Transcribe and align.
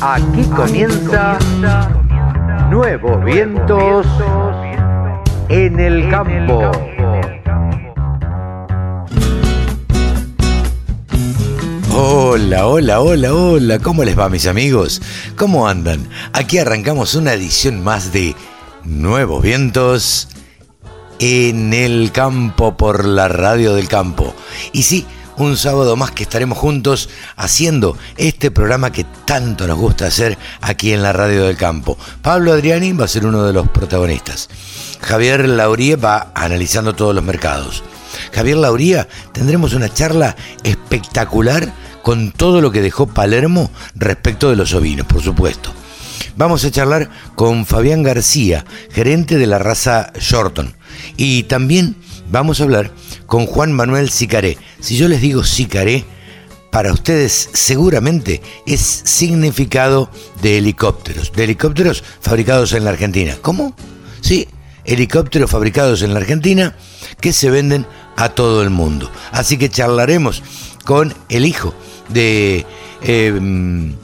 Aquí 0.00 0.42
comienza 0.56 1.38
Nuevos 2.70 3.24
Vientos 3.24 4.06
en 5.48 5.78
el 5.78 6.10
Campo. 6.10 6.70
Hola, 11.94 12.66
hola, 12.66 13.00
hola, 13.00 13.32
hola, 13.32 13.78
¿cómo 13.78 14.02
les 14.02 14.18
va 14.18 14.28
mis 14.28 14.46
amigos? 14.46 15.00
¿Cómo 15.36 15.68
andan? 15.68 16.08
Aquí 16.32 16.58
arrancamos 16.58 17.14
una 17.14 17.32
edición 17.34 17.82
más 17.84 18.12
de 18.12 18.34
Nuevos 18.84 19.42
Vientos 19.42 20.31
en 21.24 21.72
el 21.72 22.10
campo 22.10 22.76
por 22.76 23.04
la 23.04 23.28
radio 23.28 23.74
del 23.76 23.86
campo. 23.86 24.34
Y 24.72 24.82
sí, 24.82 25.06
un 25.36 25.56
sábado 25.56 25.94
más 25.94 26.10
que 26.10 26.24
estaremos 26.24 26.58
juntos 26.58 27.10
haciendo 27.36 27.96
este 28.16 28.50
programa 28.50 28.90
que 28.90 29.06
tanto 29.24 29.68
nos 29.68 29.78
gusta 29.78 30.06
hacer 30.08 30.36
aquí 30.60 30.92
en 30.92 31.00
la 31.00 31.12
radio 31.12 31.44
del 31.44 31.56
campo. 31.56 31.96
Pablo 32.22 32.52
Adriani 32.52 32.92
va 32.92 33.04
a 33.04 33.08
ser 33.08 33.24
uno 33.24 33.44
de 33.44 33.52
los 33.52 33.68
protagonistas. 33.68 34.48
Javier 35.00 35.48
Lauría 35.48 35.96
va 35.96 36.32
analizando 36.34 36.96
todos 36.96 37.14
los 37.14 37.22
mercados. 37.22 37.84
Javier 38.32 38.56
Lauría 38.56 39.06
tendremos 39.30 39.74
una 39.74 39.94
charla 39.94 40.34
espectacular 40.64 41.72
con 42.02 42.32
todo 42.32 42.60
lo 42.60 42.72
que 42.72 42.82
dejó 42.82 43.06
Palermo 43.06 43.70
respecto 43.94 44.50
de 44.50 44.56
los 44.56 44.74
ovinos, 44.74 45.06
por 45.06 45.22
supuesto. 45.22 45.72
Vamos 46.34 46.64
a 46.64 46.70
charlar 46.72 47.10
con 47.36 47.64
Fabián 47.64 48.02
García, 48.02 48.64
gerente 48.90 49.38
de 49.38 49.46
la 49.46 49.60
raza 49.60 50.12
Shorton. 50.18 50.74
Y 51.16 51.44
también 51.44 51.96
vamos 52.30 52.60
a 52.60 52.64
hablar 52.64 52.92
con 53.26 53.46
Juan 53.46 53.72
Manuel 53.72 54.10
Sicaré. 54.10 54.58
Si 54.80 54.96
yo 54.96 55.08
les 55.08 55.20
digo 55.20 55.44
Sicaré, 55.44 56.04
para 56.72 56.92
ustedes 56.92 57.50
seguramente 57.52 58.40
es 58.66 58.80
significado 58.80 60.10
de 60.40 60.56
helicópteros, 60.58 61.30
de 61.32 61.44
helicópteros 61.44 62.02
fabricados 62.20 62.72
en 62.72 62.84
la 62.84 62.90
Argentina. 62.90 63.36
¿Cómo? 63.42 63.76
Sí, 64.22 64.48
helicópteros 64.84 65.50
fabricados 65.50 66.00
en 66.02 66.14
la 66.14 66.20
Argentina 66.20 66.74
que 67.20 67.34
se 67.34 67.50
venden 67.50 67.86
a 68.16 68.30
todo 68.30 68.62
el 68.62 68.70
mundo. 68.70 69.10
Así 69.32 69.58
que 69.58 69.68
charlaremos 69.68 70.42
con 70.84 71.14
el 71.28 71.44
hijo 71.44 71.74
de, 72.08 72.64
em, 73.02 73.94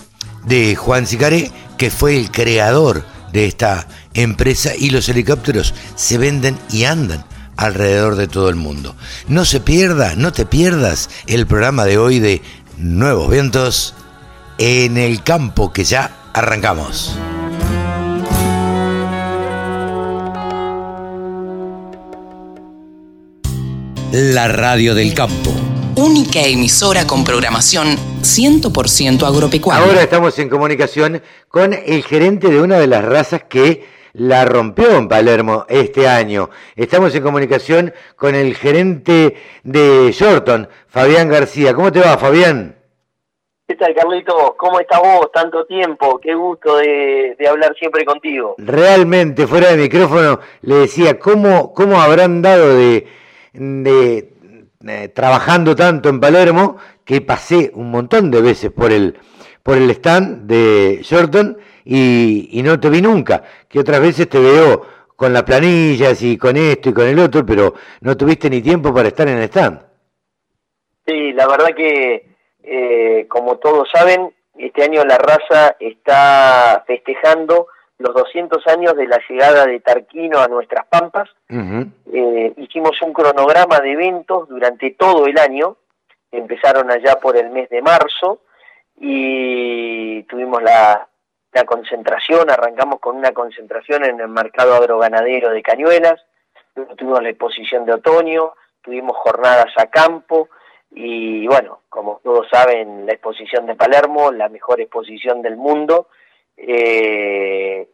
de 0.45 0.77
Juan 0.77 1.07
Sicaré, 1.07 1.51
que 1.79 1.91
fue 1.91 2.19
el 2.19 2.31
creador 2.31 3.05
de 3.33 3.47
esta 3.47 3.87
empresa 4.15 4.75
y 4.77 4.91
los 4.91 5.09
helicópteros 5.09 5.75
se 5.95 6.19
venden 6.19 6.59
y 6.71 6.84
andan 6.84 7.25
alrededor 7.57 8.17
de 8.17 8.29
todo 8.29 8.48
el 8.48 8.57
mundo. 8.57 8.95
No 9.27 9.45
se 9.45 9.61
pierda, 9.61 10.15
no 10.17 10.33
te 10.33 10.47
pierdas 10.47 11.11
el 11.27 11.47
programa 11.47 11.84
de 11.84 11.99
hoy 11.99 12.21
de 12.21 12.43
Nuevos 12.77 13.31
Vientos 13.31 13.95
en 14.59 14.97
el 14.97 15.23
campo 15.23 15.73
que 15.73 15.84
ya 15.84 16.17
arrancamos. 16.33 17.17
La 24.12 24.49
radio 24.49 24.95
del 24.95 25.12
campo. 25.15 25.68
Única 25.99 26.39
emisora 26.47 27.09
con 27.09 27.25
programación 27.25 27.89
100% 28.23 29.27
agropecuaria. 29.27 29.85
Ahora 29.85 30.01
estamos 30.01 30.39
en 30.39 30.49
comunicación 30.49 31.21
con 31.49 31.73
el 31.73 32.05
gerente 32.05 32.51
de 32.51 32.61
una 32.61 32.79
de 32.79 32.87
las 32.87 33.05
razas 33.05 33.43
que 33.43 33.85
la 34.13 34.45
rompió 34.45 34.93
en 34.97 35.09
Palermo 35.09 35.67
este 35.69 36.07
año. 36.07 36.51
Estamos 36.77 37.13
en 37.17 37.25
comunicación 37.25 37.93
con 38.15 38.37
el 38.37 38.55
gerente 38.55 39.35
de 39.65 40.13
Shorton, 40.13 40.69
Fabián 40.87 41.29
García. 41.31 41.75
¿Cómo 41.75 41.91
te 41.91 41.99
va, 41.99 42.17
Fabián? 42.17 42.77
¿Qué 43.67 43.75
tal, 43.75 43.93
Carlito? 43.93 44.55
¿Cómo 44.56 44.78
estás 44.78 45.01
vos? 45.01 45.33
Tanto 45.33 45.67
tiempo. 45.67 46.21
Qué 46.22 46.33
gusto 46.33 46.77
de, 46.77 47.37
hablar 47.51 47.75
siempre 47.77 48.05
contigo. 48.05 48.55
Realmente, 48.59 49.49
fuera 49.49 49.71
de 49.71 49.77
micrófono, 49.78 50.39
le 50.62 50.77
decía, 50.77 51.19
¿cómo, 51.19 51.75
cómo 51.75 52.01
habrán 52.01 52.41
dado 52.41 52.77
de, 52.77 53.05
de 53.53 54.38
eh, 54.87 55.09
trabajando 55.09 55.75
tanto 55.75 56.09
en 56.09 56.21
Palermo 56.21 56.77
que 57.05 57.21
pasé 57.21 57.72
un 57.75 57.91
montón 57.91 58.31
de 58.31 58.41
veces 58.41 58.71
por 58.71 58.93
el, 58.93 59.19
por 59.65 59.77
el 59.77 59.91
stand 59.91 60.47
de 60.47 61.00
Shorton 61.03 61.59
y, 61.84 62.61
no 62.62 62.78
te 62.78 62.89
vi 62.89 63.03
nunca, 63.03 63.43
que 63.69 63.81
otras 63.81 64.00
veces 64.00 64.28
te 64.28 64.39
veo 64.39 64.87
con 65.16 65.33
las 65.33 65.43
planillas 65.43 66.22
y 66.22 66.39
con 66.39 66.56
esto 66.56 66.91
y 66.91 66.93
con 66.93 67.09
el 67.09 67.19
otro, 67.19 67.44
pero 67.44 67.75
no 68.03 68.16
tuviste 68.16 68.49
ni 68.49 68.62
tiempo 68.62 68.94
para 68.94 69.09
estar 69.09 69.27
en 69.27 69.39
el 69.39 69.44
stand. 69.44 69.81
Sí, 71.06 71.33
la 71.33 71.49
verdad 71.49 71.75
que, 71.75 72.28
eh, 72.62 73.27
como 73.28 73.56
todos 73.56 73.89
saben, 73.93 74.33
este 74.56 74.84
año 74.84 75.03
la 75.05 75.19
raza 75.19 75.77
está 75.81 76.84
festejando 76.87 77.66
los 77.98 78.14
200 78.14 78.66
años 78.69 78.97
de 78.97 79.06
la 79.06 79.20
llegada 79.28 79.66
de 79.66 79.81
Tarquino 79.81 80.38
a 80.38 80.48
nuestras 80.48 80.86
pampas. 80.86 81.28
Eh, 81.50 82.54
hicimos 82.56 83.00
un 83.03 83.12
cronograma 83.12 83.81
de 83.81 83.92
eventos 83.92 84.48
durante 84.48 84.92
todo 84.92 85.26
el 85.26 85.38
año, 85.38 85.76
empezaron 86.31 86.91
allá 86.91 87.16
por 87.16 87.36
el 87.36 87.50
mes 87.50 87.69
de 87.70 87.82
marzo 87.82 88.41
y 88.97 90.22
tuvimos 90.25 90.62
la, 90.62 91.09
la 91.53 91.64
concentración, 91.64 92.50
arrancamos 92.50 93.00
con 93.00 93.16
una 93.16 93.32
concentración 93.32 94.04
en 94.04 94.20
el 94.20 94.28
mercado 94.28 94.75
agroganadero 94.75 95.50
de 95.50 95.62
Cañuelas, 95.62 96.25
tuvimos 96.97 97.22
la 97.22 97.30
exposición 97.30 97.84
de 97.84 97.94
otoño, 97.94 98.53
tuvimos 98.82 99.16
jornadas 99.16 99.72
a 99.76 99.86
campo 99.86 100.48
y 100.92 101.47
bueno, 101.48 101.80
como 101.88 102.20
todos 102.22 102.48
saben, 102.48 103.06
la 103.06 103.12
exposición 103.12 103.66
de 103.66 103.75
Palermo, 103.75 104.30
la 104.30 104.48
mejor 104.48 104.80
exposición 104.80 105.42
del 105.42 105.56
mundo, 105.56 106.09
eh, 106.59 107.89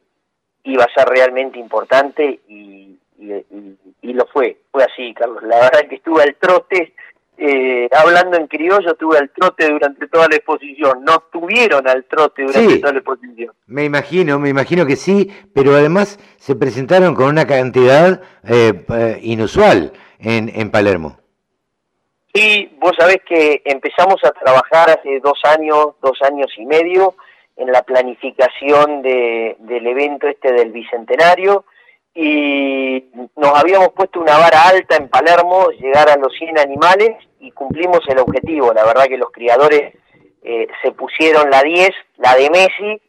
iba 0.65 0.85
a 0.85 0.95
ser 0.95 1.09
realmente 1.09 1.59
importante 1.59 2.41
y, 2.49 2.99
y, 3.19 4.13
lo 4.13 4.27
fue, 4.27 4.59
fue 4.71 4.85
así, 4.85 5.13
Carlos. 5.15 5.43
La 5.43 5.57
verdad 5.57 5.83
es 5.83 5.89
que 5.89 5.97
estuve 5.97 6.23
al 6.23 6.37
trote 6.37 6.95
eh, 7.37 7.89
hablando 7.91 8.37
en 8.37 8.47
criollo, 8.47 8.95
tuve 8.95 9.19
al 9.19 9.31
trote 9.31 9.69
durante 9.69 10.07
toda 10.07 10.29
la 10.29 10.37
exposición. 10.37 11.05
No 11.05 11.17
estuvieron 11.17 11.87
al 11.89 12.05
trote 12.05 12.45
durante 12.45 12.79
toda 12.79 12.93
la 12.93 12.99
exposición. 12.99 13.53
Me 13.67 13.85
imagino, 13.85 14.39
me 14.39 14.51
imagino 14.51 14.87
que 14.87 14.97
sí, 14.97 15.33
pero 15.53 15.75
además 15.75 16.19
se 16.37 16.55
presentaron 16.55 17.15
con 17.15 17.27
una 17.27 17.47
cantidad 17.47 18.23
eh, 18.45 18.85
eh, 18.89 19.19
inusual 19.23 19.93
en, 20.21 20.51
en 20.55 20.71
Palermo. 20.71 21.19
Sí, 22.33 22.73
vos 22.81 22.93
sabés 22.99 23.19
que 23.29 23.63
empezamos 23.65 24.17
a 24.25 24.31
trabajar 24.33 24.91
hace 24.91 25.21
dos 25.21 25.39
años, 25.45 25.95
dos 26.03 26.19
años 26.23 26.49
y 26.57 26.67
medio, 26.67 27.15
en 27.57 27.71
la 27.73 27.83
planificación 27.83 29.03
de, 29.03 29.57
del 29.61 29.87
evento 29.87 30.29
este 30.29 30.53
del 30.53 30.73
Bicentenario 30.73 31.65
y 32.15 33.05
nos 33.37 33.59
habíamos 33.59 33.89
puesto 33.89 34.21
una 34.21 34.39
vara 34.39 34.69
alta 34.69 34.97
en 34.97 35.09
Palermo, 35.09 35.71
llegar 35.71 36.09
a 36.09 36.17
los 36.17 36.33
100 36.35 36.59
animales 36.61 37.17
y 37.41 37.51
cumplimos 37.51 38.01
el 38.09 38.19
objetivo. 38.19 38.73
La 38.73 38.85
verdad 38.85 39.07
que 39.07 39.19
los 39.19 39.33
criadores 39.33 39.95
eh, 40.43 40.69
se 40.83 40.93
pusieron 40.93 41.51
la 41.51 41.63
10, 41.63 41.91
la 42.19 42.37
de 42.37 42.51
Messi, 42.51 43.01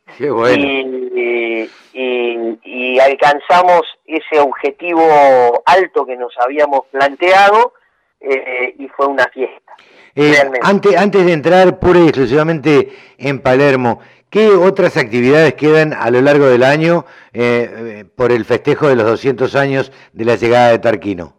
y, 1.94 3.00
alcanzamos 3.00 3.82
ese 4.06 4.40
objetivo 4.40 5.62
alto 5.66 6.06
que 6.06 6.16
nos 6.16 6.34
habíamos 6.40 6.86
planteado 6.92 7.74
eh, 8.20 8.74
y 8.80 8.88
fue 8.88 9.06
una 9.06 9.26
fiesta. 9.26 9.74
Eh, 10.16 10.34
antes, 10.62 10.96
antes 10.96 11.26
de 11.26 11.34
entrar 11.34 11.78
pura 11.78 12.00
y 12.00 12.08
exclusivamente 12.08 12.90
en 13.18 13.42
Palermo, 13.42 14.00
¿Qué 14.36 14.50
otras 14.50 14.98
actividades 14.98 15.54
quedan 15.54 15.94
a 15.94 16.12
lo 16.12 16.20
largo 16.20 16.48
del 16.48 16.64
año 16.64 17.06
eh, 17.32 17.70
eh, 17.72 18.06
por 18.18 18.34
el 18.34 18.44
festejo 18.44 18.90
de 18.90 18.98
los 18.98 19.06
200 19.06 19.56
años 19.56 19.94
de 20.12 20.26
la 20.26 20.36
llegada 20.36 20.72
de 20.72 20.80
Tarquino? 20.80 21.38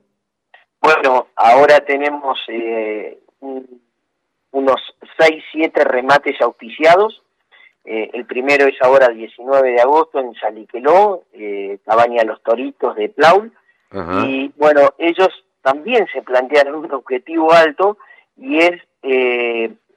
Bueno, 0.81 1.26
ahora 1.37 1.81
tenemos 1.81 2.38
eh, 2.49 3.19
unos 4.50 4.81
6, 5.19 5.44
7 5.53 5.85
remates 5.85 6.41
auspiciados. 6.41 7.23
el 7.85 8.25
primero 8.25 8.67
es 8.67 8.81
ahora 8.81 9.09
el 9.11 9.19
19 9.19 9.73
de 9.73 9.81
agosto 9.82 10.19
en 10.19 10.32
Saliqueló, 10.32 11.25
Cabaña 11.85 12.25
Los 12.25 12.43
Toritos 12.43 12.97
de 12.97 13.11
Plaul. 13.11 13.53
Y 14.25 14.50
bueno, 14.56 14.94
ellos 14.97 15.29
también 15.61 16.06
se 16.15 16.23
plantearon 16.23 16.76
un 16.76 16.93
objetivo 16.93 17.53
alto 17.53 17.99
y 18.38 18.56
es 18.56 18.81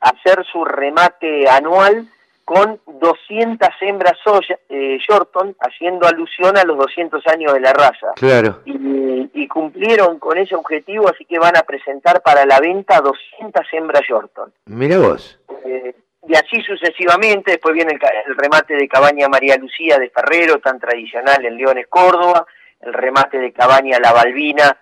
hacer 0.02 0.46
su 0.52 0.66
remate 0.66 1.48
anual 1.48 2.10
con 2.50 2.82
200 2.88 3.70
hembras 3.82 4.18
soya, 4.24 4.58
eh, 4.70 4.98
Shorton, 5.08 5.56
haciendo 5.60 6.08
alusión 6.08 6.58
a 6.58 6.64
los 6.64 6.80
200 6.80 7.28
años 7.28 7.54
de 7.54 7.60
la 7.60 7.74
raza. 7.74 8.14
Claro. 8.16 8.62
Y, 8.66 9.48
cumplieron 9.48 10.18
con 10.20 10.38
ese 10.38 10.56
objetivo, 10.56 11.10
así 11.10 11.26
que 11.26 11.38
van 11.38 11.58
a 11.58 11.62
presentar 11.62 12.22
para 12.22 12.46
la 12.46 12.60
venta 12.60 13.02
200 13.02 13.66
hembras 13.72 14.02
Shorton. 14.02 14.52
Mira 14.66 14.98
vos. 14.98 15.40
Eh, 15.66 15.94
y 16.28 16.36
así 16.36 16.62
sucesivamente, 16.62 17.52
después 17.52 17.76
viene 17.76 17.94
el, 17.94 18.36
remate 18.36 18.76
de 18.76 18.88
Cabaña 18.88 19.28
María 19.28 19.56
Lucía 19.58 20.00
de 20.00 20.10
Ferrero, 20.10 20.60
tan 20.60 20.80
tradicional 20.80 21.46
en 21.46 21.56
Leones, 21.56 21.88
Córdoba, 21.88 22.48
el 22.82 22.94
remate 22.94 23.38
de 23.38 23.54
Cabaña 23.54 24.00
La 24.00 24.12
Balbina, 24.12 24.76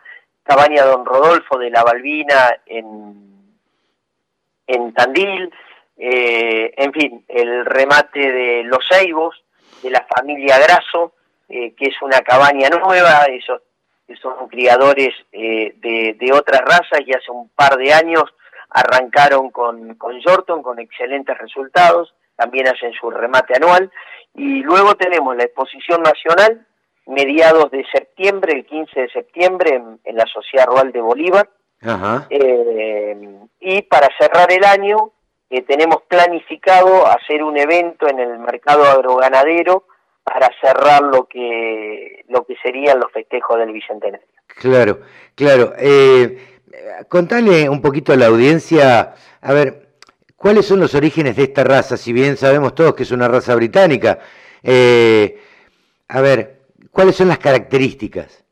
Cabaña 0.44 0.86
Don 0.86 1.06
Rodolfo 1.06 1.58
de 1.58 1.70
la 1.70 1.84
Balbina 1.84 2.56
en, 2.66 3.56
en 4.68 4.94
Tandil, 4.94 5.52
eh, 5.98 6.74
en 6.78 6.94
fin, 6.94 7.26
el 7.28 7.66
remate 7.66 8.32
de 8.32 8.64
Los 8.64 8.88
Ceibos, 8.88 9.44
de 9.82 9.90
la 9.90 10.06
familia 10.16 10.60
Graso, 10.60 11.14
eh, 11.50 11.74
que 11.76 11.86
es 11.86 12.02
una 12.02 12.20
cabaña 12.22 12.70
nueva, 12.70 13.26
esos 13.26 13.62
son 14.22 14.48
criadores 14.48 15.14
eh, 15.32 15.74
de, 15.78 16.16
de, 16.20 16.34
otras 16.34 16.62
razas 16.62 17.02
y 17.06 17.14
hace 17.14 17.30
un 17.30 17.50
par 17.50 17.78
de 17.78 17.94
años 17.94 18.24
arrancaron 18.70 19.50
con, 19.50 19.96
con 19.96 20.20
Yorton 20.20 20.62
con 20.62 20.80
excelentes 20.80 21.38
resultados, 21.38 22.14
también 22.36 22.68
hacen 22.68 22.94
su 22.94 23.10
remate 23.10 23.56
anual. 23.56 23.92
Y 24.36 24.62
luego 24.62 24.96
tenemos 24.96 25.36
la 25.36 25.44
exposición 25.44 26.04
nacional 26.04 26.66
mediados 27.08 27.72
de 27.72 27.86
septiembre, 27.92 28.54
el 28.54 28.66
15 28.66 29.02
de 29.02 29.10
septiembre 29.10 29.82
en, 30.04 30.16
la 30.16 30.26
Sociedad 30.26 30.68
Rural 30.68 30.92
de 30.92 31.02
Bolívar. 31.02 31.50
Eh, 32.30 33.40
y 33.60 33.82
para 33.84 34.10
cerrar 34.20 34.52
el 34.52 34.64
año 34.64 35.12
eh, 35.50 35.62
tenemos 35.64 36.04
planificado 36.08 37.08
hacer 37.08 37.44
un 37.44 37.58
evento 37.58 38.08
en 38.08 38.20
el 38.20 38.40
mercado 38.40 38.84
agroganadero 38.84 39.86
para 40.24 40.50
cerrar 40.62 41.04
lo 41.04 41.26
que 41.26 42.26
lo 42.28 42.44
que 42.46 42.56
serían 42.62 43.00
los 43.00 43.12
festejos 43.12 43.58
del 43.58 43.72
bicentenario. 43.72 44.28
Claro, 44.48 45.00
claro. 45.36 45.74
Eh, 45.78 46.60
contale 47.08 47.70
un 47.70 47.82
poquito 47.82 48.12
a 48.12 48.18
la 48.18 48.28
audiencia, 48.28 49.14
a 49.42 49.54
ver, 49.54 49.88
¿cuáles 50.36 50.66
son 50.66 50.80
los 50.80 50.96
orígenes 50.96 51.36
de 51.36 51.44
esta 51.44 51.64
raza? 51.64 51.98
Si 51.98 52.12
bien 52.12 52.38
sabemos 52.38 52.76
todos 52.76 52.96
que 52.96 53.04
es 53.04 53.12
una 53.12 53.28
raza 53.28 53.56
británica, 53.56 54.20
eh, 54.64 55.40
a 56.08 56.22
ver, 56.22 56.62
¿cuáles 56.92 57.16
son 57.16 57.28
las 57.28 57.40
características? 57.40 58.44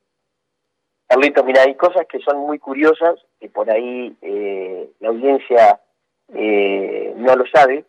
Carlito, 1.07 1.43
mira, 1.43 1.63
hay 1.63 1.75
cosas 1.75 2.05
que 2.07 2.19
son 2.19 2.39
muy 2.39 2.57
curiosas, 2.57 3.19
que 3.39 3.49
por 3.49 3.69
ahí 3.69 4.15
eh, 4.21 4.89
la 4.99 5.09
audiencia 5.09 5.79
eh, 6.33 7.13
no 7.17 7.35
lo 7.35 7.45
sabe, 7.47 7.85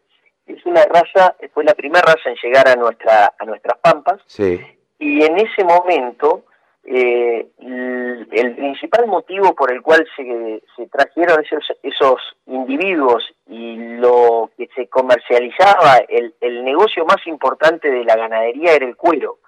es 0.46 0.64
una 0.64 0.84
raza, 0.84 1.34
fue 1.52 1.64
la 1.64 1.74
primera 1.74 2.02
raza 2.02 2.30
en 2.30 2.36
llegar 2.42 2.68
a 2.68 2.76
nuestra 2.76 3.34
a 3.38 3.44
nuestras 3.44 3.78
pampas 3.78 4.20
sí. 4.26 4.60
y 4.98 5.24
en 5.24 5.38
ese 5.38 5.64
momento 5.64 6.44
eh, 6.84 7.46
el, 7.58 8.54
principal 8.54 9.06
motivo 9.08 9.54
por 9.54 9.72
el 9.72 9.82
cual 9.82 10.06
se, 10.16 10.62
se 10.76 10.86
trajeron 10.86 11.44
esos, 11.44 11.64
esos, 11.82 12.20
individuos 12.46 13.24
y 13.48 13.76
lo 13.98 14.50
que 14.56 14.68
se 14.76 14.86
comercializaba, 14.86 15.96
el, 16.08 16.32
el, 16.40 16.64
negocio 16.64 17.04
más 17.04 17.26
importante 17.26 17.90
de 17.90 18.04
la 18.04 18.14
ganadería 18.14 18.74
era 18.74 18.86
el 18.86 18.96
cuero. 18.96 19.38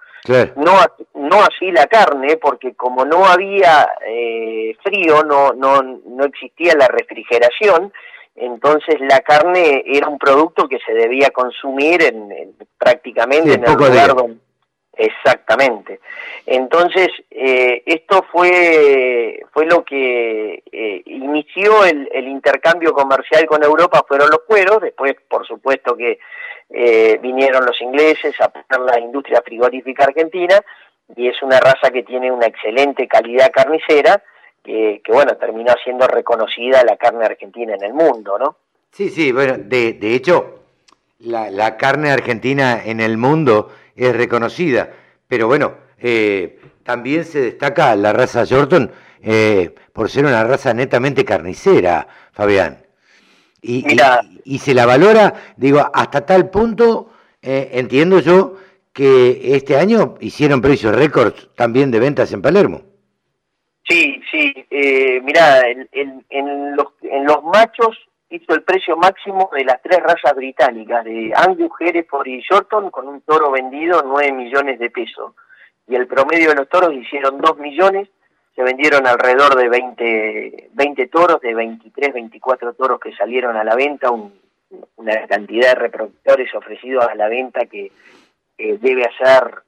No, 0.57 0.73
no 1.15 1.37
así 1.41 1.71
la 1.71 1.87
carne, 1.87 2.37
porque 2.37 2.75
como 2.75 3.05
no 3.05 3.25
había 3.25 3.87
eh, 4.05 4.75
frío, 4.83 5.23
no, 5.23 5.53
no, 5.53 5.81
no 5.81 6.25
existía 6.25 6.73
la 6.75 6.87
refrigeración, 6.87 7.93
entonces 8.39 8.95
la 9.01 9.19
carne 9.19 9.83
era 9.85 10.07
un 10.07 10.17
producto 10.17 10.67
que 10.67 10.79
se 10.85 10.93
debía 10.93 11.29
consumir 11.29 12.01
en, 12.03 12.55
prácticamente 12.77 13.53
en 13.53 13.63
el 13.65 13.73
lugar 13.73 14.15
donde 14.15 14.37
exactamente. 14.99 15.99
Entonces 16.45 17.07
eh, 17.31 17.83
esto 17.85 18.25
fue 18.31 19.41
fue 19.51 19.65
lo 19.65 19.83
que 19.83 20.61
eh, 20.71 21.01
inició 21.05 21.85
el, 21.85 22.09
el, 22.11 22.27
intercambio 22.27 22.93
comercial 22.93 23.45
con 23.45 23.63
Europa 23.63 24.03
fueron 24.07 24.29
los 24.29 24.41
cueros 24.41 24.81
después 24.81 25.15
por 25.27 25.47
supuesto 25.47 25.95
que 25.95 26.19
eh, 26.69 27.17
vinieron 27.21 27.65
los 27.65 27.81
ingleses 27.81 28.39
a 28.41 28.49
poner 28.49 28.93
la 28.93 28.99
industria 28.99 29.41
frigorífica 29.41 30.03
argentina 30.03 30.61
y 31.15 31.27
es 31.27 31.41
una 31.41 31.59
raza 31.59 31.89
que 31.91 32.03
tiene 32.03 32.31
una 32.31 32.45
excelente 32.45 33.07
calidad 33.07 33.51
carnicera 33.51 34.21
que, 34.63 35.01
bueno, 35.07 35.35
terminó 35.37 35.73
siendo 35.83 36.07
reconocida 36.07 36.83
la 36.83 36.97
carne 36.97 37.25
argentina 37.25 37.75
en 37.75 37.83
el 37.83 37.93
mundo, 37.93 38.37
¿no? 38.37 38.57
Sí, 38.91 39.09
sí, 39.09 39.31
bueno, 39.31 39.55
de, 39.57 39.93
de 39.93 40.15
hecho, 40.15 40.59
la, 41.19 41.51
la, 41.51 41.77
carne 41.77 42.11
argentina 42.11 42.81
en 42.83 42.99
el 42.99 43.17
mundo 43.17 43.71
es 43.95 44.15
reconocida, 44.15 44.89
pero 45.27 45.47
bueno, 45.47 45.73
eh, 45.99 46.59
también 46.83 47.25
se 47.25 47.41
destaca 47.41 47.95
la 47.95 48.13
raza 48.13 48.43
Yorton 48.43 48.91
eh, 49.21 49.75
por 49.93 50.09
ser 50.09 50.25
una 50.25 50.43
raza 50.43 50.73
netamente 50.73 51.25
carnicera, 51.25 52.07
Fabián. 52.31 52.85
Y, 53.61 53.85
y, 54.45 54.59
se 54.59 54.73
la 54.73 54.85
valora, 54.85 55.33
digo, 55.57 55.85
hasta 55.93 56.25
tal 56.25 56.49
punto, 56.49 57.11
eh, 57.41 57.71
entiendo 57.73 58.19
yo, 58.19 58.55
que 58.93 59.55
este 59.55 59.77
año 59.77 60.15
hicieron 60.21 60.61
precios 60.61 60.95
récords 60.95 61.49
también 61.55 61.91
de 61.91 61.99
ventas 61.99 62.31
en 62.31 62.41
Palermo. 62.41 62.88
Sí, 63.89 64.21
sí, 64.29 64.53
eh, 64.69 65.19
mirá, 65.21 65.67
en, 65.67 65.89
en, 66.29 66.75
los, 66.75 66.89
en 67.01 67.25
los 67.25 67.43
machos 67.43 67.97
hizo 68.29 68.53
el 68.53 68.61
precio 68.61 68.95
máximo 68.95 69.49
de 69.51 69.65
las 69.65 69.81
tres 69.81 69.99
razas 70.03 70.35
británicas, 70.35 71.03
de 71.03 71.33
Angus, 71.35 71.71
Hereford 71.79 72.27
y 72.27 72.41
Shorton, 72.41 72.91
con 72.91 73.07
un 73.07 73.21
toro 73.21 73.49
vendido 73.49 74.03
9 74.05 74.31
millones 74.31 74.77
de 74.77 74.91
pesos. 74.91 75.33
Y 75.87 75.95
el 75.95 76.05
promedio 76.05 76.49
de 76.49 76.55
los 76.55 76.69
toros 76.69 76.93
hicieron 76.93 77.39
2 77.39 77.57
millones, 77.57 78.07
se 78.55 78.61
vendieron 78.61 79.07
alrededor 79.07 79.55
de 79.55 79.69
20, 79.69 80.69
20 80.71 81.07
toros, 81.07 81.41
de 81.41 81.55
23, 81.55 82.13
24 82.13 82.73
toros 82.73 82.99
que 82.99 83.15
salieron 83.15 83.57
a 83.57 83.63
la 83.63 83.75
venta, 83.75 84.11
una 84.11 85.27
cantidad 85.27 85.69
de 85.69 85.75
reproductores 85.79 86.53
ofrecidos 86.53 87.07
a 87.07 87.15
la 87.15 87.27
venta 87.27 87.65
que 87.65 87.91
debe 88.55 89.05
hacer, 89.05 89.63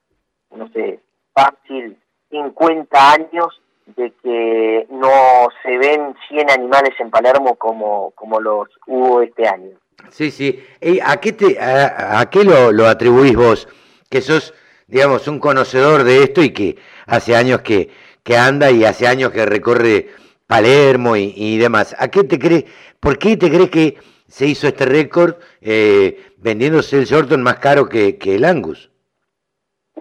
no 0.51 0.69
sé, 0.69 1.00
fácil 1.33 1.97
50 2.29 3.13
años 3.13 3.62
de 3.95 4.11
que 4.21 4.88
no 4.89 5.47
se 5.63 5.77
ven 5.77 6.15
100 6.29 6.49
animales 6.49 6.91
en 6.99 7.09
Palermo 7.09 7.55
como, 7.55 8.11
como 8.11 8.39
los 8.39 8.67
hubo 8.88 9.21
este 9.21 9.47
año. 9.47 9.71
Sí, 10.09 10.31
sí. 10.31 10.63
¿A 11.03 11.17
qué, 11.17 11.33
te, 11.33 11.59
a, 11.59 12.27
qué 12.31 12.43
lo, 12.43 12.71
lo, 12.71 12.88
atribuís 12.88 13.35
vos? 13.35 13.67
Que 14.09 14.21
sos, 14.21 14.53
digamos, 14.88 15.27
un 15.27 15.39
conocedor 15.39 16.03
de 16.03 16.23
esto 16.23 16.41
y 16.41 16.51
que 16.51 16.77
hace 17.05 17.35
años 17.35 17.61
que, 17.61 17.89
que 18.23 18.38
anda 18.38 18.71
y 18.71 18.83
hace 18.83 19.07
años 19.07 19.31
que 19.31 19.45
recorre 19.45 20.09
Palermo 20.47 21.15
y, 21.15 21.33
y 21.35 21.57
demás. 21.57 21.95
¿A 21.97 22.07
qué 22.09 22.23
te 22.23 22.39
crees? 22.39 22.65
¿Por 22.99 23.17
qué 23.17 23.38
te 23.38 23.49
crees 23.49 23.69
que 23.69 23.97
se 24.27 24.45
hizo 24.47 24.67
este 24.67 24.85
récord 24.85 25.35
eh, 25.59 26.33
vendiéndose 26.38 26.97
el 26.97 27.05
Shorton 27.05 27.43
más 27.43 27.59
caro 27.59 27.89
que, 27.89 28.17
que 28.17 28.35
el 28.35 28.45
Angus? 28.45 28.89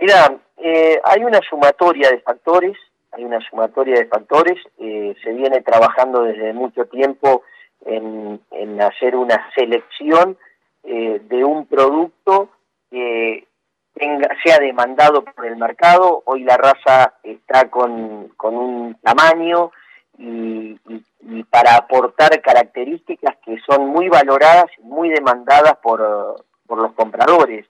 Mira, 0.00 0.40
eh, 0.56 1.00
hay 1.04 1.25
una 1.25 1.40
sumatoria 1.48 2.10
de 2.10 2.20
factores 2.20 2.76
hay 3.12 3.25
una 3.25 3.41
sumatoria 3.41 3.97
de 3.97 4.07
factores, 4.07 4.59
eh, 4.79 5.15
se 5.23 5.33
viene 5.33 5.61
trabajando 5.62 6.23
desde 6.23 6.52
mucho 6.52 6.87
tiempo 6.87 7.43
en, 7.85 8.40
hacer 8.81 9.14
una 9.14 9.50
selección 9.55 10.38
eh, 10.85 11.21
de 11.29 11.45
un 11.45 11.67
producto 11.67 12.49
que 12.90 13.47
tenga, 13.95 14.29
sea 14.43 14.59
demandado 14.59 15.23
por 15.23 15.45
el 15.47 15.57
mercado, 15.57 16.23
hoy 16.25 16.45
la 16.45 16.57
raza 16.57 17.14
está 17.23 17.69
con, 17.69 18.29
con 18.37 18.57
un 18.57 18.95
tamaño 19.02 19.71
y, 20.19 20.79
y, 20.88 21.45
para 21.45 21.76
aportar 21.76 22.40
características 22.40 23.37
que 23.45 23.59
son 23.67 23.88
muy 23.88 24.09
valoradas 24.09 24.67
y 24.79 24.83
muy 24.83 25.11
demandadas 25.11 25.76
por, 25.83 26.45
por 26.67 26.79
los 26.79 26.93
compradores. 26.93 27.67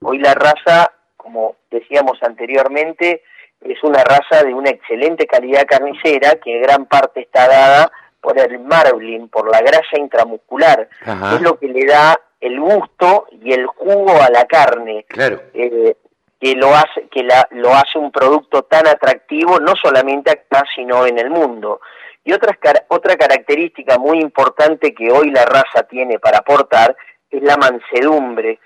Hoy 0.00 0.18
la 0.18 0.34
raza, 0.34 0.92
como 1.16 1.56
decíamos 1.70 2.22
anteriormente, 2.22 3.22
es 3.60 3.82
una 3.82 4.02
raza 4.04 4.44
de 4.44 4.54
una 4.54 4.70
excelente 4.70 5.26
calidad 5.26 5.66
carnicera 5.66 6.36
que 6.36 6.58
gran 6.60 6.86
parte 6.86 7.20
está 7.20 7.48
dada 7.48 7.92
por 8.20 8.38
el 8.38 8.58
marbling, 8.60 9.28
por 9.28 9.50
la 9.50 9.60
grasa 9.60 9.98
intramuscular, 9.98 10.88
es 11.34 11.40
lo 11.40 11.58
que 11.58 11.68
le 11.68 11.86
da 11.86 12.18
el 12.40 12.60
gusto 12.60 13.26
y 13.30 13.52
el 13.52 13.66
jugo 13.66 14.20
a 14.20 14.30
la 14.30 14.44
carne, 14.46 15.04
claro. 15.08 15.40
Eh, 15.54 15.96
que 16.40 16.54
lo 16.54 16.72
hace 16.74 17.08
que 17.10 17.24
la, 17.24 17.48
lo 17.50 17.74
hace 17.74 17.98
un 17.98 18.12
producto 18.12 18.62
tan 18.62 18.86
atractivo 18.86 19.58
no 19.58 19.74
solamente 19.74 20.30
acá 20.30 20.64
sino 20.74 21.06
en 21.06 21.18
el 21.18 21.30
mundo. 21.30 21.80
Y 22.24 22.32
otra, 22.32 22.56
otra 22.88 23.16
característica 23.16 23.98
muy 23.98 24.20
importante 24.20 24.94
que 24.94 25.10
hoy 25.10 25.30
la 25.30 25.44
raza 25.44 25.84
tiene 25.88 26.18
para 26.18 26.38
aportar 26.38 26.96
es 27.30 27.42
la 27.42 27.56
mansedumbre. 27.56 28.60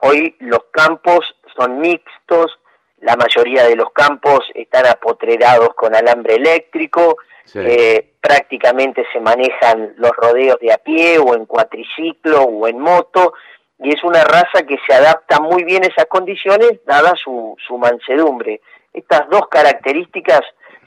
Hoy 0.00 0.34
los 0.40 0.64
campos 0.72 1.36
son 1.56 1.78
mixtos, 1.78 2.58
la 3.02 3.16
mayoría 3.16 3.64
de 3.64 3.76
los 3.76 3.90
campos 3.92 4.40
están 4.54 4.86
apotrerados 4.86 5.74
con 5.74 5.94
alambre 5.94 6.36
eléctrico, 6.36 7.18
eh, 7.54 8.12
prácticamente 8.20 9.04
se 9.12 9.20
manejan 9.20 9.94
los 9.96 10.12
rodeos 10.12 10.58
de 10.60 10.72
a 10.72 10.78
pie 10.78 11.18
o 11.18 11.34
en 11.34 11.44
cuatriciclo 11.46 12.42
o 12.42 12.68
en 12.68 12.78
moto, 12.78 13.34
y 13.78 13.90
es 13.90 14.02
una 14.04 14.22
raza 14.22 14.64
que 14.66 14.78
se 14.86 14.94
adapta 14.94 15.40
muy 15.40 15.64
bien 15.64 15.82
a 15.84 15.88
esas 15.88 16.06
condiciones, 16.06 16.80
dada 16.86 17.14
su, 17.22 17.56
su 17.66 17.76
mansedumbre. 17.76 18.60
Estas 18.92 19.28
dos 19.28 19.48
características 19.48 20.42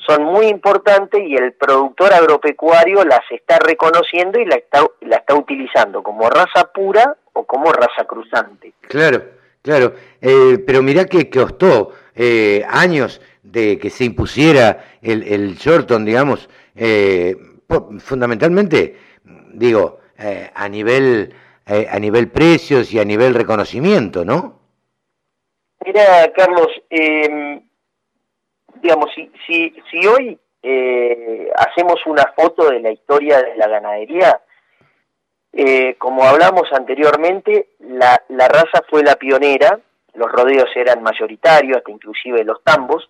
son 0.05 0.23
muy 0.23 0.47
importantes 0.47 1.21
y 1.21 1.35
el 1.35 1.53
productor 1.53 2.13
agropecuario 2.13 3.03
las 3.03 3.21
está 3.29 3.59
reconociendo 3.59 4.39
y 4.39 4.45
la 4.45 4.55
está, 4.55 4.85
la 5.01 5.17
está 5.17 5.35
utilizando 5.35 6.03
como 6.03 6.29
raza 6.29 6.71
pura 6.73 7.17
o 7.33 7.45
como 7.45 7.71
raza 7.73 8.05
cruzante. 8.05 8.73
Claro, 8.81 9.23
claro, 9.61 9.93
eh, 10.21 10.59
pero 10.65 10.81
mirá 10.81 11.05
que 11.05 11.29
costó 11.29 11.91
eh, 12.15 12.65
años 12.67 13.21
de 13.43 13.77
que 13.77 13.89
se 13.89 14.05
impusiera 14.05 14.85
el, 15.01 15.23
el 15.23 15.55
Shorton, 15.55 16.05
digamos, 16.05 16.49
eh, 16.75 17.35
fundamentalmente, 17.99 18.97
digo, 19.53 19.99
eh, 20.17 20.49
a 20.53 20.67
nivel 20.69 21.33
a 21.67 21.97
nivel 21.97 22.29
precios 22.29 22.93
y 22.93 22.99
a 22.99 23.03
nivel 23.03 23.33
reconocimiento, 23.33 24.23
¿no? 24.23 24.59
Mira, 25.83 26.31
Carlos, 26.35 26.67
em, 26.91 27.59
digamos, 28.83 29.09
si, 29.15 29.31
si, 29.47 29.73
si 29.89 30.05
hoy 30.05 30.39
hacemos 31.55 32.05
una 32.05 32.31
foto 32.37 32.69
de 32.69 32.81
la 32.81 32.91
historia 32.91 33.41
de 33.41 33.55
la 33.55 33.67
ganadería, 33.67 34.39
eh, 35.57 35.95
como 35.97 36.25
hablamos 36.25 36.63
anteriormente, 36.73 37.69
la, 37.79 38.19
raza 38.27 38.83
fue 38.89 39.03
la 39.03 39.15
pionera, 39.15 39.79
los 40.15 40.31
rodeos 40.31 40.69
eran 40.75 41.03
mayoritarios, 41.03 41.77
hasta 41.77 41.91
inclusive 41.91 42.43
los 42.43 42.63
tambos. 42.63 43.09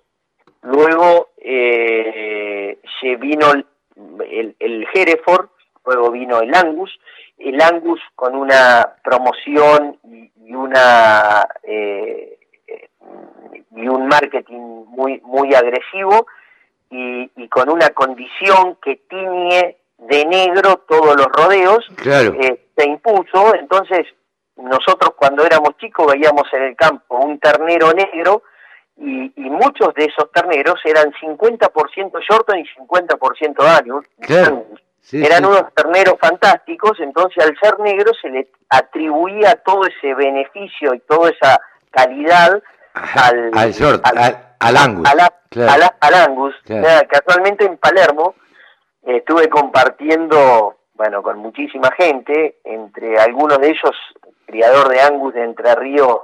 Luego 0.63 1.29
eh, 1.37 2.79
se 2.99 3.15
vino 3.17 3.51
el, 3.51 4.55
el, 4.59 4.87
Hereford, 4.93 5.49
luego 5.85 6.11
vino 6.11 6.41
el 6.41 6.53
Angus. 6.53 6.97
El 7.37 7.61
Angus 7.61 7.99
con 8.15 8.35
una 8.35 8.95
promoción 9.03 9.99
y, 10.03 10.53
una 10.53 11.47
eh, 11.63 12.39
y 13.75 13.87
un 13.87 14.07
marketing 14.07 14.85
muy 14.87 15.21
muy 15.21 15.53
agresivo 15.53 16.27
y, 16.89 17.29
y 17.35 17.47
con 17.49 17.69
una 17.69 17.89
condición 17.89 18.77
que 18.81 18.95
tiñe 19.09 19.77
de 19.97 20.25
negro 20.25 20.83
todos 20.87 21.15
los 21.15 21.27
rodeos, 21.27 21.85
eh, 22.05 22.59
se 22.75 22.87
impuso, 22.87 23.55
entonces 23.55 24.05
nosotros 24.57 25.11
cuando 25.15 25.45
éramos 25.45 25.77
chicos 25.77 26.11
veíamos 26.13 26.43
en 26.53 26.63
el 26.63 26.75
campo 26.75 27.17
un 27.17 27.39
ternero 27.39 27.91
negro 27.93 28.43
y, 28.97 29.31
muchos 29.35 29.93
de 29.93 30.05
esos 30.05 30.31
terneros 30.31 30.79
eran 30.85 31.11
50% 31.13 32.19
Shorton 32.21 32.59
y 32.59 32.65
50% 32.87 33.79
Angus. 33.79 34.05
eran 35.11 35.45
unos 35.45 35.73
terneros 35.73 36.15
fantásticos, 36.19 36.99
entonces 36.99 37.43
al 37.43 37.57
ser 37.61 37.79
negro 37.79 38.11
se 38.21 38.29
le 38.29 38.49
atribuía 38.69 39.55
todo 39.65 39.81
ese 39.85 40.13
beneficio 40.13 40.93
y 40.93 40.99
toda 40.99 41.29
esa 41.29 41.59
calidad 41.91 42.61
al, 42.93 43.51
al, 43.53 44.77
Angus. 44.77 45.09
al 45.09 46.13
Angus. 46.13 46.55
casualmente 47.09 47.65
en 47.65 47.77
Palermo 47.77 48.35
estuve 49.03 49.49
compartiendo, 49.49 50.75
bueno, 50.95 51.21
con 51.21 51.39
muchísima 51.39 51.91
gente, 51.91 52.57
entre 52.63 53.19
algunos 53.19 53.59
de 53.59 53.69
ellos, 53.69 53.95
criador 54.45 54.89
de 54.89 55.01
Angus 55.01 55.33
de 55.33 55.43
Entre 55.43 55.75
Ríos, 55.75 56.21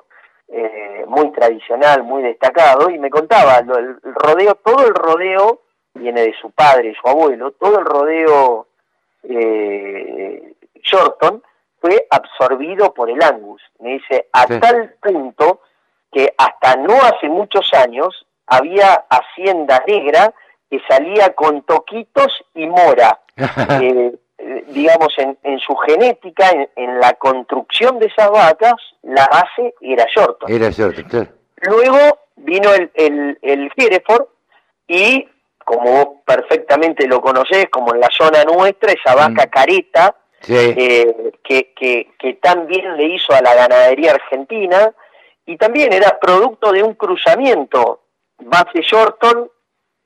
eh, 0.48 1.06
muy 1.08 1.32
tradicional, 1.32 2.04
muy 2.04 2.24
destacado, 2.24 2.90
y 2.90 2.98
me 2.98 3.10
contaba, 3.10 3.60
el, 3.60 3.98
rodeo, 4.02 4.56
todo 4.56 4.88
el 4.88 4.94
rodeo 4.94 5.62
viene 5.94 6.22
de 6.22 6.34
su 6.42 6.52
padre, 6.52 6.96
su 7.02 7.08
abuelo, 7.08 7.52
todo 7.52 7.80
el 7.80 7.86
rodeo 7.86 8.68
eh, 9.24 10.54
Shorton 10.84 11.44
fue 11.80 12.08
absorbido 12.10 12.94
por 12.94 13.10
el 13.10 13.22
Angus. 13.22 13.62
Me 13.80 13.94
dice, 13.94 14.28
a 14.34 14.46
tal 14.46 14.96
punto 15.02 15.62
que 16.12 16.34
hasta 16.38 16.76
no 16.76 16.94
hace 16.96 17.28
muchos 17.28 17.74
años 17.74 18.26
había 18.46 19.06
hacienda 19.10 19.84
negra 19.88 20.34
que 20.70 20.80
salía 20.88 21.34
con 21.34 21.64
toquitos 21.64 22.28
y 22.54 22.68
mora. 22.68 23.20
Eh, 23.82 24.14
digamos, 24.68 25.14
en, 25.18 25.60
su 25.60 25.76
genética, 25.76 26.50
en, 26.76 27.00
la 27.00 27.14
construcción 27.14 28.00
de 28.00 28.08
esas 28.08 28.30
vacas, 28.30 28.74
la 29.04 29.28
base 29.28 29.74
era 29.82 30.06
Shorton. 30.14 30.52
Era 30.52 30.70
Shorton, 30.70 31.04
claro. 31.06 31.30
Luego 31.58 32.20
vino 32.38 32.74
el, 32.74 32.92
el, 32.96 33.38
el 33.42 33.72
Hereford 33.76 34.26
y, 34.88 35.28
como 35.64 35.92
vos 35.92 36.08
perfectamente 36.26 37.08
lo 37.08 37.22
conocés, 37.22 37.68
como 37.70 37.94
en 37.94 38.00
la 38.00 38.10
zona 38.10 38.44
nuestra, 38.44 38.92
esa 38.92 39.16
vaca 39.16 39.46
mm. 39.46 39.50
careta, 39.50 40.16
eh, 40.48 41.34
que, 41.44 41.74
que, 41.74 42.12
que 42.18 42.34
también 42.36 42.98
le 42.98 43.16
hizo 43.16 43.34
a 43.34 43.42
la 43.42 43.54
ganadería 43.54 44.14
argentina, 44.14 44.92
y 45.46 45.58
también 45.58 45.94
era 45.94 46.20
producto 46.20 46.72
de 46.72 46.84
un 46.84 46.96
cruzamiento 46.96 48.02
base 48.40 48.82
Shorton 48.82 49.50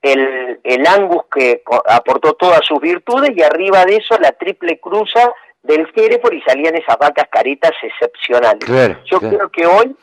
el, 0.02 0.60
el 0.62 0.86
Angus 0.86 1.24
que 1.32 1.62
aportó 1.88 2.34
todas 2.34 2.60
sus 2.64 2.80
virtudes 2.80 3.32
y 3.34 3.42
arriba 3.42 3.84
de 3.84 3.96
eso 3.96 4.16
la 4.18 4.32
triple 4.32 4.78
cruza 4.78 5.32
del 5.62 5.88
Hereford 5.94 6.34
y 6.34 6.42
salían 6.42 6.76
esas 6.76 6.96
vacas 6.98 7.26
caritas 7.30 7.72
excepcionales. 7.82 8.64
Yo 9.04 9.18
creo 9.18 9.50
que 9.50 9.66
hoy 9.66 9.96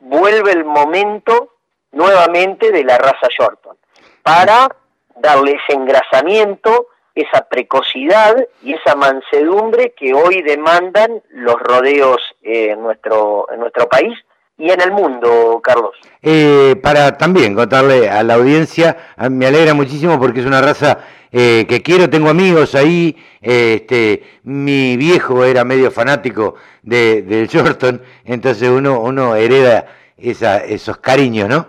vuelve 0.00 0.52
el 0.52 0.64
momento 0.64 1.54
nuevamente 1.92 2.70
de 2.70 2.84
la 2.84 2.98
raza 2.98 3.28
Shorton 3.30 3.76
para 4.22 4.68
darle 5.16 5.52
ese 5.52 5.78
engrasamiento, 5.78 6.88
esa 7.14 7.48
precocidad 7.48 8.36
y 8.62 8.74
esa 8.74 8.94
mansedumbre 8.94 9.94
que 9.96 10.12
hoy 10.12 10.42
demandan 10.42 11.22
los 11.30 11.58
rodeos 11.60 12.20
en 12.42 12.82
nuestro 12.82 13.46
en 13.50 13.60
nuestro 13.60 13.88
país 13.88 14.12
y 14.58 14.70
en 14.70 14.80
el 14.80 14.92
mundo, 14.92 15.60
Carlos. 15.62 15.92
Eh, 16.22 16.76
para 16.82 17.16
también 17.18 17.54
contarle 17.54 18.08
a 18.08 18.22
la 18.22 18.34
audiencia, 18.34 18.96
me 19.30 19.46
alegra 19.46 19.74
muchísimo 19.74 20.18
porque 20.18 20.40
es 20.40 20.46
una 20.46 20.62
raza 20.62 20.98
eh, 21.30 21.66
que 21.68 21.82
quiero, 21.82 22.08
tengo 22.08 22.30
amigos 22.30 22.74
ahí, 22.74 23.16
este, 23.40 24.22
mi 24.44 24.96
viejo 24.96 25.44
era 25.44 25.64
medio 25.64 25.90
fanático 25.90 26.54
de, 26.82 27.22
del 27.22 27.48
Shorton, 27.52 28.02
entonces 28.24 28.68
uno, 28.68 29.00
uno 29.00 29.36
hereda 29.36 29.86
esa, 30.16 30.64
esos 30.64 30.98
cariños, 30.98 31.48
¿no? 31.48 31.66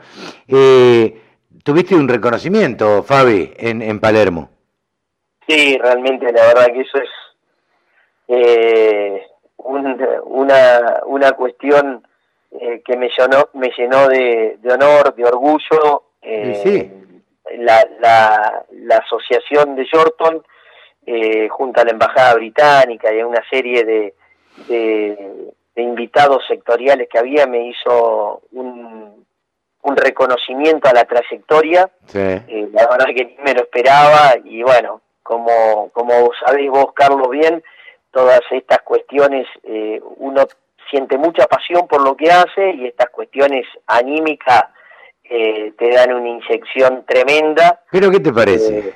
Eh, 0.48 1.22
tuviste 1.64 1.96
un 1.96 2.08
reconocimiento, 2.08 3.04
Fabi, 3.04 3.52
en, 3.58 3.82
en 3.82 4.00
Palermo. 4.00 4.50
Sí, 5.46 5.78
realmente, 5.82 6.32
la 6.32 6.46
verdad 6.48 6.68
que 6.68 6.82
eso 6.82 6.98
es 7.00 7.10
una, 9.58 11.02
una 11.06 11.32
cuestión 11.34 12.07
eh, 12.60 12.82
que 12.86 12.98
me 12.98 13.10
llenó, 13.10 13.50
me 13.54 13.72
llenó 13.78 14.08
de, 14.08 14.58
honor, 14.72 15.16
de 15.16 15.26
orgullo. 15.26 16.04
Eh, 16.22 16.92
la, 17.58 17.88
la, 18.00 18.98
asociación 18.98 19.76
de 19.76 19.86
Yorton, 19.86 20.44
eh, 21.06 21.48
junto 21.50 21.80
a 21.80 21.86
la 21.86 21.92
Embajada 21.92 22.36
Británica 22.36 23.14
y 23.14 23.20
a 23.20 23.28
una 23.28 23.42
serie 23.50 23.84
de, 23.84 24.14
de, 24.68 25.54
invitados 25.76 26.44
sectoriales 26.48 27.08
que 27.10 27.20
había, 27.20 27.46
me 27.46 27.68
hizo 27.68 28.42
un, 28.52 29.26
un 29.84 29.96
reconocimiento 29.96 30.90
a 30.90 30.94
la 30.94 31.06
trayectoria. 31.06 31.90
la 32.14 32.88
verdad 32.88 33.14
que 33.16 33.26
ni 33.26 33.38
me 33.44 33.54
lo 33.54 33.62
esperaba 33.62 34.36
y 34.44 34.64
bueno, 34.64 35.02
como, 35.24 35.90
como 35.94 36.32
sabéis 36.46 36.72
vos, 36.72 36.92
Carlos, 36.94 37.30
bien, 37.30 37.64
todas 38.12 38.42
estas 38.52 38.82
cuestiones 38.82 39.48
uno 40.18 40.48
siente 40.90 41.18
mucha 41.18 41.46
pasión 41.48 41.88
por 41.88 42.02
lo 42.02 42.16
que 42.16 42.30
hace 42.32 42.72
y 42.72 42.88
estas 42.88 43.10
cuestiones 43.10 43.66
anímicas 43.88 44.64
eh, 45.24 45.74
te 45.78 45.90
dan 45.92 46.14
una 46.14 46.30
inyección 46.30 47.06
tremenda. 47.06 47.82
¿Pero 47.92 48.10
qué 48.10 48.20
te 48.20 48.32
parece? 48.32 48.80
Eh, 48.80 48.94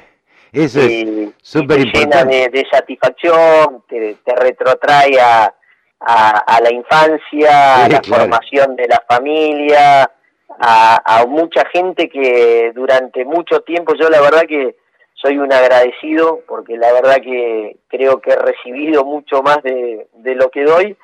Eso 0.54 0.80
es 0.82 1.34
súper 1.42 1.80
importante. 1.82 2.50
de, 2.50 2.68
satisfacción, 2.72 3.84
te, 3.88 4.18
retrotrae 4.26 5.20
a, 5.20 5.54
a, 6.00 6.62
la 6.62 6.72
infancia, 6.72 7.86
a 7.86 7.90
la 7.90 8.02
formación 8.02 8.76
de 8.76 8.88
la 8.88 9.04
familia, 9.08 10.10
a, 10.60 11.20
a 11.20 11.26
mucha 11.26 11.66
gente 11.72 12.10
que 12.10 12.72
durante 12.74 13.26
mucho 13.26 13.62
tiempo, 13.62 13.94
yo 13.96 14.10
la 14.10 14.22
verdad 14.22 14.44
que 14.48 14.76
soy 15.14 15.38
un 15.38 15.52
agradecido 15.54 16.42
porque 16.48 16.78
la 16.78 16.92
verdad 16.94 17.18
que 17.22 17.78
creo 17.88 18.22
que 18.22 18.32
he 18.32 18.36
recibido 18.36 19.04
mucho 19.06 19.44
más 19.44 19.62
de, 19.64 20.08
de 20.14 20.36
lo 20.36 20.50
que 20.50 20.64
doy 20.64 20.98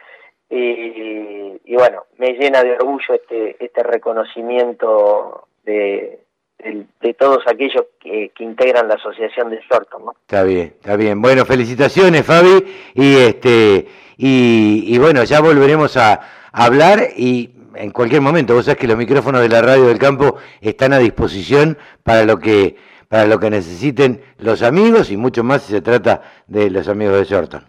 y, 0.50 1.76
bueno, 1.76 2.06
me 2.18 2.34
llena 2.34 2.64
de 2.64 2.74
orgullo 2.74 3.14
este, 3.14 3.64
este 3.64 3.84
reconocimiento 3.84 5.48
de, 5.64 6.20
de, 6.60 7.14
todos 7.14 7.44
aquellos 7.48 7.86
que, 8.00 8.32
integran 8.40 8.88
la 8.88 8.96
asociación 8.96 9.50
de 9.50 9.60
Shorton, 9.70 10.06
¿no? 10.06 10.14
Está 10.22 10.44
bien, 10.44 10.74
está 10.80 10.96
bien. 10.96 11.22
Bueno, 11.22 11.46
felicitaciones, 11.46 12.26
Fabi, 12.26 12.66
y 12.96 13.16
este 13.18 13.88
y, 14.18 14.98
bueno, 14.98 15.24
ya 15.24 15.42
volveremos 15.42 15.96
a, 15.98 16.22
hablar 16.52 17.10
y 17.16 17.52
en 17.76 17.92
cualquier 17.92 18.22
momento, 18.22 18.56
vos 18.56 18.66
sabés 18.66 18.80
que 18.80 18.88
los 18.88 18.98
micrófonos 18.98 19.42
de 19.42 19.50
la 19.50 19.62
radio 19.62 19.86
del 19.86 20.00
campo 20.00 20.38
están 20.60 20.92
a 20.94 20.98
disposición 20.98 21.78
para 22.02 22.24
lo 22.24 22.40
que 22.40 22.76
para 23.10 23.28
lo 23.28 23.40
que 23.40 23.52
necesiten 23.52 24.22
los 24.40 24.64
amigos 24.64 25.12
y 25.12 25.18
mucho 25.18 25.44
más 25.44 25.62
si 25.62 25.74
se 25.74 25.82
trata 25.82 26.24
de 26.48 26.72
los 26.72 26.88
amigos 26.88 27.20
de 27.20 27.26
Shorton. 27.26 27.66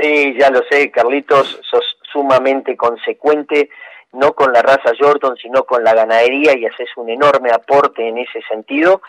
Sí, 0.00 0.36
ya 0.38 0.50
lo 0.50 0.60
sé, 0.68 0.90
Carlitos, 0.90 1.60
sos 1.62 1.97
sumamente 2.18 2.76
consecuente, 2.76 3.70
no 4.12 4.32
con 4.32 4.52
la 4.52 4.60
raza 4.60 4.92
Jordan, 4.98 5.36
sino 5.40 5.62
con 5.62 5.84
la 5.84 5.94
ganadería 5.94 6.56
y 6.56 6.66
haces 6.66 6.88
un 6.96 7.08
enorme 7.08 7.50
aporte 7.50 8.08
en 8.08 8.18
ese 8.18 8.40
sentido. 8.48 9.02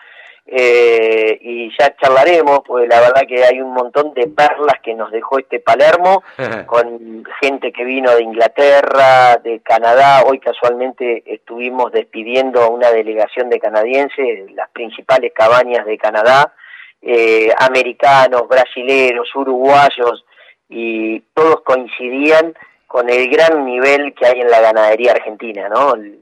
Eh, 0.46 1.38
y 1.42 1.72
ya 1.78 1.96
charlaremos, 1.96 2.62
porque 2.66 2.88
la 2.88 3.00
verdad 3.02 3.22
que 3.28 3.44
hay 3.44 3.62
un 3.62 3.72
montón 3.74 4.14
de 4.14 4.28
perlas 4.28 4.80
que 4.82 4.96
nos 4.96 5.12
dejó 5.12 5.40
este 5.40 5.60
Palermo, 5.60 6.24
con 6.68 7.24
gente 7.40 7.72
que 7.72 7.84
vino 7.84 8.16
de 8.16 8.24
Inglaterra, 8.24 9.38
de 9.44 9.60
Canadá, 9.62 10.24
hoy 10.28 10.40
casualmente 10.40 11.24
estuvimos 11.26 11.92
despidiendo 11.92 12.62
a 12.62 12.70
una 12.70 12.92
delegación 12.92 13.50
de 13.50 13.60
canadienses, 13.60 14.52
las 14.54 14.70
principales 14.70 15.34
cabañas 15.34 15.86
de 15.86 15.98
Canadá, 15.98 16.54
eh, 17.02 17.54
americanos, 17.60 18.48
brasileros, 18.48 19.30
uruguayos, 19.36 20.26
y 20.68 21.20
todos 21.34 21.62
coincidían 21.62 22.54
con 22.90 23.08
el 23.08 23.30
gran 23.30 23.66
nivel 23.66 24.16
que 24.16 24.26
hay 24.26 24.42
en 24.42 24.50
la 24.50 24.62
ganadería 24.62 25.12
argentina, 25.12 25.70
¿no? 25.70 25.94
El, 25.94 26.18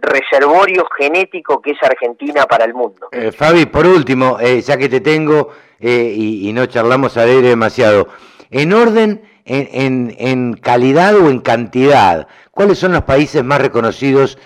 reservorio 0.00 0.86
genético 0.96 1.60
que 1.60 1.72
es 1.72 1.82
Argentina 1.82 2.46
para 2.46 2.64
el 2.64 2.72
mundo. 2.72 3.08
Eh, 3.12 3.30
Fabi, 3.30 3.66
por 3.66 3.84
último, 3.84 4.38
eh, 4.40 4.62
ya 4.62 4.78
que 4.78 4.88
te 4.88 5.00
tengo 5.00 5.50
eh, 5.78 6.14
y, 6.16 6.50
no 6.54 6.64
charlamos 6.64 7.18
al 7.18 7.28
aire 7.28 7.48
demasiado, 7.48 8.08
en 8.50 8.72
orden, 8.72 9.28
en, 9.44 10.14
en, 10.18 10.54
calidad 10.54 11.14
o 11.16 11.28
en 11.28 11.40
cantidad, 11.40 12.26
¿cuáles 12.52 12.78
son 12.78 12.92
los 12.92 13.02
países 13.02 13.44
más 13.44 13.60
reconocidos 13.60 14.38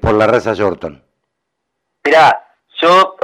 por 0.00 0.14
la 0.14 0.28
raza 0.28 0.52
Yorton? 0.52 1.02
Mirá, 2.04 2.51
yo 2.82 3.16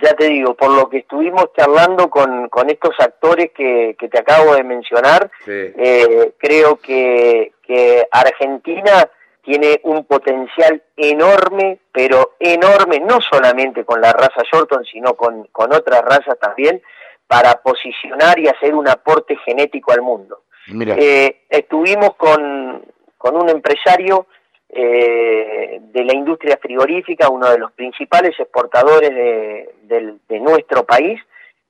ya 0.00 0.14
te 0.14 0.28
digo, 0.28 0.54
por 0.54 0.70
lo 0.70 0.88
que 0.88 0.98
estuvimos 0.98 1.46
charlando 1.56 2.08
con, 2.08 2.48
con 2.48 2.70
estos 2.70 2.94
actores 2.98 3.50
que, 3.50 3.96
que 3.98 4.08
te 4.08 4.20
acabo 4.20 4.54
de 4.54 4.62
mencionar, 4.62 5.30
creo 5.44 6.76
que, 6.76 7.52
que 7.62 8.08
Argentina 8.10 9.10
tiene 9.42 9.80
un 9.82 10.04
potencial 10.04 10.82
enorme, 10.96 11.80
pero 11.92 12.36
enorme, 12.38 13.00
no 13.00 13.20
solamente 13.20 13.84
con 13.84 14.00
la 14.00 14.12
raza 14.12 14.42
Shorton, 14.50 14.84
sino 14.84 15.14
con, 15.14 15.48
con 15.50 15.72
otras 15.74 16.02
razas 16.02 16.38
también, 16.40 16.80
para 17.26 17.60
posicionar 17.62 18.38
y 18.38 18.46
hacer 18.46 18.74
un 18.74 18.88
aporte 18.88 19.36
genético 19.44 19.92
al 19.92 20.02
mundo. 20.02 20.42
Eh, 20.68 21.42
estuvimos 21.48 22.14
con, 22.16 22.84
con, 23.18 23.36
un 23.36 23.48
empresario 23.48 24.26
eh, 24.74 25.80
de 25.82 26.04
la 26.04 26.14
industria 26.14 26.58
frigorífica, 26.60 27.28
uno 27.28 27.50
de 27.50 27.58
los 27.58 27.72
principales 27.72 28.32
exportadores 28.38 29.10
de, 29.10 30.40
nuestro 30.40 30.84
país, 30.84 31.20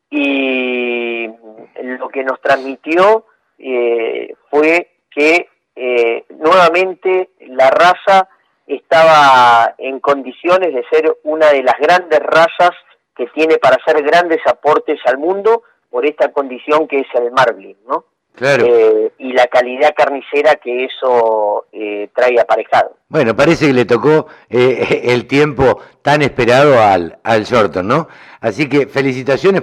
y 0.09 1.27
lo 1.83 2.09
que 2.09 2.23
nos 2.23 2.41
transmitió 2.41 3.27
eh, 3.59 4.35
fue 4.49 4.91
que 5.11 5.49
eh, 5.75 6.25
nuevamente 6.31 7.31
la 7.41 7.71
raza 7.71 8.29
estaba 8.69 9.75
en 9.79 9.99
condiciones 9.99 10.73
de 10.73 10.85
ser 10.89 11.17
una 11.25 11.51
de 11.51 11.65
las 11.65 11.79
grandes 11.81 12.21
razas 12.21 12.71
que 13.17 13.27
tiene 13.35 13.59
para 13.59 13.77
hacer 13.77 14.01
grandes 14.05 14.41
aportes 14.47 15.01
al 15.07 15.19
mundo 15.19 15.65
por 15.91 16.07
esta 16.07 16.31
condición 16.31 16.87
que 16.87 17.01
es 17.01 17.09
el 17.15 17.33
marbling, 17.33 17.77
¿no? 17.87 18.05
Claro. 18.35 18.65
Eh, 18.67 19.13
y 19.19 19.33
la 19.33 19.47
calidad 19.47 19.95
carnicera 19.97 20.57
que 20.57 20.85
eso 20.85 21.67
eh, 21.73 22.09
trae 22.15 22.41
aparejado. 22.41 22.97
Bueno, 23.09 23.37
parece 23.37 23.67
que 23.67 23.73
le 23.73 23.85
tocó 23.85 24.27
eh, 24.49 25.03
el 25.05 25.27
tiempo 25.27 25.81
tan 26.01 26.23
esperado 26.23 26.81
al, 26.81 27.19
al 27.23 27.45
Shorton, 27.45 27.87
¿no? 27.87 28.09
Así 28.41 28.69
que 28.69 28.87
felicitaciones 28.87 29.63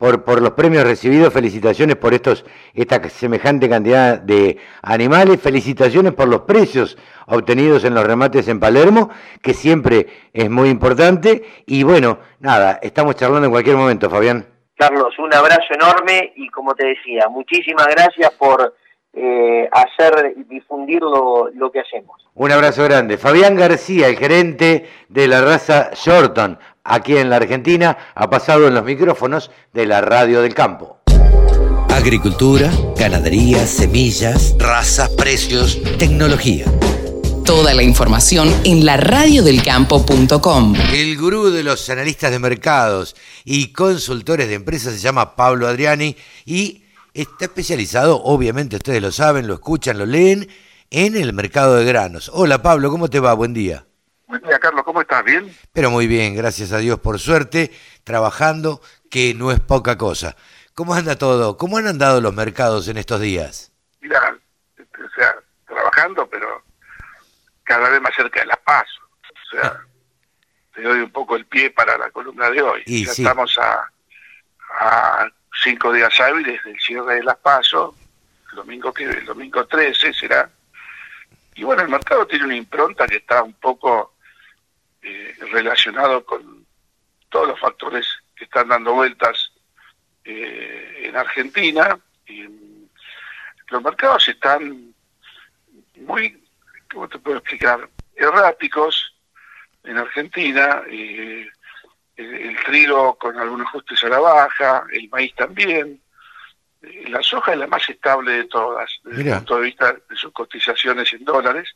por, 0.00 0.24
por 0.24 0.40
los 0.40 0.52
premios 0.52 0.84
recibidos, 0.84 1.32
felicitaciones 1.32 1.96
por 1.96 2.14
estos, 2.14 2.44
esta 2.72 3.06
semejante 3.08 3.68
cantidad 3.68 4.18
de 4.18 4.58
animales, 4.82 5.40
felicitaciones 5.40 6.14
por 6.14 6.28
los 6.28 6.42
precios 6.42 6.96
obtenidos 7.26 7.84
en 7.84 7.94
los 7.94 8.06
remates 8.06 8.48
en 8.48 8.60
Palermo, 8.60 9.10
que 9.42 9.52
siempre 9.52 10.06
es 10.32 10.48
muy 10.48 10.68
importante. 10.68 11.44
Y 11.66 11.82
bueno, 11.82 12.18
nada, 12.38 12.78
estamos 12.82 13.16
charlando 13.16 13.46
en 13.46 13.52
cualquier 13.52 13.76
momento, 13.76 14.08
Fabián. 14.08 14.46
Carlos, 14.80 15.12
un 15.18 15.34
abrazo 15.34 15.74
enorme 15.74 16.32
y 16.36 16.48
como 16.48 16.74
te 16.74 16.86
decía, 16.86 17.28
muchísimas 17.28 17.86
gracias 17.88 18.30
por 18.38 18.74
eh, 19.12 19.68
hacer 19.70 20.34
difundir 20.48 21.02
lo, 21.02 21.50
lo, 21.52 21.70
que 21.70 21.80
hacemos. 21.80 22.26
Un 22.32 22.50
abrazo 22.50 22.84
grande. 22.84 23.18
Fabián 23.18 23.56
García, 23.56 24.08
el 24.08 24.16
gerente 24.16 24.88
de 25.10 25.28
la 25.28 25.42
raza 25.42 25.90
Shorton, 25.92 26.58
aquí 26.82 27.18
en 27.18 27.28
la 27.28 27.36
Argentina, 27.36 27.94
ha 28.14 28.30
pasado 28.30 28.68
en 28.68 28.74
los 28.74 28.84
micrófonos 28.84 29.50
de 29.74 29.84
la 29.84 30.00
Radio 30.00 30.40
del 30.40 30.54
Campo. 30.54 31.00
Agricultura, 31.90 32.70
ganadería, 32.96 33.58
semillas, 33.66 34.56
razas, 34.58 35.10
precios, 35.10 35.78
tecnología. 35.98 36.64
Toda 37.44 37.74
la 37.74 37.82
información 37.82 38.48
en 38.64 38.84
la 38.84 38.96
laradiodelcampo.com. 38.96 40.74
El 40.92 41.16
gurú 41.18 41.50
de 41.50 41.62
los 41.62 41.88
analistas 41.90 42.30
de 42.30 42.38
mercados 42.38 43.16
y 43.44 43.72
consultores 43.72 44.48
de 44.48 44.54
empresas 44.54 44.94
se 44.94 45.00
llama 45.00 45.36
Pablo 45.36 45.66
Adriani 45.66 46.16
y 46.44 46.84
está 47.14 47.46
especializado, 47.46 48.22
obviamente 48.22 48.76
ustedes 48.76 49.02
lo 49.02 49.12
saben, 49.12 49.46
lo 49.46 49.54
escuchan, 49.54 49.98
lo 49.98 50.06
leen, 50.06 50.48
en 50.90 51.16
el 51.16 51.32
mercado 51.32 51.76
de 51.76 51.84
granos. 51.84 52.30
Hola 52.32 52.62
Pablo, 52.62 52.90
¿cómo 52.90 53.08
te 53.08 53.20
va? 53.20 53.34
Buen 53.34 53.54
día. 53.54 53.84
Buen 54.26 54.42
día, 54.42 54.58
Carlos, 54.58 54.84
¿cómo 54.84 55.00
estás? 55.00 55.24
¿Bien? 55.24 55.54
Pero 55.72 55.90
muy 55.90 56.06
bien, 56.06 56.34
gracias 56.36 56.72
a 56.72 56.78
Dios 56.78 57.00
por 57.00 57.18
suerte, 57.18 57.72
trabajando, 58.04 58.80
que 59.10 59.34
no 59.34 59.50
es 59.50 59.60
poca 59.60 59.98
cosa. 59.98 60.36
¿Cómo 60.74 60.94
anda 60.94 61.16
todo? 61.16 61.56
¿Cómo 61.56 61.78
han 61.78 61.86
andado 61.86 62.20
los 62.20 62.34
mercados 62.34 62.88
en 62.88 62.96
estos 62.96 63.20
días? 63.20 63.72
Mira, 64.00 64.38
o 64.78 65.14
sea, 65.14 65.34
trabajando, 65.66 66.28
pero 66.30 66.62
cada 67.70 67.88
vez 67.88 68.00
más 68.00 68.12
cerca 68.16 68.40
de 68.40 68.46
la 68.46 68.56
paz. 68.56 68.88
O 69.30 69.50
sea, 69.50 69.62
ah. 69.64 69.86
te 70.74 70.82
doy 70.82 70.98
un 70.98 71.12
poco 71.12 71.36
el 71.36 71.46
pie 71.46 71.70
para 71.70 71.96
la 71.96 72.10
columna 72.10 72.50
de 72.50 72.60
hoy. 72.60 72.82
Y 72.84 73.04
ya 73.04 73.12
estamos 73.12 73.56
a, 73.58 73.88
a 74.80 75.30
cinco 75.62 75.92
días 75.92 76.18
hábiles 76.18 76.60
del 76.64 76.80
cierre 76.80 77.14
de 77.14 77.22
las 77.22 77.36
pasos, 77.36 77.94
el 78.50 78.56
domingo 78.56 78.92
que 78.92 79.04
el 79.04 79.24
domingo 79.24 79.64
13 79.64 80.12
será. 80.12 80.50
Y 81.54 81.62
bueno, 81.62 81.82
el 81.82 81.88
mercado 81.88 82.26
tiene 82.26 82.46
una 82.46 82.56
impronta 82.56 83.06
que 83.06 83.18
está 83.18 83.40
un 83.44 83.54
poco 83.54 84.14
eh, 85.02 85.36
relacionado 85.52 86.24
con 86.24 86.66
todos 87.28 87.46
los 87.50 87.60
factores 87.60 88.04
que 88.34 88.46
están 88.46 88.66
dando 88.66 88.94
vueltas 88.94 89.52
eh, 90.24 91.02
en 91.04 91.16
Argentina. 91.16 91.96
Y 92.26 92.48
los 93.68 93.80
mercados 93.80 94.26
están 94.26 94.92
muy, 96.00 96.36
¿cómo 96.92 97.08
te 97.08 97.18
puedo 97.18 97.38
explicar? 97.38 97.88
Erráticos 98.14 99.14
en 99.84 99.98
Argentina. 99.98 100.82
y 100.90 101.48
el, 102.20 102.56
trigo 102.64 103.16
con 103.16 103.38
algunos 103.38 103.66
ajustes 103.68 104.04
a 104.04 104.08
la 104.08 104.20
baja, 104.20 104.84
el 104.92 105.08
maíz 105.08 105.34
también. 105.34 106.00
Eh, 106.82 107.04
la 107.08 107.22
soja 107.22 107.52
es 107.52 107.58
la 107.58 107.66
más 107.66 107.88
estable 107.88 108.32
de 108.32 108.44
todas, 108.44 108.90
desde 109.04 109.30
el 109.30 109.36
punto 109.36 109.56
de 109.56 109.62
vista 109.62 109.92
de 109.92 110.16
sus 110.16 110.32
cotizaciones 110.32 111.12
en 111.12 111.24
dólares. 111.24 111.74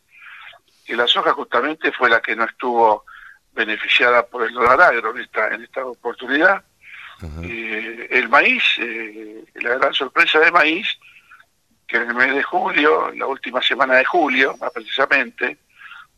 Y 0.86 0.94
la 0.94 1.06
soja 1.06 1.32
justamente 1.32 1.92
fue 1.92 2.10
la 2.10 2.20
que 2.20 2.36
no 2.36 2.44
estuvo 2.44 3.04
beneficiada 3.52 4.26
por 4.26 4.46
el 4.46 4.52
dólar 4.52 4.80
agro 4.82 5.12
en 5.12 5.22
esta, 5.22 5.48
en 5.48 5.62
esta 5.62 5.84
oportunidad. 5.84 6.62
Eh, 7.42 8.08
el 8.10 8.28
maíz, 8.28 8.62
eh, 8.78 9.44
la 9.54 9.78
gran 9.78 9.94
sorpresa 9.94 10.40
de 10.40 10.50
maíz, 10.50 10.86
que 11.94 12.02
en 12.02 12.10
el 12.10 12.16
mes 12.16 12.34
de 12.34 12.42
julio, 12.42 13.12
la 13.12 13.26
última 13.26 13.62
semana 13.62 13.94
de 13.94 14.04
julio, 14.04 14.56
más 14.60 14.72
precisamente, 14.72 15.58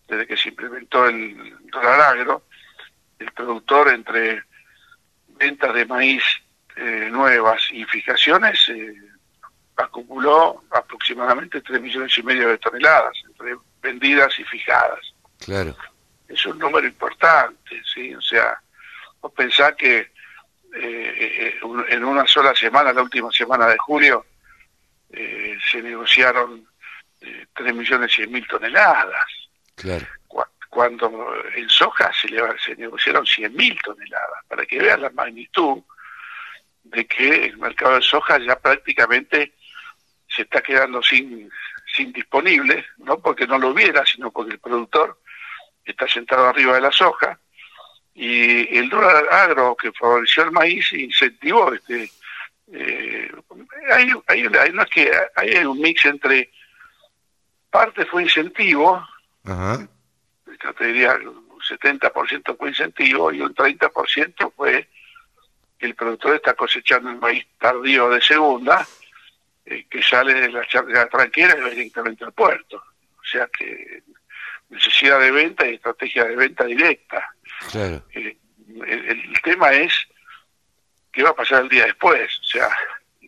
desde 0.09 0.27
que 0.27 0.37
se 0.37 0.49
implementó 0.49 1.07
el 1.07 1.55
dólar 1.71 2.01
agro, 2.01 2.45
el 3.19 3.31
productor 3.33 3.89
entre 3.91 4.43
ventas 5.29 5.75
de 5.75 5.85
maíz 5.85 6.23
eh, 6.77 7.09
nuevas 7.11 7.61
y 7.73 7.85
fijaciones 7.85 8.67
eh, 8.71 8.95
acumuló 9.77 10.65
aproximadamente 10.71 11.61
3 11.61 11.79
millones 11.83 12.17
y 12.17 12.23
medio 12.23 12.49
de 12.49 12.57
toneladas 12.57 13.15
entre 13.27 13.57
vendidas 13.83 14.39
y 14.39 14.45
fijadas. 14.45 15.01
Claro. 15.45 15.77
Es 16.27 16.47
un 16.47 16.59
número 16.59 16.87
importante, 16.87 17.83
¿sí? 17.95 18.15
O 18.15 18.23
sea, 18.23 18.59
vos 19.21 19.31
pensás 19.33 19.75
que 19.75 20.11
eh, 20.75 21.61
en 21.91 22.03
una 22.03 22.27
sola 22.27 22.55
semana, 22.55 22.95
la 22.95 23.03
última 23.03 23.31
semana 23.31 23.67
de 23.67 23.77
julio, 23.77 24.25
se 25.11 25.83
negociaron 25.83 26.67
3 27.55 27.75
millones 27.75 28.19
y 28.19 28.27
mil 28.27 28.47
toneladas. 28.47 29.27
Claro 29.75 30.07
cuando 30.77 31.11
en 31.55 31.71
soja 31.71 32.13
se, 32.13 32.29
le, 32.29 32.43
se 32.59 32.77
negociaron 32.77 33.25
100.000 33.25 33.81
toneladas, 33.83 34.45
para 34.47 34.67
que 34.67 34.79
vean 34.79 35.01
la 35.01 35.09
magnitud 35.09 35.83
de 36.85 37.07
que 37.07 37.47
el 37.47 37.57
mercado 37.57 37.95
de 37.95 38.03
soja 38.03 38.39
ya 38.39 38.59
prácticamente 38.59 39.55
se 40.29 40.43
está 40.43 40.61
quedando 40.61 41.03
sin, 41.03 41.51
sin 41.97 42.13
disponible, 42.13 42.85
no 42.99 43.19
porque 43.21 43.47
no 43.47 43.57
lo 43.59 43.69
hubiera, 43.69 44.05
sino 44.05 44.31
porque 44.31 44.53
el 44.53 44.59
productor 44.59 45.19
está 45.83 46.07
sentado 46.07 46.47
arriba 46.47 46.75
de 46.75 46.83
la 46.83 46.93
soja, 46.93 47.39
y 48.15 48.77
el 48.77 48.91
dólar 48.91 49.33
agro 49.33 49.75
que 49.77 49.93
favoreció 49.93 50.43
el 50.43 50.53
maíz 50.53 50.93
incentivó 50.93 51.73
este 51.73 52.11
eh, 52.73 53.31
hay, 53.93 54.11
hay, 54.27 54.47
hay, 54.47 54.73
no 54.73 54.83
es 54.83 54.91
que 54.91 55.11
hay 55.37 55.65
un 55.65 55.81
mix 55.81 56.05
entre 56.07 56.51
parte 57.71 58.05
fue 58.07 58.25
incentivo 58.25 59.07
Ajá 59.45 59.87
te 60.75 60.87
diría 60.87 61.15
un 61.15 61.61
70% 61.61 62.57
fue 62.57 62.69
incentivo 62.69 63.33
y 63.33 63.41
un 63.41 63.55
30% 63.55 64.53
fue 64.55 64.89
el 65.79 65.95
productor 65.95 66.37
está 66.37 66.55
cosechando 66.55 67.11
el 67.11 67.19
maíz 67.19 67.47
tardío 67.59 68.09
de 68.09 68.23
segunda, 68.23 68.87
eh, 69.67 69.85
que 69.91 70.03
sale 70.03 70.33
de 70.33 70.49
la, 70.51 70.61
de 70.61 71.07
tranquera 71.07 71.55
y 71.57 71.61
va 71.61 71.69
directamente 71.69 72.25
al 72.25 72.33
puerto. 72.33 72.79
O 72.79 73.25
sea 73.25 73.47
que 73.49 74.03
necesidad 74.71 75.21
de 75.21 75.31
venta 75.31 75.69
y 75.69 75.75
estrategia 75.75 76.25
de 76.25 76.37
venta 76.37 76.65
directa. 76.65 77.31
Claro. 77.71 78.03
Eh, 78.15 78.37
el, 78.87 79.41
tema 79.43 79.71
es 79.73 79.93
qué 81.17 81.23
va 81.23 81.31
a 81.31 81.35
pasar 81.35 81.63
el 81.63 81.69
día 81.71 81.87
después. 81.87 82.31
O 82.41 82.45
sea, 82.45 82.69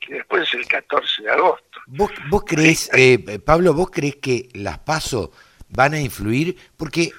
después 0.08 0.46
es 0.46 0.54
el 0.54 0.66
14 0.68 1.22
de 1.22 1.30
agosto. 1.30 1.80
¿Vos, 1.86 2.10
vos 2.28 2.44
crees, 2.46 2.90
eh, 2.92 3.40
Pablo, 3.44 3.72
vos 3.72 3.90
crees 3.90 4.16
que 4.16 4.50
las 4.52 4.78
pasos 4.78 5.30
van 5.70 5.94
a 5.94 6.00
influir? 6.00 6.56
Porque, 6.76 7.10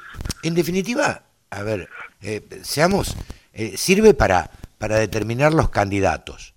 en 0.43 0.53
definitiva, 0.53 1.23
a 1.49 1.63
ver, 1.63 1.89
eh, 2.21 2.47
seamos, 2.61 3.17
eh, 3.51 3.75
sirve 3.77 4.13
para, 4.13 4.51
para 4.77 4.97
determinar 4.97 5.53
los 5.53 5.69
candidatos. 5.69 6.53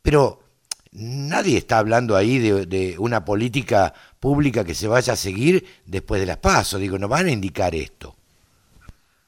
Pero 0.00 0.42
nadie 0.92 1.58
está 1.58 1.78
hablando 1.78 2.16
ahí 2.16 2.38
de, 2.38 2.64
de, 2.64 2.98
una 2.98 3.24
política 3.24 3.92
pública 4.18 4.64
que 4.64 4.74
se 4.74 4.88
vaya 4.88 5.12
a 5.12 5.16
seguir 5.16 5.82
después 5.84 6.22
de 6.22 6.26
las 6.26 6.38
pasos. 6.38 6.80
Digo, 6.80 6.98
no 6.98 7.06
van 7.06 7.26
a 7.26 7.30
indicar 7.30 7.74
esto. 7.74 8.16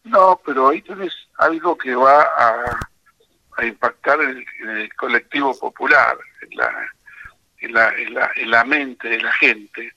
No, 0.05 0.41
pero 0.45 0.71
ahí 0.71 0.81
tenés 0.83 1.13
algo 1.39 1.77
que 1.77 1.95
va 1.95 2.23
a, 2.23 2.79
a 3.57 3.65
impactar 3.65 4.21
en 4.21 4.45
el, 4.69 4.95
colectivo 4.95 5.59
popular, 5.59 6.17
en 6.43 6.57
la, 6.57 6.91
en, 7.59 7.73
la, 7.73 7.95
en, 7.97 8.15
la, 8.15 8.31
en 8.37 8.51
la 8.51 8.65
mente 8.65 9.09
de 9.09 9.21
la 9.21 9.33
gente. 9.33 9.93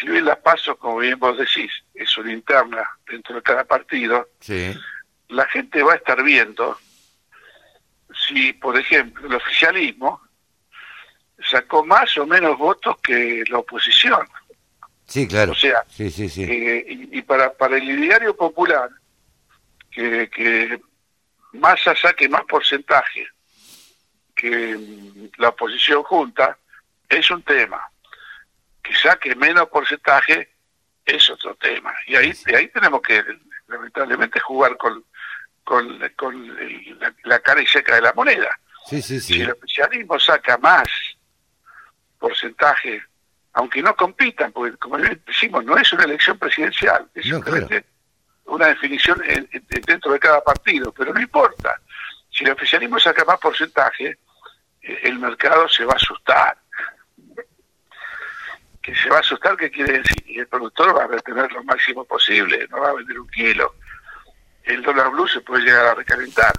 Si 0.00 0.08
bien 0.08 0.24
las 0.24 0.38
pasos, 0.38 0.76
como 0.78 0.98
bien 0.98 1.18
vos 1.18 1.36
decís, 1.36 1.70
es 1.94 2.16
una 2.16 2.32
interna 2.32 2.88
dentro 3.08 3.36
de 3.36 3.42
cada 3.42 3.64
partido, 3.64 4.28
Sí. 4.40 4.72
la 5.28 5.46
gente 5.46 5.82
va 5.82 5.92
a 5.94 5.96
estar 5.96 6.22
viendo 6.22 6.78
si, 8.28 8.52
por 8.52 8.78
ejemplo, 8.78 9.26
el 9.26 9.34
oficialismo 9.34 10.20
sacó 11.50 11.84
más 11.84 12.16
o 12.16 12.26
menos 12.26 12.56
votos 12.56 12.96
que 13.02 13.42
la 13.48 13.58
oposición. 13.58 14.26
Sí, 15.06 15.26
claro. 15.26 15.52
O 15.52 15.54
sea, 15.56 15.84
sí, 15.88 16.10
sí, 16.10 16.28
sí. 16.28 16.44
Eh, 16.44 16.86
y, 16.88 17.18
y 17.18 17.22
para, 17.22 17.52
para 17.52 17.76
el 17.76 17.88
ideario 17.88 18.34
popular, 18.36 18.88
que, 19.90 20.30
que 20.30 20.80
Massa 21.54 21.94
saque 21.96 22.28
más 22.28 22.42
porcentaje 22.44 23.26
que 24.34 24.78
la 25.38 25.48
oposición 25.50 26.02
junta, 26.02 26.58
es 27.08 27.30
un 27.30 27.42
tema. 27.42 27.80
Que 28.82 28.94
saque 28.94 29.34
menos 29.36 29.68
porcentaje 29.68 30.50
es 31.04 31.30
otro 31.30 31.54
tema. 31.54 31.94
Y 32.06 32.16
ahí, 32.16 32.32
de 32.44 32.56
ahí 32.56 32.68
tenemos 32.68 33.00
que, 33.02 33.22
lamentablemente, 33.68 34.40
jugar 34.40 34.76
con, 34.76 35.04
con, 35.62 35.98
con 36.16 36.34
el- 36.58 36.98
la, 36.98 37.14
la 37.24 37.38
cara 37.40 37.62
y 37.62 37.66
seca 37.66 37.94
de 37.94 38.02
la 38.02 38.12
moneda. 38.12 38.58
Sí, 38.86 39.00
sí, 39.00 39.20
Si 39.20 39.34
sí. 39.34 39.40
el 39.42 39.52
oficialismo 39.52 40.18
saca 40.18 40.58
más 40.58 40.88
porcentaje, 42.18 43.02
aunque 43.54 43.82
no 43.82 43.94
compitan, 43.94 44.52
porque 44.52 44.76
como 44.76 44.98
decimos, 44.98 45.64
no 45.64 45.76
es 45.76 45.92
una 45.92 46.04
elección 46.04 46.38
presidencial, 46.38 47.08
es 47.14 47.26
No, 47.26 47.36
simplemente 47.36 47.84
una 48.46 48.66
definición 48.68 49.22
en- 49.24 49.48
en- 49.52 49.66
dentro 49.86 50.12
de 50.12 50.18
cada 50.20 50.42
partido, 50.42 50.92
pero 50.92 51.12
no 51.12 51.20
importa. 51.20 51.80
Si 52.30 52.44
el 52.44 52.50
oficialismo 52.50 52.98
saca 52.98 53.24
más 53.24 53.38
porcentaje, 53.38 54.18
eh, 54.82 55.00
el 55.04 55.18
mercado 55.18 55.68
se 55.68 55.84
va 55.84 55.92
a 55.92 55.96
asustar. 55.96 56.58
Que 58.82 58.94
se 58.94 59.08
va 59.08 59.16
a 59.16 59.20
asustar, 59.20 59.56
¿qué 59.56 59.70
quiere 59.70 59.98
decir? 60.00 60.22
Y 60.26 60.38
el 60.40 60.46
productor 60.46 60.96
va 60.96 61.04
a 61.04 61.08
retener 61.08 61.50
lo 61.52 61.64
máximo 61.64 62.04
posible, 62.04 62.66
no 62.70 62.80
va 62.80 62.90
a 62.90 62.94
vender 62.94 63.18
un 63.18 63.28
kilo. 63.28 63.74
El 64.62 64.82
dólar 64.82 65.10
blue 65.10 65.26
se 65.28 65.40
puede 65.40 65.64
llegar 65.64 65.86
a 65.86 65.94
recalentar. 65.94 66.52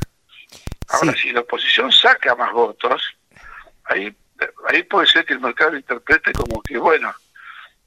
Ahora, 0.89 1.11
Sí. 1.13 1.19
si 1.19 1.31
la 1.31 1.41
oposición 1.41 1.91
saca 1.91 2.35
más 2.35 2.51
votos, 2.51 3.15
ahí, 3.85 4.15
ahí 4.69 4.83
puede 4.83 5.07
ser 5.07 5.25
que 5.25 5.33
el 5.33 5.39
mercado 5.39 5.71
lo 5.71 5.77
interprete 5.77 6.31
como 6.33 6.61
que, 6.63 6.77
bueno, 6.77 7.13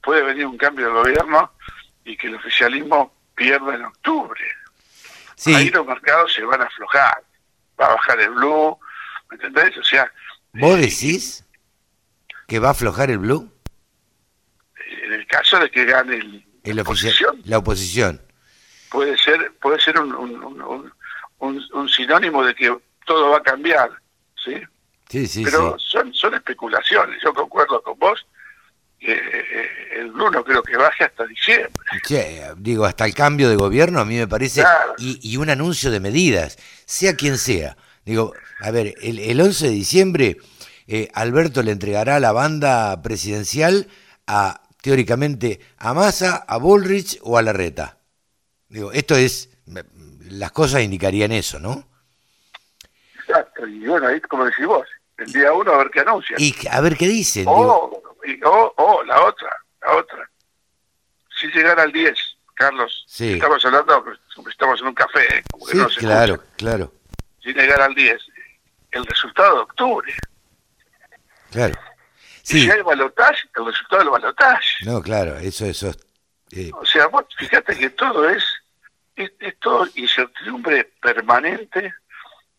puede 0.02 0.22
venir 0.22 0.46
un 0.46 0.56
cambio 0.56 0.86
de 0.86 0.92
gobierno 0.92 1.52
y 2.04 2.16
que 2.16 2.28
el 2.28 2.36
oficialismo 2.36 3.17
pierda 3.38 3.74
en 3.76 3.84
octubre. 3.84 4.40
Sí, 5.36 5.54
Ahí 5.54 5.70
los 5.70 5.86
mercados 5.86 6.32
se 6.34 6.42
van 6.44 6.60
a 6.60 6.64
aflojar. 6.64 7.22
Va 7.80 7.86
a 7.86 7.94
bajar 7.94 8.20
el 8.20 8.30
blue, 8.30 8.76
¿me 9.30 9.36
entendés? 9.36 9.78
O 9.78 9.84
sea, 9.84 10.12
¿vos 10.52 10.78
decís 10.80 11.44
que 12.48 12.58
va 12.58 12.68
a 12.68 12.72
aflojar 12.72 13.10
el 13.10 13.18
blue? 13.18 13.50
en 15.04 15.12
el 15.14 15.26
caso 15.26 15.58
de 15.58 15.70
que 15.70 15.84
gane 15.86 16.16
el, 16.16 16.44
El 16.64 16.76
la 16.76 16.82
ofici- 16.82 17.06
oposición, 17.08 17.42
la 17.44 17.58
oposición. 17.58 18.20
puede 18.90 19.16
ser 19.16 19.52
puede 19.60 19.80
ser 19.80 19.98
un, 19.98 20.14
un, 20.14 20.92
un- 21.72 21.88
sinónimo 21.88 22.44
de 22.44 22.54
que 22.54 22.76
todo 23.06 23.30
va 23.30 23.38
a 23.38 23.42
cambiar, 23.42 23.90
¿sí? 24.44 24.54
Sí, 25.08 25.26
sí, 25.26 25.44
Pero 25.44 25.78
sí. 25.78 25.86
son 25.88 26.12
son 26.14 26.34
especulaciones. 26.34 27.18
Yo 27.22 27.32
concuerdo 27.32 27.80
con 27.82 27.98
vos 27.98 28.26
el 29.00 30.10
blue 30.12 30.30
no 30.30 30.42
creo 30.44 30.62
que 30.62 30.76
baje 30.76 31.04
hasta 31.04 31.24
diciembre. 31.26 31.70
Che, 32.06 32.42
digo, 32.56 32.84
hasta 32.84 33.04
el 33.04 33.14
cambio 33.14 33.48
de 33.48 33.56
gobierno 33.56 34.00
a 34.00 34.04
mí 34.04 34.16
me 34.16 34.26
parece, 34.28 34.60
Claro. 34.62 34.94
y, 34.98 35.18
y 35.22 35.36
un 35.36 35.50
anuncio 35.50 35.90
de 35.90 36.00
medidas, 36.00 36.58
sea 36.84 37.14
quien 37.14 37.38
sea. 37.38 37.76
Digo, 38.04 38.32
a 38.60 38.70
ver, 38.70 38.94
el, 39.02 39.18
el 39.18 39.40
11 39.40 39.66
de 39.66 39.72
diciembre 39.72 40.36
eh, 40.86 41.08
Alberto 41.14 41.62
le 41.62 41.72
entregará 41.72 42.18
la 42.20 42.32
banda 42.32 43.00
presidencial 43.02 43.86
a, 44.26 44.62
teóricamente, 44.82 45.60
a 45.76 45.92
Massa, 45.94 46.36
a 46.36 46.56
Bullrich 46.56 47.18
o 47.22 47.36
a 47.38 47.42
Larreta. 47.42 47.98
Digo, 48.68 48.92
esto 48.92 49.14
es, 49.16 49.50
las 50.30 50.52
cosas 50.52 50.82
indicarían 50.82 51.32
eso, 51.32 51.58
¿no? 51.58 51.86
Exacto. 53.26 53.66
Y 53.66 53.86
bueno, 53.86 54.06
ahí 54.08 54.20
como 54.22 54.44
decís 54.44 54.66
vos, 54.66 54.86
el 55.18 55.30
día 55.32 55.52
uno 55.52 55.72
a 55.72 55.78
ver 55.78 55.90
qué 55.90 56.00
anuncian. 56.00 56.40
Y 56.40 56.54
a 56.70 56.80
ver 56.80 56.96
qué 56.96 57.06
dicen. 57.08 57.44
digo, 57.44 57.84
O, 57.84 58.02
y- 58.32 58.40
o, 58.44 58.74
o 58.76 59.02
la 59.04 59.22
otra, 59.24 59.50
la 59.82 59.92
otra. 59.96 60.28
Si 61.40 61.46
llegara 61.48 61.82
al 61.84 61.92
10, 61.92 62.18
Carlos, 62.54 63.04
Sí. 63.06 63.34
estamos 63.34 63.64
hablando, 63.64 64.04
como 64.34 64.48
estamos 64.48 64.80
en 64.80 64.86
un 64.88 64.94
café, 64.94 65.38
¿eh? 65.38 65.42
como 65.50 65.66
que 65.66 65.72
sí, 65.72 65.78
no 65.78 65.88
se 65.88 66.00
claro, 66.00 66.34
escucha. 66.34 66.52
claro, 66.56 66.92
Si 67.42 67.52
llegara 67.52 67.84
al 67.84 67.94
10, 67.94 68.20
el 68.90 69.04
resultado 69.06 69.54
de 69.56 69.60
octubre. 69.62 70.12
claro. 71.50 71.74
Sí, 72.42 72.62
Si 72.62 72.70
hay 72.70 72.80
balotaje, 72.80 73.46
el 73.56 73.66
resultado 73.66 74.02
del 74.02 74.10
balotaje. 74.10 74.84
no, 74.86 75.02
claro, 75.02 75.36
eso, 75.38 75.66
eso. 75.66 75.92
eh, 76.50 76.70
O 76.74 76.84
sea, 76.86 77.06
vos 77.08 77.24
fíjate 77.36 77.76
que 77.78 77.90
todo 77.90 78.28
es, 78.28 78.42
es, 79.16 79.30
es 79.38 79.58
todo 79.58 79.86
incertidumbre 79.94 80.84
permanente 81.02 81.92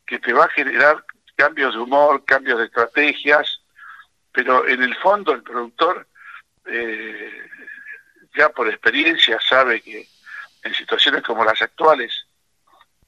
que 0.06 0.20
te 0.20 0.32
va 0.32 0.46
a 0.46 0.50
generar 0.50 1.04
cambios 1.36 1.74
de 1.74 1.80
humor, 1.80 2.24
cambios 2.26 2.60
de 2.60 2.66
estrategias, 2.66 3.59
pero 4.32 4.68
en 4.68 4.84
el 4.84 4.96
fondo 4.98 5.34
el 5.34 5.44
productor 5.44 6.08
eh, 6.66 7.42
ya 8.36 8.50
por 8.50 8.68
experiencia 8.70 9.40
sabe 9.48 9.82
que 9.82 10.08
en 10.64 10.74
situaciones 10.76 11.24
como 11.24 11.44
las 11.44 11.62
actuales, 11.62 12.26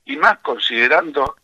y 0.06 0.16
más 0.18 0.40
considerando 0.40 1.36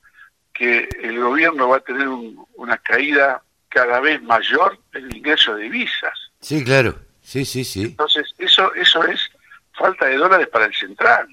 que 0.54 0.90
el 1.04 1.20
gobierno 1.20 1.70
va 1.70 1.78
a 1.78 1.82
tener 1.82 2.08
un- 2.08 2.46
una 2.56 2.78
caída 2.78 3.44
cada 3.70 4.00
vez 4.00 4.22
mayor 4.24 4.80
en 4.94 5.06
el 5.06 5.16
ingreso 5.18 5.56
de 5.56 5.64
divisas. 5.64 6.14
sí, 6.40 6.64
claro, 6.64 6.98
sí, 7.22 7.46
sí, 7.46 7.64
sí. 7.64 7.84
Entonces, 7.84 8.34
eso, 8.40 8.74
eso 8.74 9.04
es 9.04 9.30
falta 9.74 10.06
de 10.08 10.16
dólares 10.18 10.48
para 10.48 10.66
el 10.66 10.74
central. 10.74 11.28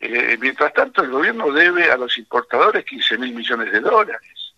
Eh, 0.00 0.36
mientras 0.40 0.74
tanto, 0.74 1.02
el 1.02 1.10
gobierno 1.10 1.50
debe 1.52 1.90
a 1.90 1.96
los 1.96 2.18
importadores 2.18 2.84
15 2.84 3.16
mil 3.16 3.32
millones 3.34 3.72
de 3.72 3.80
dólares. 3.80 4.52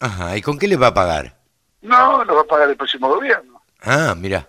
Ajá, 0.00 0.36
¿y 0.36 0.40
con 0.42 0.58
qué 0.58 0.66
le 0.66 0.76
va 0.76 0.86
a 0.88 0.94
pagar? 0.94 1.36
No, 1.84 2.24
lo 2.24 2.34
va 2.34 2.40
a 2.40 2.44
pagar 2.46 2.68
el 2.70 2.76
próximo 2.76 3.08
gobierno. 3.08 3.62
Ah, 3.82 4.14
mira, 4.16 4.48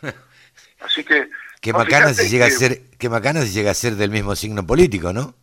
Así 0.80 1.04
que... 1.04 1.28
qué 1.60 1.72
macana 1.72 2.14
si 2.14 2.28
llega 2.28 2.46
a 2.46 2.50
ser, 2.50 2.80
qué 2.98 3.08
macana 3.08 3.42
si 3.42 3.52
llega 3.52 3.70
a 3.70 3.74
ser 3.74 3.94
del 3.96 4.10
mismo 4.10 4.34
signo 4.34 4.66
político, 4.66 5.12
¿no? 5.12 5.34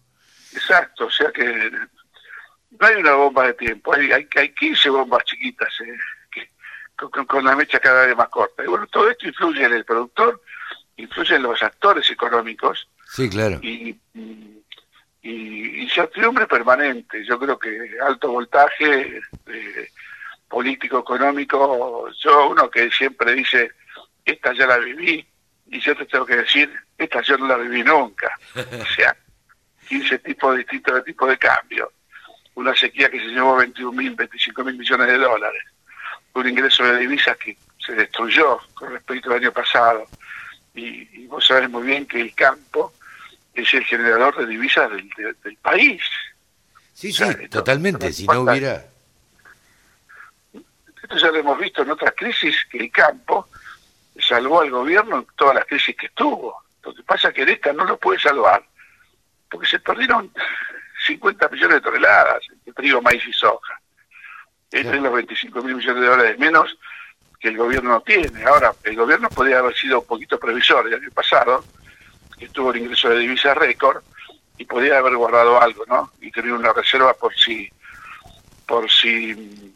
Exacto, 0.53 1.05
o 1.05 1.11
sea 1.11 1.31
que 1.31 1.43
no 2.79 2.87
hay 2.87 2.95
una 2.95 3.13
bomba 3.13 3.45
de 3.47 3.53
tiempo, 3.53 3.93
hay, 3.93 4.11
hay, 4.11 4.27
hay 4.35 4.49
15 4.53 4.89
bombas 4.89 5.23
chiquitas 5.25 5.69
eh, 5.85 5.97
que- 6.31 6.49
con, 6.95 7.09
con- 7.11 7.25
con 7.25 7.45
la 7.45 7.55
mecha 7.55 7.79
cada 7.79 8.07
vez 8.07 8.15
más 8.17 8.29
corta. 8.29 8.63
Y 8.63 8.67
bueno, 8.67 8.87
todo 8.87 9.09
esto 9.09 9.27
influye 9.27 9.63
en 9.63 9.73
el 9.73 9.85
productor, 9.85 10.41
influye 10.97 11.35
en 11.35 11.43
los 11.43 11.61
actores 11.61 12.09
económicos, 12.09 12.87
Sí, 13.09 13.29
claro. 13.29 13.59
y, 13.61 13.95
y, 14.15 14.63
y 15.21 15.81
incertidumbre 15.83 16.47
permanente. 16.47 17.23
Yo 17.25 17.37
creo 17.39 17.57
que 17.59 17.91
alto 18.05 18.31
voltaje 18.31 19.19
eh, 19.45 19.89
político, 20.47 20.99
económico, 20.99 22.09
yo 22.23 22.49
uno 22.49 22.69
que 22.69 22.89
siempre 22.91 23.33
dice, 23.33 23.71
esta 24.25 24.53
ya 24.53 24.67
la 24.67 24.77
viví, 24.77 25.25
y 25.69 25.79
yo 25.81 25.95
te 25.95 26.05
tengo 26.05 26.25
que 26.25 26.37
decir, 26.37 26.71
esta 26.97 27.21
yo 27.21 27.37
no 27.37 27.47
la 27.47 27.57
viví 27.57 27.83
nunca. 27.83 28.29
O 28.55 28.85
sea, 28.95 29.15
15 29.89 30.19
tipos 30.19 30.57
distintos 30.57 30.95
de 30.95 31.01
tipo 31.03 31.27
de 31.27 31.37
cambio. 31.37 31.91
Una 32.55 32.75
sequía 32.75 33.09
que 33.09 33.19
se 33.19 33.27
llevó 33.27 33.55
21 33.57 33.91
mil, 33.91 34.15
25 34.15 34.63
mil 34.63 34.77
millones 34.77 35.07
de 35.07 35.17
dólares. 35.17 35.63
Un 36.33 36.47
ingreso 36.47 36.83
de 36.83 36.97
divisas 36.99 37.37
que 37.37 37.57
se 37.85 37.93
destruyó 37.93 38.59
con 38.73 38.91
respecto 38.91 39.29
al 39.31 39.37
año 39.37 39.51
pasado. 39.51 40.05
Y, 40.73 41.07
y 41.21 41.27
vos 41.27 41.45
sabés 41.45 41.69
muy 41.69 41.83
bien 41.83 42.05
que 42.05 42.19
el 42.21 42.33
campo 42.33 42.93
es 43.53 43.71
el 43.73 43.83
generador 43.83 44.37
de 44.37 44.45
divisas 44.47 44.89
del, 44.91 45.09
de- 45.17 45.35
del 45.43 45.57
país. 45.57 46.01
Sí, 46.93 47.11
sí, 47.11 47.23
totalmente, 47.49 48.11
si 48.13 48.25
no 48.25 48.41
hubiera... 48.41 48.85
Esto 51.07 51.19
ya 51.19 51.31
lo 51.31 51.37
hemos 51.37 51.57
visto 51.57 51.83
en 51.83 51.91
otras 51.91 52.13
crisis, 52.17 52.53
que 52.69 52.79
el 52.79 52.91
campo 52.91 53.47
salvó 54.19 54.59
al 54.59 54.69
gobierno 54.69 55.19
en 55.19 55.27
todas 55.37 55.55
las 55.55 55.65
crisis 55.65 55.95
que 55.95 56.07
estuvo. 56.07 56.61
Lo 56.83 56.93
que 56.93 57.01
pasa 57.03 57.29
es 57.29 57.33
que 57.33 57.43
en 57.43 57.49
esta 57.49 57.71
no 57.71 57.85
lo 57.85 57.97
puede 57.97 58.19
salvar, 58.19 58.61
porque 59.49 59.67
se 59.67 59.79
perdieron 59.79 60.29
50 61.05 61.47
millones 61.47 61.75
de 61.75 61.81
toneladas 61.81 62.43
de 62.65 62.73
trigo, 62.73 63.01
maíz 63.01 63.25
y 63.25 63.31
soja. 63.31 63.79
Entre 64.69 64.97
es 64.97 65.01
los 65.01 65.13
25 65.13 65.61
mil 65.61 65.75
millones 65.75 66.01
de 66.01 66.07
dólares 66.09 66.39
menos 66.39 66.77
que 67.39 67.47
el 67.47 67.57
gobierno 67.57 67.91
no 67.91 68.01
tiene. 68.01 68.43
Ahora, 68.43 68.73
el 68.83 68.97
gobierno 68.97 69.29
podría 69.29 69.59
haber 69.59 69.77
sido 69.77 70.01
un 70.01 70.07
poquito 70.07 70.37
previsor 70.37 70.87
el 70.87 70.95
año 70.95 71.11
pasado, 71.11 71.63
que 72.37 72.49
tuvo 72.49 72.71
el 72.71 72.79
ingreso 72.79 73.07
de 73.07 73.19
divisas 73.19 73.55
récord, 73.55 74.03
y 74.57 74.65
podría 74.65 74.97
haber 74.97 75.15
guardado 75.15 75.61
algo, 75.61 75.85
¿no? 75.85 76.11
Y 76.19 76.31
tener 76.31 76.51
una 76.51 76.73
reserva 76.73 77.13
por 77.13 77.33
si, 77.33 77.71
por 78.65 78.91
si 78.91 79.73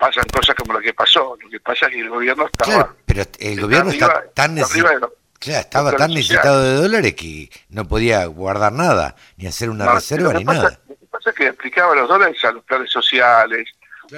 pasan 0.00 0.24
cosas 0.32 0.56
como 0.56 0.72
lo 0.72 0.80
que 0.80 0.94
pasó. 0.94 1.36
Lo 1.40 1.48
que 1.48 1.60
pasa 1.60 1.86
es 1.86 1.92
que 1.92 2.00
el 2.00 2.08
gobierno 2.08 2.46
estaba... 2.46 2.72
Claro, 2.72 2.96
pero 3.04 3.22
el 3.38 3.60
gobierno 3.60 3.90
está 3.90 4.24
tan 4.34 4.54
necesitado... 4.54 5.14
Claro, 5.38 5.60
estaba 5.60 5.96
tan 5.96 6.10
necesitado 6.10 6.62
de 6.62 6.74
dólares 6.74 7.14
que 7.14 7.48
no 7.70 7.86
podía 7.86 8.26
guardar 8.26 8.72
nada, 8.72 9.16
ni 9.36 9.46
hacer 9.46 9.70
una 9.70 9.90
reserva, 9.90 10.34
ni 10.34 10.44
nada. 10.44 10.80
Lo 10.86 10.96
que 10.96 11.06
pasa 11.06 11.30
es 11.30 11.36
que 11.36 11.48
aplicaba 11.48 11.94
los 11.94 12.08
dólares 12.08 12.44
a 12.44 12.52
los 12.52 12.64
planes 12.64 12.90
sociales, 12.90 13.68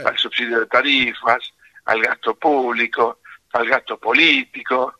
al 0.04 0.18
subsidio 0.18 0.60
de 0.60 0.66
tarifas, 0.66 1.52
al 1.84 2.00
gasto 2.02 2.34
público, 2.34 3.20
al 3.52 3.68
gasto 3.68 3.98
político. 3.98 4.94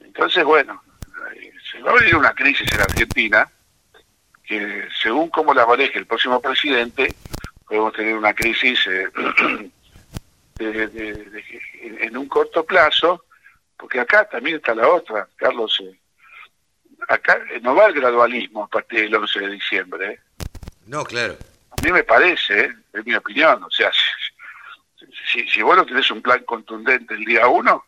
Entonces, 0.00 0.42
bueno, 0.44 0.82
se 1.70 1.82
va 1.82 1.90
a 1.90 1.94
venir 1.94 2.16
una 2.16 2.34
crisis 2.34 2.70
en 2.72 2.80
Argentina 2.80 3.50
que 4.42 4.88
según 5.02 5.28
cómo 5.28 5.52
la 5.52 5.66
maneje 5.66 5.98
el 5.98 6.06
próximo 6.06 6.40
presidente, 6.40 7.14
podemos 7.66 7.92
tener 7.92 8.14
una 8.14 8.32
crisis 8.32 8.80
eh, 8.86 9.06
en 10.58 12.16
un 12.16 12.28
corto 12.28 12.64
plazo, 12.64 13.24
porque 13.76 14.00
acá 14.00 14.28
también 14.28 14.56
está 14.56 14.74
la 14.74 14.88
otra, 14.88 15.28
Carlos. 15.36 15.80
Eh, 15.80 15.98
acá 17.08 17.40
no 17.62 17.74
va 17.74 17.86
el 17.86 17.94
gradualismo 17.94 18.64
a 18.64 18.68
partir 18.68 19.00
del 19.02 19.14
11 19.14 19.40
de 19.40 19.50
diciembre. 19.50 20.12
Eh. 20.12 20.20
No, 20.86 21.04
claro. 21.04 21.36
A 21.70 21.82
mí 21.82 21.92
me 21.92 22.02
parece, 22.02 22.74
es 22.92 23.06
mi 23.06 23.14
opinión, 23.14 23.62
o 23.62 23.70
sea, 23.70 23.90
si, 25.32 25.48
si 25.48 25.62
vos 25.62 25.76
no 25.76 25.86
tenés 25.86 26.10
un 26.10 26.20
plan 26.22 26.42
contundente 26.44 27.14
el 27.14 27.24
día 27.24 27.46
uno, 27.46 27.84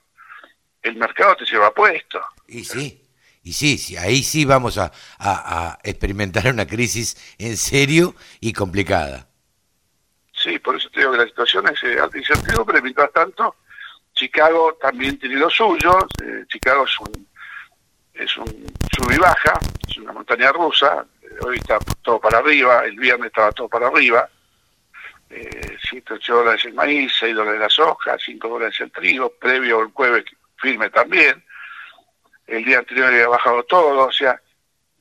el 0.83 0.97
mercado 0.97 1.37
te 1.37 1.45
lleva 1.45 1.75
puesto. 1.75 2.21
Y 2.47 2.65
sí, 2.65 3.03
y 3.43 3.53
sí, 3.53 3.79
sí 3.79 3.97
ahí 3.97 4.23
sí 4.23 4.45
vamos 4.45 4.79
a, 4.79 5.79
experimentar 5.83 6.47
una 6.49 6.67
crisis 6.67 7.17
en 7.39 7.57
serio 7.57 8.15
y 8.41 8.53
complicada. 8.53 9.30
Sí, 10.51 10.59
por 10.59 10.75
eso 10.75 10.91
te 10.91 10.99
digo 10.99 11.13
que 11.13 11.19
la 11.19 11.27
situación 11.27 11.69
es 11.69 11.81
eh, 11.85 12.01
alta 12.01 12.19
incertidumbre, 12.19 12.83
mientras 12.83 13.13
tanto, 13.13 13.55
Chicago 14.13 14.77
también 14.81 15.17
tiene 15.17 15.37
lo 15.37 15.49
suyo, 15.49 15.97
eh, 16.25 16.45
Chicago 16.49 16.85
es 16.85 16.99
un, 16.99 17.29
es 18.13 18.37
un 18.37 18.67
sub 18.91 19.13
y 19.13 19.17
baja, 19.17 19.61
es 19.89 19.97
una 19.99 20.13
montaña 20.13 20.51
rusa, 20.51 21.07
hoy 21.43 21.59
está 21.59 21.79
todo 22.03 22.19
para 22.19 22.39
arriba, 22.39 22.85
el 22.85 22.99
viernes 22.99 23.29
estaba 23.29 23.53
todo 23.53 23.69
para 23.69 23.87
arriba, 23.87 24.29
eh, 25.31 25.79
108 25.89 26.35
dólares 26.35 26.65
el 26.65 26.75
maíz, 26.75 27.13
6 27.21 27.33
dólares 27.33 27.61
la 27.61 27.71
soja, 27.71 28.19
5 28.19 28.49
dólares 28.49 28.81
el 28.81 28.91
trigo, 28.91 29.33
previo 29.39 29.83
el 29.83 29.93
jueves 29.93 30.25
firme 30.57 30.91
también. 30.91 31.45
El 32.49 32.65
día 32.65 32.81
anterior 32.81 33.07
había 33.07 33.29
bajado 33.29 33.63
todo, 33.63 34.09
o 34.09 34.13
sea, 34.13 34.43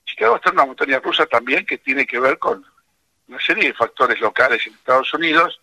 Chicago 0.06 0.36
está 0.36 0.50
en 0.50 0.58
una 0.58 0.66
montaña 0.68 1.00
rusa 1.00 1.26
también 1.26 1.66
que 1.66 1.80
tiene 1.80 2.06
que 2.06 2.20
ver 2.20 2.38
con 2.38 2.64
una 3.30 3.40
serie 3.40 3.68
de 3.68 3.74
factores 3.74 4.20
locales 4.20 4.66
en 4.66 4.74
Estados 4.74 5.14
Unidos. 5.14 5.62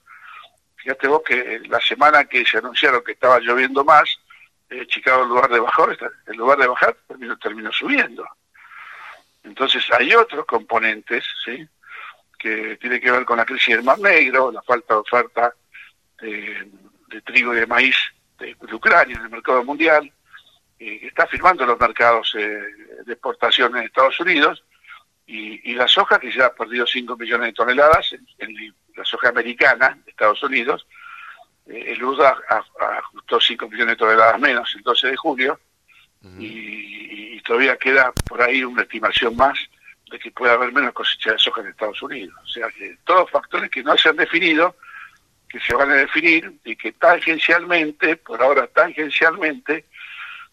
Fíjate 0.77 1.09
vos 1.09 1.23
que 1.23 1.61
la 1.69 1.81
semana 1.81 2.25
que 2.25 2.47
se 2.47 2.59
anunciaron 2.59 3.03
que 3.05 3.13
estaba 3.13 3.41
lloviendo 3.41 3.85
más, 3.85 4.19
eh, 4.71 4.87
Chicago 4.87 5.25
en 5.25 5.29
lugar 5.29 5.51
de 5.51 5.61
bajar, 5.61 5.99
en 6.27 6.37
lugar 6.37 6.59
de 6.59 6.69
bajar 6.69 6.97
terminó, 7.09 7.37
terminó 7.39 7.73
subiendo. 7.73 8.27
Entonces 9.43 9.85
hay 9.93 10.15
otros 10.15 10.47
componentes, 10.47 11.25
¿sí? 11.45 11.69
que 12.39 12.77
tiene 12.77 13.01
que 13.01 13.11
ver 13.11 13.25
con 13.25 13.39
la 13.39 13.45
crisis 13.45 13.75
del 13.75 13.85
Mar 13.85 13.99
Negro, 13.99 14.53
la 14.53 14.63
falta 14.63 14.95
de 14.95 15.01
oferta 15.01 15.55
de, 16.21 16.71
trigo 17.25 17.55
y 17.55 17.59
de 17.59 17.67
maíz 17.67 17.97
de, 18.39 18.57
Ucrania 18.73 19.17
en 19.17 19.23
el 19.23 19.31
mercado 19.31 19.65
mundial, 19.65 20.13
que 20.79 21.07
está 21.07 21.27
firmando 21.27 21.65
los 21.67 21.81
mercados 21.81 22.35
eh, 22.37 22.63
de 23.05 23.13
exportación 23.13 23.77
en 23.77 23.85
Estados 23.85 24.21
Unidos, 24.21 24.63
y, 25.27 25.75
la 25.75 25.89
soja 25.89 26.19
que 26.19 26.33
ya 26.33 26.47
ha 26.47 26.55
perdido 26.55 26.87
5 26.87 27.17
millones 27.17 27.49
de 27.49 27.53
toneladas 27.53 28.15
en, 28.39 28.75
la 28.95 29.05
soja 29.05 29.29
americana 29.29 29.99
de 30.05 30.11
Estados 30.11 30.43
Unidos, 30.43 30.87
eh, 31.67 31.85
el 31.89 32.03
UDA 32.03 32.37
ajustó 32.49 33.41
5 33.41 33.69
millones 33.69 33.95
de 33.95 33.97
toneladas 33.97 34.41
menos 34.41 34.75
el 34.75 34.83
12 34.83 35.09
de 35.09 35.17
julio, 35.17 35.61
y, 36.39 37.37
y, 37.37 37.41
todavía 37.43 37.77
queda 37.77 38.11
por 38.27 38.43
ahí 38.43 38.65
una 38.65 38.83
estimación 38.83 39.37
más 39.37 39.57
de 40.11 40.19
que 40.19 40.33
pueda 40.33 40.55
haber 40.55 40.73
menos 40.73 40.93
cosecha 40.93 41.33
de 41.33 41.39
soja 41.39 41.61
en 41.61 41.69
Estados 41.69 42.03
Unidos. 42.03 42.35
O 42.43 42.49
sea 42.49 42.69
que 42.71 42.99
todos 43.05 43.31
factores 43.31 43.71
que 43.71 43.85
no 43.85 43.97
se 43.97 44.09
han 44.09 44.17
definido, 44.17 44.75
que 45.49 45.61
se 45.61 45.75
van 45.75 45.91
a 45.91 45.95
definir 45.95 46.53
y 46.65 46.75
que 46.77 46.93
tangencialmente, 46.93 48.17
por 48.17 48.43
ahora 48.43 48.67
tangencialmente, 48.67 49.87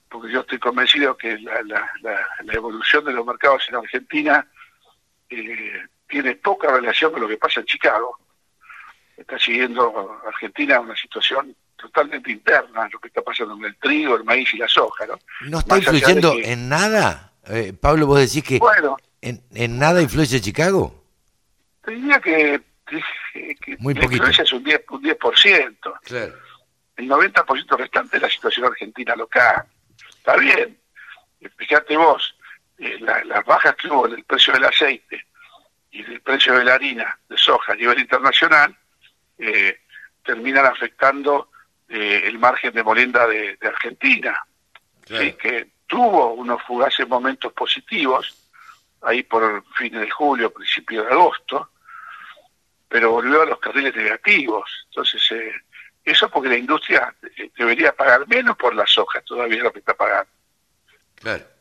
porque 0.09 0.31
yo 0.31 0.41
estoy 0.41 0.59
convencido 0.59 1.17
que 1.17 1.39
la, 1.39 1.63
la, 1.63 2.53
evolución 2.53 3.03
de 3.05 3.13
los 3.13 3.25
mercados 3.25 3.65
en 3.69 3.75
Argentina 3.75 4.47
eh, 5.33 5.87
tiene 6.07 6.35
poca 6.35 6.71
relación 6.71 7.11
con 7.11 7.21
lo 7.21 7.27
que 7.27 7.37
pasa 7.37 7.59
en 7.59 7.65
Chicago. 7.65 8.17
Está 9.17 9.37
siguiendo 9.37 10.19
Argentina 10.25 10.79
una 10.79 10.95
situación 10.95 11.55
totalmente 11.75 12.31
interna, 12.31 12.89
lo 12.91 12.99
que 12.99 13.09
está 13.09 13.21
pasando 13.21 13.55
con 13.55 13.65
el 13.65 13.75
trigo, 13.77 14.15
el 14.15 14.23
maíz 14.23 14.53
y 14.53 14.57
la 14.57 14.67
soja. 14.67 15.05
¿No, 15.05 15.19
¿No 15.49 15.59
está 15.59 15.77
influyendo 15.77 16.33
en 16.41 16.69
nada? 16.69 17.33
Eh, 17.47 17.73
Pablo, 17.73 18.07
vos 18.07 18.19
decís 18.19 18.43
que... 18.43 18.59
Bueno, 18.59 18.97
¿En, 19.21 19.79
nada 19.79 20.01
influye 20.01 20.41
Chicago? 20.41 21.03
Te 21.83 21.91
diría 21.91 22.19
que, 22.19 22.61
Muy 23.79 23.93
la 23.93 24.03
influencia 24.03 24.43
es 24.43 24.51
un 24.51 24.63
10%. 24.63 24.83
Un 24.89 25.03
10%. 25.03 25.99
Claro. 26.03 26.33
El 26.97 27.09
90% 27.09 27.77
restante 27.77 28.17
es 28.17 28.21
la 28.21 28.29
situación 28.29 28.65
argentina 28.65 29.15
local. 29.15 29.63
Está 30.17 30.35
bien. 30.37 30.77
Fíjate 31.57 31.97
vos, 31.97 32.35
eh, 32.85 32.99
las 32.99 33.45
bajas 33.45 33.75
que 33.75 33.87
hubo 33.87 34.07
en 34.07 34.13
el 34.13 34.23
precio 34.23 34.53
del 34.53 34.65
aceite 34.65 35.25
y 35.91 36.03
del 36.03 36.21
precio 36.21 36.57
de 36.57 36.65
la 36.65 36.75
harina 36.75 37.17
de 37.29 37.37
soja 37.37 37.73
a 37.73 37.75
nivel 37.75 37.99
internacional 37.99 38.75
eh, 39.37 39.81
terminan 40.23 40.65
afectando 40.65 41.49
eh, 41.89 42.23
el 42.25 42.39
margen 42.39 42.73
de 42.73 42.83
molenda 42.83 43.27
de, 43.27 43.57
Argentina, 43.61 44.45
que 45.05 45.73
tuvo 45.85 46.33
unos 46.33 46.63
fugaces 46.63 47.07
momentos 47.07 47.53
positivos, 47.53 48.49
ahí 49.01 49.23
por 49.23 49.63
fines 49.75 50.01
de 50.01 50.09
julio, 50.09 50.53
principio 50.53 51.03
de 51.03 51.11
agosto, 51.11 51.69
pero 52.87 53.11
volvió 53.11 53.41
a 53.41 53.45
los 53.45 53.59
carriles 53.59 53.95
negativos. 53.95 54.85
Entonces, 54.89 55.31
eh, 55.31 55.51
eso 56.03 56.29
porque 56.29 56.49
la 56.49 56.57
industria 56.57 57.13
debería 57.57 57.95
pagar 57.95 58.27
menos 58.27 58.57
por 58.57 58.75
las 58.75 58.97
hojas, 58.97 59.23
todavía 59.25 59.63
lo 59.63 59.71
que 59.71 59.79
está 59.79 59.93
pagando. 59.93 60.29
Claro. 61.15 61.52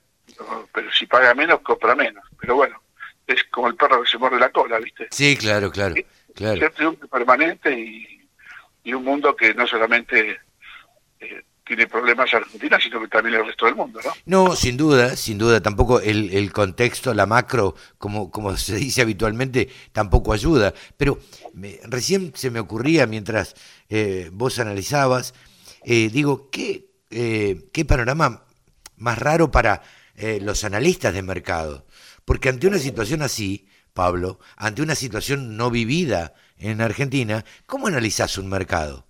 Pero 0.72 0.92
si 0.92 1.06
paga 1.06 1.34
menos, 1.34 1.60
compra 1.60 1.94
menos. 1.94 2.24
Pero 2.40 2.56
bueno, 2.56 2.80
es 3.26 3.44
como 3.44 3.68
el 3.68 3.76
perro 3.76 4.02
que 4.02 4.10
se 4.10 4.18
muerde 4.18 4.38
la 4.38 4.50
cola, 4.50 4.78
¿viste? 4.78 5.08
Sí, 5.10 5.36
claro, 5.36 5.70
claro. 5.70 5.94
claro. 6.34 6.70
un 6.88 6.96
permanente 6.96 7.72
y, 7.78 8.28
y, 8.84 8.94
un 8.94 9.04
mundo 9.04 9.34
que 9.36 9.54
no 9.54 9.66
solamente 9.66 10.40
eh, 11.20 11.42
tiene 11.64 11.86
problemas 11.86 12.32
Argentina, 12.34 12.78
sino 12.80 13.00
que 13.00 13.08
también 13.08 13.36
el 13.36 13.46
resto 13.46 13.66
del 13.66 13.76
mundo, 13.76 14.00
¿no? 14.04 14.12
No, 14.26 14.56
sin 14.56 14.76
duda, 14.76 15.16
sin 15.16 15.38
duda, 15.38 15.60
tampoco 15.60 16.00
el, 16.00 16.30
el 16.34 16.52
contexto, 16.52 17.14
la 17.14 17.26
macro, 17.26 17.74
como, 17.98 18.30
como 18.30 18.56
se 18.56 18.76
dice 18.76 19.02
habitualmente, 19.02 19.68
tampoco 19.92 20.32
ayuda. 20.32 20.74
Pero 20.96 21.18
recién 21.84 22.32
se 22.34 22.50
me 22.50 22.60
ocurría 22.60 23.06
mientras 23.06 23.54
eh, 23.88 24.30
vos 24.32 24.58
analizabas, 24.58 25.34
eh, 25.84 26.10
digo, 26.12 26.50
¿qué, 26.50 26.90
eh, 27.10 27.68
¿qué 27.72 27.84
panorama 27.84 28.44
más 28.96 29.18
raro 29.18 29.50
para 29.50 29.82
los 30.16 30.64
analistas 30.64 31.14
de 31.14 31.22
mercado? 31.22 31.86
Porque 32.24 32.48
ante 32.48 32.66
una 32.66 32.78
situación 32.78 33.22
así, 33.22 33.66
Pablo, 33.92 34.38
ante 34.56 34.82
una 34.82 34.94
situación 34.94 35.56
no 35.56 35.70
vivida 35.70 36.34
en 36.58 36.80
Argentina, 36.80 37.44
¿cómo 37.66 37.86
analizás 37.88 38.38
un 38.38 38.48
mercado? 38.48 39.06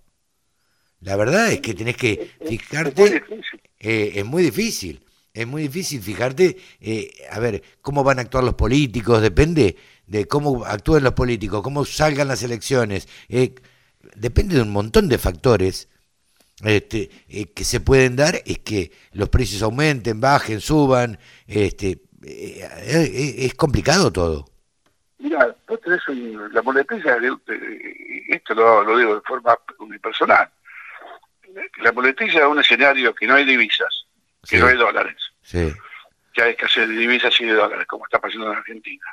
La 1.03 1.15
verdad 1.15 1.51
es 1.51 1.59
que 1.61 1.73
tenés 1.73 1.97
que 1.97 2.31
fijarte, 2.45 3.23
eh, 3.79 4.11
es 4.15 4.25
muy 4.25 4.43
difícil, 4.43 5.05
es 5.33 5.45
muy 5.45 5.63
difícil 5.63 6.01
fijarte, 6.01 6.57
eh, 6.79 7.11
a 7.29 7.39
ver, 7.39 7.61
cómo 7.81 8.03
van 8.03 8.19
a 8.19 8.21
actuar 8.21 8.43
los 8.43 8.53
políticos, 8.55 9.21
depende 9.21 9.75
de 10.07 10.27
cómo 10.27 10.63
actúen 10.65 11.03
los 11.03 11.13
políticos, 11.13 11.61
cómo 11.61 11.83
salgan 11.83 12.29
las 12.29 12.43
elecciones, 12.43 13.07
eh, 13.27 13.53
depende 14.15 14.55
de 14.55 14.61
un 14.61 14.71
montón 14.71 15.09
de 15.09 15.17
factores 15.17 15.89
este, 16.61 17.09
que 17.53 17.63
se 17.63 17.79
pueden 17.79 18.15
dar, 18.15 18.35
es 18.45 18.59
que 18.59 18.91
los 19.11 19.29
precios 19.29 19.61
aumenten, 19.63 20.21
bajen, 20.21 20.61
suban, 20.61 21.17
este, 21.47 22.01
es 22.25 23.53
complicado 23.55 24.11
todo. 24.11 24.45
Mira, 25.19 25.55
vos 25.67 25.79
tenés 25.81 26.01
la 26.51 26.61
muletilla, 26.61 27.17
esto 28.29 28.53
lo, 28.53 28.83
lo, 28.83 28.97
digo 28.97 29.15
de 29.15 29.21
forma 29.21 29.57
unipersonal, 29.79 30.49
la 31.77 31.91
muletilla 31.91 32.39
es 32.39 32.45
un 32.45 32.59
escenario 32.59 33.13
que 33.13 33.27
no 33.27 33.35
hay 33.35 33.45
divisas, 33.45 34.05
que 34.47 34.57
no 34.57 34.67
hay 34.67 34.77
dólares, 34.77 35.15
sí. 35.41 35.71
que 36.33 36.41
hay 36.41 36.51
escasez 36.51 36.87
de 36.87 36.95
divisas 36.95 37.39
y 37.39 37.45
de 37.45 37.53
dólares, 37.53 37.87
como 37.87 38.05
está 38.05 38.19
pasando 38.19 38.51
en 38.51 38.57
Argentina, 38.57 39.05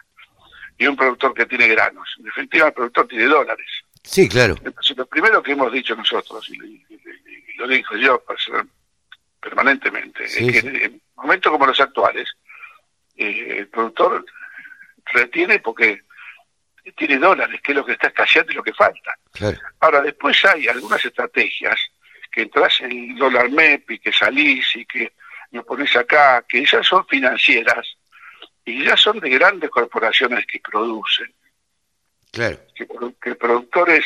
y 0.78 0.86
un 0.86 0.96
productor 0.96 1.34
que 1.34 1.46
tiene 1.46 1.68
granos. 1.68 2.08
En 2.18 2.24
definitiva, 2.24 2.68
el 2.68 2.72
productor 2.72 3.06
tiene 3.06 3.26
dólares. 3.26 3.68
Sí, 4.02 4.28
claro. 4.28 4.56
Entonces, 4.64 4.96
lo 4.96 5.06
primero 5.06 5.42
que 5.42 5.52
hemos 5.52 5.72
dicho 5.72 5.94
nosotros, 5.94 6.48
y, 6.50 6.84
lo 7.56 7.68
dijo 7.68 7.96
yo 7.96 8.22
permanentemente, 9.40 10.24
es 10.24 10.36
que 10.36 10.84
en 10.84 11.00
momentos 11.16 11.52
como 11.52 11.66
los 11.66 11.80
actuales, 11.80 12.28
eh, 13.16 13.56
el 13.58 13.68
productor 13.68 14.24
retiene 15.12 15.58
porque 15.58 16.02
tiene 16.96 17.18
dólares, 17.18 17.60
que 17.62 17.72
es 17.72 17.76
lo 17.76 17.84
que 17.84 17.92
está 17.92 18.08
escaseando 18.08 18.52
y 18.52 18.56
lo 18.56 18.62
que 18.62 18.72
falta. 18.72 19.14
Ahora, 19.80 20.00
después 20.00 20.42
hay 20.44 20.68
algunas 20.68 21.04
estrategias 21.04 21.78
que 22.30 22.42
entras 22.42 22.80
en 22.80 23.16
dólar 23.16 23.50
MEP 23.50 23.90
y 23.92 23.98
que 23.98 24.12
salís 24.12 24.76
y 24.76 24.86
que 24.86 25.12
lo 25.50 25.64
pones 25.64 25.94
acá, 25.96 26.44
que 26.48 26.62
esas 26.62 26.86
son 26.86 27.06
financieras 27.06 27.86
y 28.64 28.84
ya 28.84 28.96
son 28.96 29.18
de 29.20 29.30
grandes 29.30 29.70
corporaciones 29.70 30.46
que 30.46 30.60
producen. 30.60 31.32
Claro. 32.32 32.58
Que, 32.74 33.34
productores, 33.34 34.04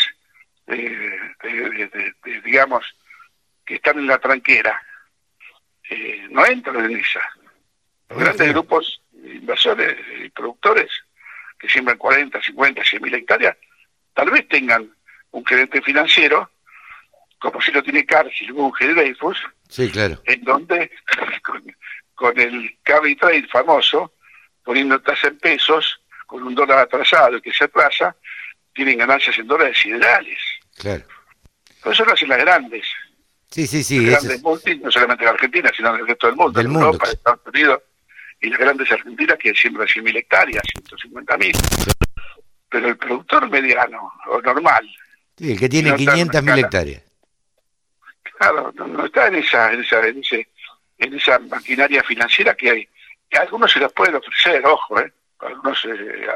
eh, 0.67 1.19
digamos, 2.45 2.85
que 3.65 3.75
están 3.77 3.99
en 3.99 4.07
la 4.07 4.19
tranquera, 4.19 4.81
eh, 5.91 6.27
no 6.31 6.45
entran 6.47 6.91
en 6.91 6.99
esa. 6.99 7.21
Los 8.09 8.19
grandes 8.19 8.49
grupos 8.51 9.01
inversores 9.13 9.97
y 10.23 10.29
productores 10.31 10.91
que 11.59 11.69
siembran 11.69 11.97
40, 11.97 12.43
50, 12.43 12.85
100 12.85 13.03
mil 13.03 13.15
hectáreas, 13.15 13.57
tal 14.13 14.31
vez 14.31 14.47
tengan 14.49 14.91
un 15.31 15.45
gerente 15.45 15.81
financiero, 15.83 16.51
como 17.39 17.61
si 17.61 17.73
lo 17.73 17.83
tiene 17.83 18.07
Cargill, 18.07 18.53
Bunge 18.53 18.95
Dreyfus, 18.95 19.39
sí, 19.69 19.91
claro. 19.91 20.21
en 20.25 20.45
donde 20.45 20.91
con, 22.15 22.41
el 22.41 22.79
carry 22.83 23.17
trade 23.17 23.47
famoso, 23.49 24.13
poniendo 24.63 25.01
tasa 25.01 25.29
en 25.29 25.39
pesos, 25.39 26.01
con 26.27 26.43
un 26.43 26.55
dólar 26.55 26.79
atrasado 26.79 27.41
que 27.41 27.53
se 27.53 27.65
atrasa, 27.65 28.15
tienen 28.73 28.99
ganancias 28.99 29.39
en 29.39 29.47
dólares 29.47 29.79
siderales. 29.79 30.39
Claro. 30.77 31.05
Pero 31.83 31.93
eso 31.93 32.05
lo 32.05 32.13
hacen 32.13 32.29
las 32.29 32.39
grandes. 32.39 32.87
Sí, 33.51 33.67
sí, 33.67 33.85
sí. 33.85 34.07
Las 34.07 34.23
grandes 34.23 34.43
multis, 34.43 34.81
no 34.81 34.91
solamente 34.91 35.25
en 35.25 35.31
Argentina, 35.31 35.71
sino 35.77 35.95
en 35.95 36.01
el 36.01 36.09
resto 36.09 36.27
del 36.27 36.37
mundo. 36.37 36.59
Del 36.59 36.69
mundo. 36.69 36.87
Europa, 36.87 37.07
Estados 37.11 37.47
Unidos 37.47 37.83
y 38.41 38.51
las 38.51 38.59
grandes 38.59 38.91
argentinas 38.91 39.39
que 39.39 39.55
siembran 39.55 39.87
100.000 39.87 40.17
hectáreas, 40.17 40.63
150.000. 40.89 41.95
Pero 42.69 42.89
el 42.89 42.97
productor 42.97 43.49
mediano 43.49 44.13
o 44.29 44.41
normal. 44.43 44.89
Sí, 45.39 45.53
el 45.53 45.59
que 45.59 45.69
tiene 45.69 45.93
500.000 45.93 46.59
hectáreas. 46.59 47.03
Claro, 48.39 48.73
no, 48.75 49.07
está 49.07 49.29
en 49.29 49.37
esa, 49.37 49.73
en 49.73 49.81
esa, 49.81 50.07
en 50.07 50.19
ese, 50.19 50.49
en 50.99 51.15
esa 51.15 51.39
maquinaria 51.39 52.03
financiera 52.03 52.55
que 52.55 52.71
hay. 52.71 52.89
Que 53.31 53.39
algunos 53.39 53.73
se 53.73 53.81
las 53.81 53.93
pueden 53.93 54.17
ofrecer, 54.17 54.65
ojo, 54.67 55.01
¿eh? 55.01 55.13
Algunos 55.45 55.85
eh, 55.85 56.27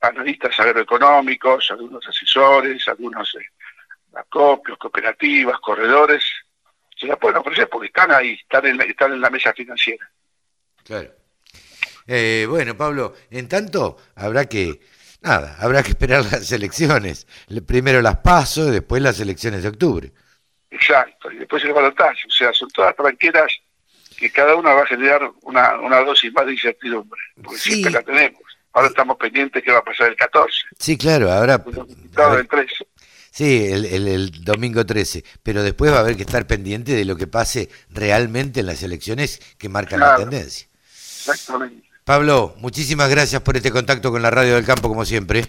analistas 0.00 0.58
agroeconómicos, 0.58 1.70
algunos 1.70 2.06
asesores, 2.06 2.86
algunos 2.88 3.34
eh, 3.34 3.46
acopios, 4.14 4.78
cooperativas, 4.78 5.58
corredores, 5.60 6.24
se 6.96 7.06
las 7.06 7.18
pueden 7.18 7.38
ofrecer 7.38 7.68
porque 7.68 7.86
están 7.86 8.12
ahí, 8.12 8.32
están 8.32 8.66
en 8.66 8.80
están 8.82 9.12
en 9.12 9.20
la 9.20 9.30
mesa 9.30 9.52
financiera. 9.52 10.10
Claro. 10.84 11.10
Eh, 12.06 12.46
bueno, 12.48 12.76
Pablo, 12.76 13.14
en 13.30 13.48
tanto 13.48 13.96
habrá 14.16 14.46
que, 14.46 14.80
nada, 15.22 15.56
habrá 15.60 15.82
que 15.82 15.90
esperar 15.90 16.24
las 16.30 16.50
elecciones. 16.52 17.26
Primero 17.66 18.02
las 18.02 18.16
paso 18.16 18.66
después 18.66 19.02
las 19.02 19.20
elecciones 19.20 19.62
de 19.62 19.68
octubre. 19.68 20.12
Exacto, 20.70 21.30
y 21.30 21.38
después 21.38 21.64
el 21.64 21.72
balotaje. 21.72 22.26
O 22.26 22.30
sea, 22.30 22.52
son 22.52 22.68
todas 22.70 22.94
tranqueras 22.94 23.52
que 24.20 24.30
cada 24.30 24.54
una 24.54 24.74
va 24.74 24.82
a 24.82 24.86
generar 24.86 25.22
una, 25.42 25.80
una 25.80 26.00
dosis 26.02 26.30
más 26.32 26.44
de 26.44 26.52
incertidumbre, 26.52 27.20
porque 27.42 27.58
siempre 27.58 27.90
la 27.90 28.02
tenemos. 28.02 28.42
Ahora 28.72 28.88
estamos 28.88 29.16
pendientes 29.16 29.64
qué 29.64 29.72
va 29.72 29.78
a 29.78 29.84
pasar 29.84 30.10
el 30.10 30.16
14. 30.16 30.52
Sí, 30.78 30.98
claro, 30.98 31.32
ahora... 31.32 31.64
el 32.38 32.48
13. 32.48 32.86
Sí, 33.32 33.66
el, 33.72 33.86
el, 33.86 34.44
domingo 34.44 34.84
13, 34.84 35.24
pero 35.42 35.62
después 35.62 35.90
va 35.90 35.96
a 35.96 36.00
haber 36.00 36.16
que 36.16 36.22
estar 36.22 36.46
pendiente 36.46 36.92
de 36.92 37.04
lo 37.04 37.16
que 37.16 37.26
pase 37.26 37.70
realmente 37.88 38.60
en 38.60 38.66
las 38.66 38.82
elecciones 38.82 39.40
que 39.56 39.68
marcan 39.68 40.00
la 40.00 40.16
tendencia. 40.16 40.68
Exactamente. 40.84 41.88
Pablo, 42.04 42.54
muchísimas 42.58 43.08
gracias 43.08 43.40
por 43.40 43.56
este 43.56 43.70
contacto 43.70 44.10
con 44.10 44.20
la 44.20 44.30
Radio 44.30 44.56
del 44.56 44.66
Campo, 44.66 44.88
como 44.88 45.04
siempre. 45.04 45.46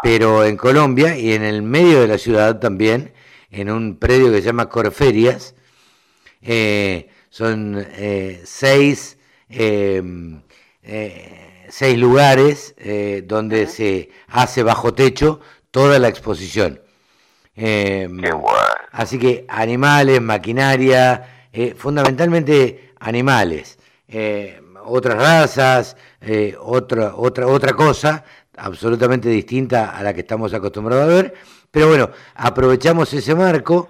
pero 0.03 0.45
en 0.45 0.57
Colombia 0.57 1.17
y 1.19 1.33
en 1.33 1.43
el 1.43 1.63
medio 1.63 2.01
de 2.01 2.09
la 2.09 2.19
ciudad 2.19 2.59
también, 2.59 3.13
en 3.51 3.71
un 3.71 3.97
predio 3.97 4.31
que 4.31 4.39
se 4.39 4.47
llama 4.47 4.69
Corferias. 4.69 5.55
son 7.31 7.87
seis 8.45 9.19
Em, 9.53 10.43
eh, 10.83 11.67
seis 11.69 11.99
lugares 11.99 12.75
eh, 12.79 13.23
donde 13.27 13.67
se 13.67 14.11
hace 14.29 14.63
bajo 14.63 14.95
techo 14.95 15.41
toda 15.71 15.99
la 15.99 16.09
exposición. 16.09 16.81
Em, 17.55 18.21
así 18.93 19.19
que 19.19 19.45
animales, 19.49 20.23
maquinaria, 20.23 21.49
eh, 21.53 21.75
fundamentalmente 21.77 22.93
animales, 22.99 23.79
otras 24.85 25.17
razas, 25.17 25.97
otra, 26.61 27.15
otra, 27.17 27.47
otra 27.47 27.73
cosa 27.75 28.25
absolutamente 28.57 29.29
distinta 29.29 29.97
a 29.97 30.03
la 30.03 30.13
que 30.15 30.21
estamos 30.21 30.53
acostumbrados 30.55 31.05
a 31.05 31.15
ver. 31.15 31.35
Pero 31.71 31.89
bueno, 31.89 32.11
aprovechamos 32.35 33.13
ese 33.15 33.35
marco, 33.35 33.89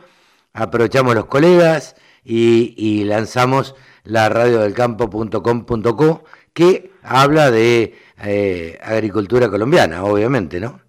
aprovechamos 0.52 1.14
los 1.14 1.26
colegas 1.26 1.96
y, 2.24 3.04
lanzamos 3.04 3.74
la 4.04 4.28
radiodelcampo.com.co 4.28 6.24
que 6.52 6.92
habla 7.02 7.50
de 7.50 7.98
eh, 8.22 8.78
agricultura 8.82 9.48
colombiana, 9.48 10.04
obviamente, 10.04 10.60
¿no? 10.60 10.80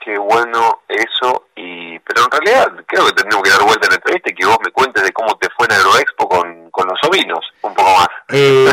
Qué 0.00 0.18
bueno 0.18 0.80
eso, 0.88 1.48
y 1.56 1.83
pero 2.06 2.24
en 2.24 2.30
realidad 2.30 2.84
creo 2.86 3.06
que 3.06 3.12
tenemos 3.12 3.42
que 3.42 3.50
dar 3.50 3.62
vuelta 3.62 3.86
en 3.86 3.90
la 3.90 3.96
entrevista 3.96 4.30
y 4.30 4.34
que 4.34 4.46
vos 4.46 4.58
me 4.64 4.70
cuentes 4.70 5.02
de 5.02 5.12
cómo 5.12 5.36
te 5.38 5.48
fue 5.56 5.66
en 5.66 5.72
Agroexpo 5.72 6.28
con, 6.28 6.70
con 6.70 6.86
los 6.86 6.98
ovinos, 7.08 7.40
un 7.62 7.74
poco 7.74 7.90
más. 7.96 8.08
Eh, 8.28 8.68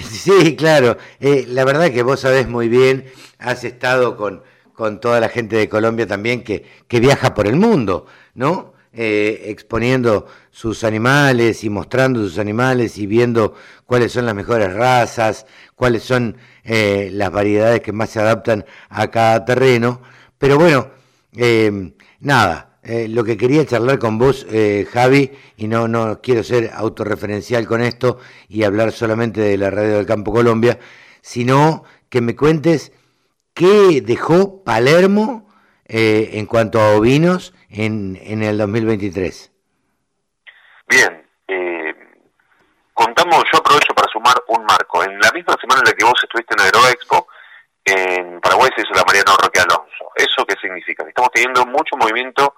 sí, 0.02 0.56
claro, 0.56 0.96
eh, 1.20 1.44
la 1.48 1.64
verdad 1.64 1.90
que 1.90 2.02
vos 2.02 2.20
sabés 2.20 2.48
muy 2.48 2.68
bien, 2.68 3.10
has 3.38 3.64
estado 3.64 4.16
con, 4.16 4.42
con 4.72 5.00
toda 5.00 5.20
la 5.20 5.28
gente 5.28 5.56
de 5.56 5.68
Colombia 5.68 6.06
también 6.06 6.42
que, 6.42 6.66
que 6.88 7.00
viaja 7.00 7.34
por 7.34 7.46
el 7.46 7.56
mundo, 7.56 8.06
¿no? 8.34 8.74
Eh, 8.92 9.44
exponiendo 9.50 10.26
sus 10.50 10.82
animales 10.82 11.62
y 11.62 11.70
mostrando 11.70 12.20
sus 12.20 12.38
animales 12.38 12.98
y 12.98 13.06
viendo 13.06 13.54
cuáles 13.86 14.10
son 14.10 14.26
las 14.26 14.34
mejores 14.34 14.72
razas, 14.72 15.46
cuáles 15.76 16.02
son 16.02 16.36
las 16.64 17.30
variedades 17.30 17.80
que 17.80 17.92
más 17.92 18.10
se 18.10 18.20
adaptan 18.20 18.66
a 18.90 19.08
cada 19.08 19.44
terreno. 19.44 20.02
Pero 20.38 20.58
bueno, 20.58 20.90
eh, 21.36 21.92
nada, 22.20 22.78
eh, 22.82 23.08
lo 23.08 23.24
que 23.24 23.36
quería 23.36 23.66
charlar 23.66 23.98
con 23.98 24.18
vos, 24.18 24.46
eh, 24.50 24.86
Javi, 24.90 25.32
y 25.56 25.68
no, 25.68 25.88
no 25.88 26.20
quiero 26.20 26.42
ser 26.42 26.70
autorreferencial 26.72 27.66
con 27.66 27.82
esto 27.82 28.18
y 28.48 28.64
hablar 28.64 28.92
solamente 28.92 29.40
de 29.40 29.58
la 29.58 29.70
radio 29.70 29.96
del 29.96 30.06
Campo 30.06 30.32
Colombia, 30.32 30.78
sino 31.20 31.84
que 32.08 32.20
me 32.20 32.36
cuentes 32.36 32.92
qué 33.54 34.00
dejó 34.00 34.64
Palermo 34.64 35.46
en 35.90 36.44
cuanto 36.44 36.80
a 36.80 36.96
ovinos 36.96 37.54
en, 37.70 38.18
en 38.22 38.42
el 38.42 38.58
2023. 38.58 39.50
Bien, 40.86 41.24
contamos, 42.92 43.44
yo 43.50 43.58
aprovecho 43.58 43.94
para 43.94 44.10
sumar 44.12 44.34
un 44.48 44.64
marco. 44.64 45.02
En 45.02 45.18
la 45.18 45.30
misma 45.32 45.54
semana 45.60 45.80
en 45.80 45.90
la 45.90 45.96
que 45.96 46.04
vos 46.04 46.20
estuviste 46.22 46.54
en 46.54 46.60
Aeroexpo, 46.60 47.28
en 47.84 48.40
Paraguay 48.40 48.70
se 48.76 48.82
hizo 48.82 48.92
la 48.92 49.04
Mariano 49.06 49.36
Roque. 49.42 49.58
¿Eso 50.18 50.44
qué 50.44 50.56
significa? 50.60 51.04
estamos 51.06 51.30
teniendo 51.30 51.64
mucho 51.64 51.96
movimiento 51.96 52.56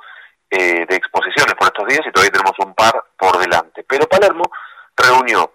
eh, 0.49 0.87
de 0.89 0.97
exposiciones 0.97 1.55
por 1.55 1.67
estos 1.67 1.87
días 1.87 2.01
y 2.07 2.11
todavía 2.11 2.33
tenemos 2.33 2.59
un 2.59 2.75
par 2.75 3.05
por 3.19 3.39
delante. 3.39 3.85
Pero 3.87 4.09
Palermo 4.09 4.51
reunió, 4.97 5.53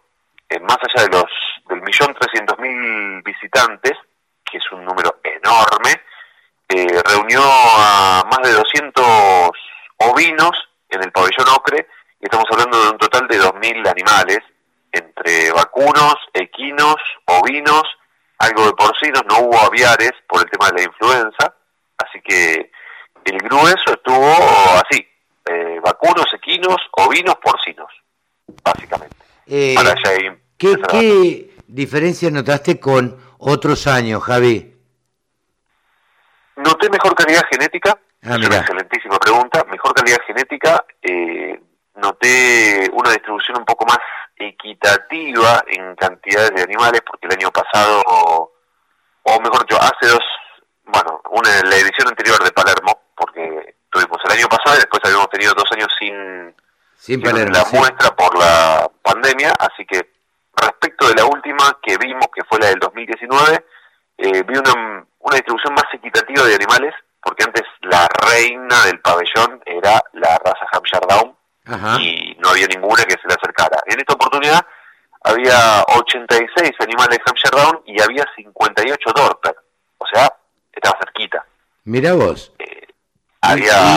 eh, 0.47 0.60
más 0.60 0.78
allá 0.84 1.08
de 1.08 1.18
los 1.18 1.26
del 1.68 1.82
millón 1.82 2.14
trescientos 2.14 2.60
mil 2.60 3.24
visitantes, 3.24 3.93
que 4.43 4.60
es 4.60 4.72
un 4.72 4.86
número 4.86 5.20
enorme, 5.24 5.99
eh, 6.70 7.01
reunió 7.10 7.41
a 7.43 8.24
más 8.30 8.47
de 8.47 8.53
200 8.53 9.03
ovinos 9.97 10.51
en 10.89 11.03
el 11.03 11.12
pabellón 11.12 11.47
Ocre 11.56 11.88
y 12.20 12.26
estamos 12.26 12.45
hablando 12.51 12.84
de 12.84 12.89
un 12.91 12.97
total 12.99 13.28
de 13.28 13.39
2.000 13.39 13.89
animales, 13.89 14.39
entre 14.91 15.51
vacunos, 15.51 16.16
equinos, 16.34 16.97
ovinos, 17.26 17.84
algo 18.38 18.68
de 18.68 18.74
porcinos, 18.74 19.24
no 19.28 19.39
hubo 19.39 19.60
aviares 19.60 20.12
por 20.28 20.41
el 20.41 20.49
tema 20.51 20.68
de 20.68 20.74
la 20.74 20.84
influenza, 20.84 21.56
así 21.97 22.21
que 22.21 22.71
el 23.25 23.37
grueso 23.39 23.93
estuvo 23.93 24.31
así, 24.83 25.05
eh, 25.45 25.79
vacunos, 25.83 26.25
equinos, 26.33 26.77
ovinos, 26.91 27.35
porcinos, 27.43 27.91
básicamente. 28.63 29.15
Eh, 29.47 29.75
¿Qué, 30.57 31.49
diferencia 31.67 32.29
notaste 32.31 32.79
con 32.79 33.17
otros 33.39 33.87
años, 33.87 34.23
Javi? 34.23 34.73
Noté 36.57 36.89
mejor 36.89 37.15
calidad 37.15 37.41
genética, 37.51 37.97
ah, 38.23 38.37
es 38.39 38.47
una 38.47 38.57
excelentísima 38.57 39.19
pregunta, 39.19 39.65
mejor 39.69 39.93
calidad 39.93 40.19
genética, 40.25 40.85
eh, 41.01 41.59
noté 41.95 42.89
una 42.93 43.11
distribución 43.11 43.57
un 43.59 43.65
poco 43.65 43.85
más 43.85 43.97
equitativa 44.37 45.63
en 45.67 45.95
cantidades 45.95 46.51
de 46.55 46.63
animales, 46.63 47.01
porque 47.05 47.27
el 47.27 47.33
año 47.33 47.51
pasado, 47.51 48.01
o 49.23 49.41
mejor 49.41 49.61
dicho, 49.61 49.77
hace 49.81 50.07
dos, 50.07 50.23
bueno, 50.88 51.21
una 51.31 51.49
la 51.63 51.75
edición 51.75 52.07
anterior 52.07 52.43
de 52.43 52.51
Palermo, 52.51 53.01
porque 53.15 53.75
tuvimos 53.89 54.17
el 54.25 54.31
año 54.31 54.47
pasado 54.47 54.75
y 54.75 54.79
después 54.79 55.01
habíamos 55.03 55.29
tenido 55.29 55.53
dos 55.53 55.71
años 55.71 55.88
sin, 55.99 56.55
sin, 56.97 57.21
la 57.21 57.65
muestra 57.71 58.15
por 58.15 58.38
la 58.38 58.89
pandemia, 59.01 59.53
así 59.59 59.86
que 59.86 60.15
respecto 60.55 61.07
de 61.07 61.15
la 61.15 61.25
última 61.25 61.77
que 61.81 61.97
vimos, 61.97 62.27
que 62.33 62.43
fue 62.43 62.59
la 62.59 62.67
del 62.67 62.79
2019, 62.79 63.65
eh, 64.17 64.43
vi 64.43 64.57
una, 64.57 65.05
una 65.19 65.36
distribución 65.36 65.73
más 65.73 65.86
equitativa 65.93 66.43
de 66.43 66.55
animales, 66.55 66.93
porque 67.21 67.43
antes 67.43 67.63
la 67.81 68.07
reina 68.29 68.86
del 68.86 68.99
pabellón 69.01 69.61
era 69.65 70.01
la 70.13 70.38
raza 70.38 70.67
Hampshire 70.71 71.05
Down, 71.09 71.36
y 71.99 72.38
no 72.39 72.49
había 72.49 72.67
ninguna 72.67 73.03
que 73.05 73.15
se 73.19 73.27
le 73.27 73.33
acercara. 73.33 73.81
En 73.88 73.99
esta 73.99 74.13
oportunidad 74.13 74.65
había 75.23 75.83
86 75.97 76.71
animales 76.79 77.19
Hampshire 77.25 77.57
Down 77.57 77.81
y 77.86 77.99
había 77.99 78.23
58 78.36 79.11
Dorper, 79.15 79.55
o 79.97 80.05
sea, 80.05 80.31
estaba 80.76 80.97
cerquita. 80.99 81.45
Mira 81.86 82.13
vos. 82.13 82.53
Eh, 82.59 82.88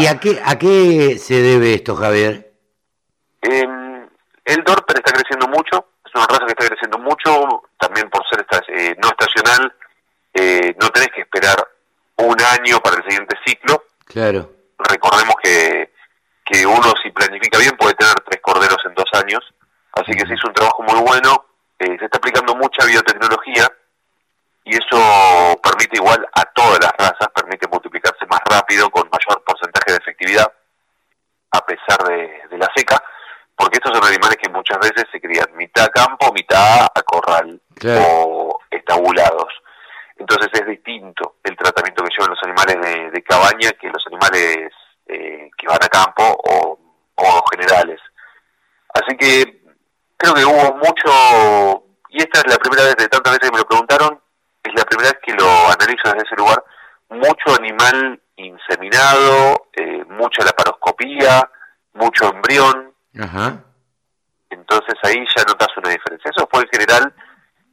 ¿Y 0.03 0.07
a 0.07 0.20
qué, 0.20 0.41
a 0.45 0.59
qué 0.59 1.18
se 1.18 1.41
debe 1.41 1.74
esto, 1.74 1.97
Javier? 1.97 2.53
El 3.41 4.64
Dorper 4.64 4.97
está 4.97 5.12
creciendo 5.12 5.47
mucho, 5.49 5.89
es 6.05 6.14
una 6.14 6.26
raza 6.26 6.47
que 6.47 6.53
está 6.53 6.66
creciendo 6.68 6.99
mucho, 6.99 7.64
también 7.79 8.09
por 8.09 8.22
ser 8.29 8.47
eh, 8.68 8.97
no 9.03 9.09
estacional, 9.09 9.74
eh, 10.33 10.74
no 10.81 10.89
tenés 10.89 11.11
que 11.14 11.20
esperar 11.20 11.57
un 12.16 12.37
año 12.41 12.81
para 12.81 12.97
el 12.97 13.03
siguiente 13.05 13.37
ciclo. 13.45 13.85
Claro. 14.07 14.51
Recordemos 14.79 15.35
que 15.43 15.93
que 16.49 16.66
uno 16.66 16.95
si 17.03 17.11
planifica 17.11 17.59
bien 17.59 17.76
puede 17.76 17.95
tener 17.95 18.14
tres 18.26 18.41
corderos 18.41 18.79
en 18.87 18.95
dos 18.95 19.11
años, 19.12 19.45
así 19.93 20.12
que 20.12 20.26
se 20.26 20.35
hizo 20.35 20.49
un 20.49 20.55
trabajo 20.55 20.83
muy 20.83 20.99
bueno, 21.01 21.45
eh, 21.79 21.97
se 21.99 22.07
está 22.07 22.16
aplicando 22.16 22.55
mucha 22.55 22.87
biotecnología 22.87 23.70
y 24.69 24.77
eso 24.77 25.59
permite 25.62 25.97
igual 25.97 26.29
a 26.35 26.45
todas 26.53 26.79
las 26.81 26.93
razas, 26.99 27.29
permite 27.35 27.66
multiplicarse 27.69 28.27
más 28.27 28.41
rápido, 28.45 28.91
con 28.91 29.09
mayor 29.09 29.43
porcentaje 29.43 29.93
de 29.93 29.97
efectividad, 29.97 30.53
a 31.53 31.64
pesar 31.64 32.07
de, 32.07 32.59
la 32.59 32.69
seca, 32.77 33.03
porque 33.57 33.79
estos 33.79 33.97
son 33.97 34.07
animales 34.07 34.37
que 34.37 34.51
muchas 34.51 34.79
veces 34.79 35.05
se 35.11 35.21
crían 35.21 35.57
mitad 35.57 35.87
a 35.87 35.89
campo, 35.89 36.33
mitad 36.35 36.87
a 36.95 37.03
corral 37.03 37.61
o 37.83 38.59
estabulados. 38.71 39.53
Entonces 40.16 40.49
es 40.53 40.66
distinto 40.66 41.37
el 41.45 41.57
tratamiento 41.57 42.05
que 42.05 42.11
llevan 42.11 42.31
los 42.31 42.43
animales 42.43 43.12
de 43.12 43.23
cabaña 43.23 43.71
que 43.81 43.89
los 43.89 44.05
animales 44.09 44.73
eh, 45.07 45.49
que 45.57 45.66
van 45.66 45.83
a 45.83 45.89
campo 45.89 46.23
o, 46.23 46.79
generales. 47.51 48.01
Así 48.93 49.16
que 49.16 49.62
creo 50.19 50.35
que 50.35 50.45
hubo 50.45 50.75
mucho, 50.77 51.85
y 52.11 52.19
esta 52.19 52.41
es 52.41 52.53
la 52.53 52.59
primera 52.59 52.85
vez 52.85 52.97
de 52.97 53.09
tantas 53.09 53.33
veces 53.33 53.49
que 53.49 53.55
me 53.55 53.62
lo 53.62 53.69
preguntaron, 53.69 54.21
es 54.69 54.75
la 54.75 54.85
primera 54.85 55.11
vez 55.11 55.19
que 55.23 55.33
lo 55.35 55.49
analizo 55.49 56.03
desde 56.05 56.27
ese 56.27 56.37
lugar, 56.37 56.62
mucho 57.11 57.55
animal 57.59 58.21
inseminado, 58.37 59.69
eh, 59.73 60.05
mucha 60.09 60.45
laparoscopía, 60.45 61.51
mucho 61.95 62.31
embrión. 62.31 62.95
Entonces 64.51 64.95
ahí 65.03 65.25
ya 65.37 65.45
notas 65.45 65.69
una 65.77 65.91
diferencia. 65.91 66.31
Eso 66.31 66.49
fue 66.51 66.62
en 66.62 66.69
general, 66.69 67.14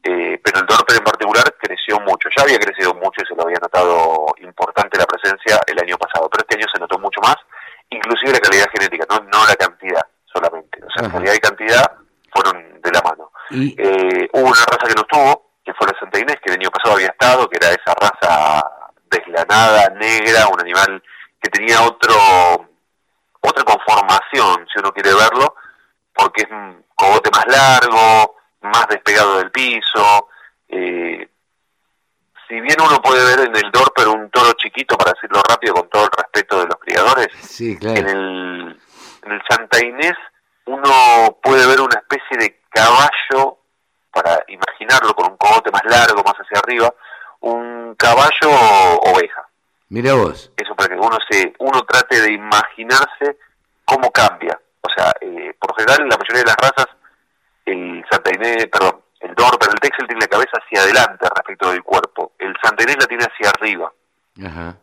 eh, 0.04 0.40
pero 0.44 0.60
el 0.60 0.66
Dorper 0.66 0.98
en 0.98 1.04
particular 1.04 1.44
creció 1.60 2.00
mucho. 2.00 2.30
Ya 2.36 2.44
había 2.44 2.60
crecido 2.60 2.94
mucho 2.96 3.22
y 3.24 3.28
se 3.28 3.36
lo 3.36 3.44
había 3.44 3.60
notado 3.62 4.26
importante 4.42 4.98
la 4.98 5.06
presencia 5.06 5.60
el 5.68 5.80
año 5.80 5.98
pasado, 5.98 6.30
pero 6.30 6.44
este 6.48 6.58
año 6.58 6.68
se 6.74 6.80
notó 6.80 6.98
mucho 7.00 7.22
más, 7.22 7.36
inclusive 7.90 8.34
la 8.34 8.40
calidad 8.40 8.68
genética, 8.72 9.06
no, 9.10 9.20
no 9.26 9.46
la 9.46 9.56
cantidad 9.56 10.06
solamente. 10.26 10.80
O 10.84 10.92
sea, 10.92 11.04
la 11.04 11.12
calidad 11.12 11.34
y 11.34 11.40
cantidad 11.40 11.92
fueron 12.34 12.82
de 12.82 12.92
la 12.92 13.02
mano. 13.02 13.32
Eh, 13.52 14.28
hubo 14.34 14.50
una 14.50 14.66
raza 14.66 14.88
que 14.88 14.96
no 14.96 15.02
estuvo, 15.02 15.45
que 15.66 15.74
fue 15.74 15.88
la 15.88 16.00
Santa 16.00 16.20
Inés, 16.20 16.38
que 16.44 16.52
el 16.54 16.60
año 16.60 16.70
pasado 16.70 16.96
había 16.96 17.08
estado, 17.08 17.50
que 17.50 17.58
era 17.58 17.70
esa 17.70 17.94
raza 17.96 18.64
deslanada, 19.10 19.90
negra, 19.90 20.48
un 20.48 20.62
animal 20.62 21.04
que 21.42 21.50
tenía 21.50 21.82
otro 21.82 22.14
otra 23.42 23.64
conformación, 23.64 24.66
si 24.72 24.80
uno 24.80 24.92
quiere 24.92 25.14
verlo, 25.14 25.56
porque 26.14 26.44
es 26.44 26.52
un 26.52 26.84
cogote 26.96 27.30
más 27.32 27.46
largo, 27.48 28.38
más 28.62 28.88
despegado 28.88 29.38
del 29.38 29.52
piso, 29.52 30.30
eh, 30.68 31.30
si 32.48 32.62
bien 32.62 32.78
uno 32.80 33.02
puede 33.02 33.24
ver 33.24 33.48
en 33.48 33.56
el 33.56 33.72
Dorper 33.72 34.08
un 34.08 34.30
toro 34.30 34.54
chiquito, 34.54 34.98
para 34.98 35.12
decirlo 35.14 35.42
rápido, 35.48 35.74
con 35.76 35.90
todo 35.90 36.06
el 36.06 36.12
respeto 36.12 36.60
de 36.60 36.66
los 36.66 36.76
criadores, 36.80 37.28
en 37.96 38.08
el, 38.08 38.80
en 39.24 39.32
el 39.32 39.42
Santa 39.50 39.84
Inés 39.84 40.16
uno 40.66 41.38
puede 41.44 41.68
ver 41.68 41.82
una 41.82 42.00
especie 42.00 42.38
de 42.38 42.62
caballo, 42.70 43.60
para 44.16 44.42
imaginarlo 44.48 45.14
con 45.14 45.32
un 45.32 45.38
cogote 45.38 45.70
más 45.72 45.84
largo, 45.84 46.24
más 46.24 46.36
hacia 46.36 46.60
arriba, 46.60 46.94
un 47.42 47.96
caballo 47.96 48.50
oveja. 49.12 49.46
Mira 49.90 50.14
vos. 50.14 50.54
Eso 50.56 50.74
para 50.74 50.96
que 50.96 51.02
uno 51.02 51.18
se 51.30 51.54
uno 51.60 51.82
trate 51.84 52.22
de 52.22 52.32
imaginarse 52.32 53.38
cómo 53.84 54.10
cambia. 54.12 54.58
O 54.80 54.90
sea, 54.90 55.12
eh, 55.20 55.54
por 55.60 55.76
general, 55.76 56.04
en 56.04 56.10
la 56.10 56.18
mayoría 56.18 56.44
de 56.44 56.48
las 56.48 56.56
razas, 56.56 56.88
el 57.66 58.06
Santa 58.10 58.34
Inés, 58.34 58.68
perdón, 58.72 59.02
el 59.20 59.36
Dorper, 59.36 59.70
el 59.70 59.80
Texel 59.82 60.08
tiene 60.08 60.22
la 60.22 60.28
cabeza 60.28 60.60
hacia 60.64 60.82
adelante 60.82 61.28
respecto 61.36 61.72
del 61.72 61.84
cuerpo, 61.84 62.32
el 62.40 62.56
Santenés 62.64 62.96
la 62.98 63.08
tiene 63.08 63.26
hacia 63.26 63.50
arriba. 63.50 63.92
Ajá. 64.46 64.78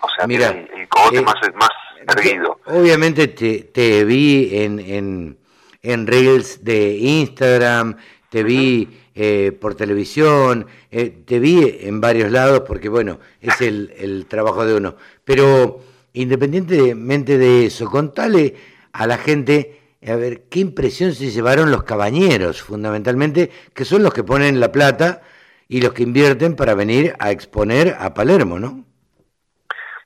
O 0.00 0.08
sea, 0.10 0.26
Mira, 0.28 0.52
tiene 0.52 0.70
el, 0.72 0.80
el 0.82 0.88
cogote 0.88 1.18
eh, 1.18 1.22
más, 1.22 1.34
más 1.54 1.70
erguido. 2.16 2.60
Obviamente 2.66 3.26
te, 3.28 3.64
te 3.64 4.04
vi 4.04 4.62
en, 4.62 4.78
en, 4.78 5.38
en 5.82 6.06
Reels 6.06 6.62
de 6.64 6.96
Instagram, 6.96 7.96
te 8.28 8.42
vi 8.42 8.88
eh, 9.14 9.52
por 9.52 9.74
televisión, 9.74 10.66
eh, 10.90 11.22
te 11.26 11.38
vi 11.38 11.78
en 11.80 12.00
varios 12.00 12.30
lados 12.30 12.62
porque, 12.66 12.88
bueno, 12.88 13.18
es 13.40 13.60
el, 13.60 13.94
el 13.96 14.26
trabajo 14.26 14.64
de 14.64 14.74
uno. 14.74 14.96
Pero 15.24 15.80
independientemente 16.12 17.38
de 17.38 17.66
eso, 17.66 17.90
contale 17.90 18.54
a 18.92 19.06
la 19.06 19.18
gente, 19.18 19.80
a 20.06 20.16
ver, 20.16 20.44
qué 20.48 20.60
impresión 20.60 21.12
se 21.12 21.30
llevaron 21.30 21.70
los 21.70 21.84
cabañeros, 21.84 22.62
fundamentalmente, 22.62 23.50
que 23.74 23.84
son 23.84 24.02
los 24.02 24.14
que 24.14 24.24
ponen 24.24 24.58
la 24.58 24.72
plata 24.72 25.22
y 25.68 25.80
los 25.80 25.92
que 25.92 26.02
invierten 26.02 26.56
para 26.56 26.74
venir 26.74 27.14
a 27.18 27.30
exponer 27.30 27.96
a 27.98 28.14
Palermo, 28.14 28.58
¿no? 28.58 28.84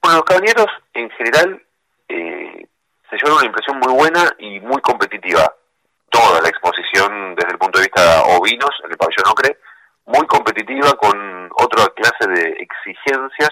Bueno, 0.03 0.19
los 0.19 0.25
caballeros 0.25 0.67
en 0.95 1.11
general 1.11 1.63
eh, 2.09 2.67
se 3.09 3.17
llevaron 3.17 3.39
una 3.39 3.47
impresión 3.47 3.79
muy 3.79 3.93
buena 3.93 4.35
y 4.39 4.61
muy 4.61 4.81
competitiva. 4.81 5.55
Toda 6.11 6.41
la 6.41 6.49
exposición 6.49 7.35
desde 7.35 7.53
el 7.53 7.59
punto 7.59 7.79
de 7.79 7.87
vista 7.87 8.23
ovinos 8.25 8.71
en 8.85 8.91
el 8.91 8.99
pabellón 8.99 9.29
Ocre, 9.31 9.59
muy 10.07 10.27
competitiva 10.27 10.93
con 10.95 11.49
otra 11.57 11.87
clase 11.95 12.27
de 12.29 12.51
exigencias 12.59 13.51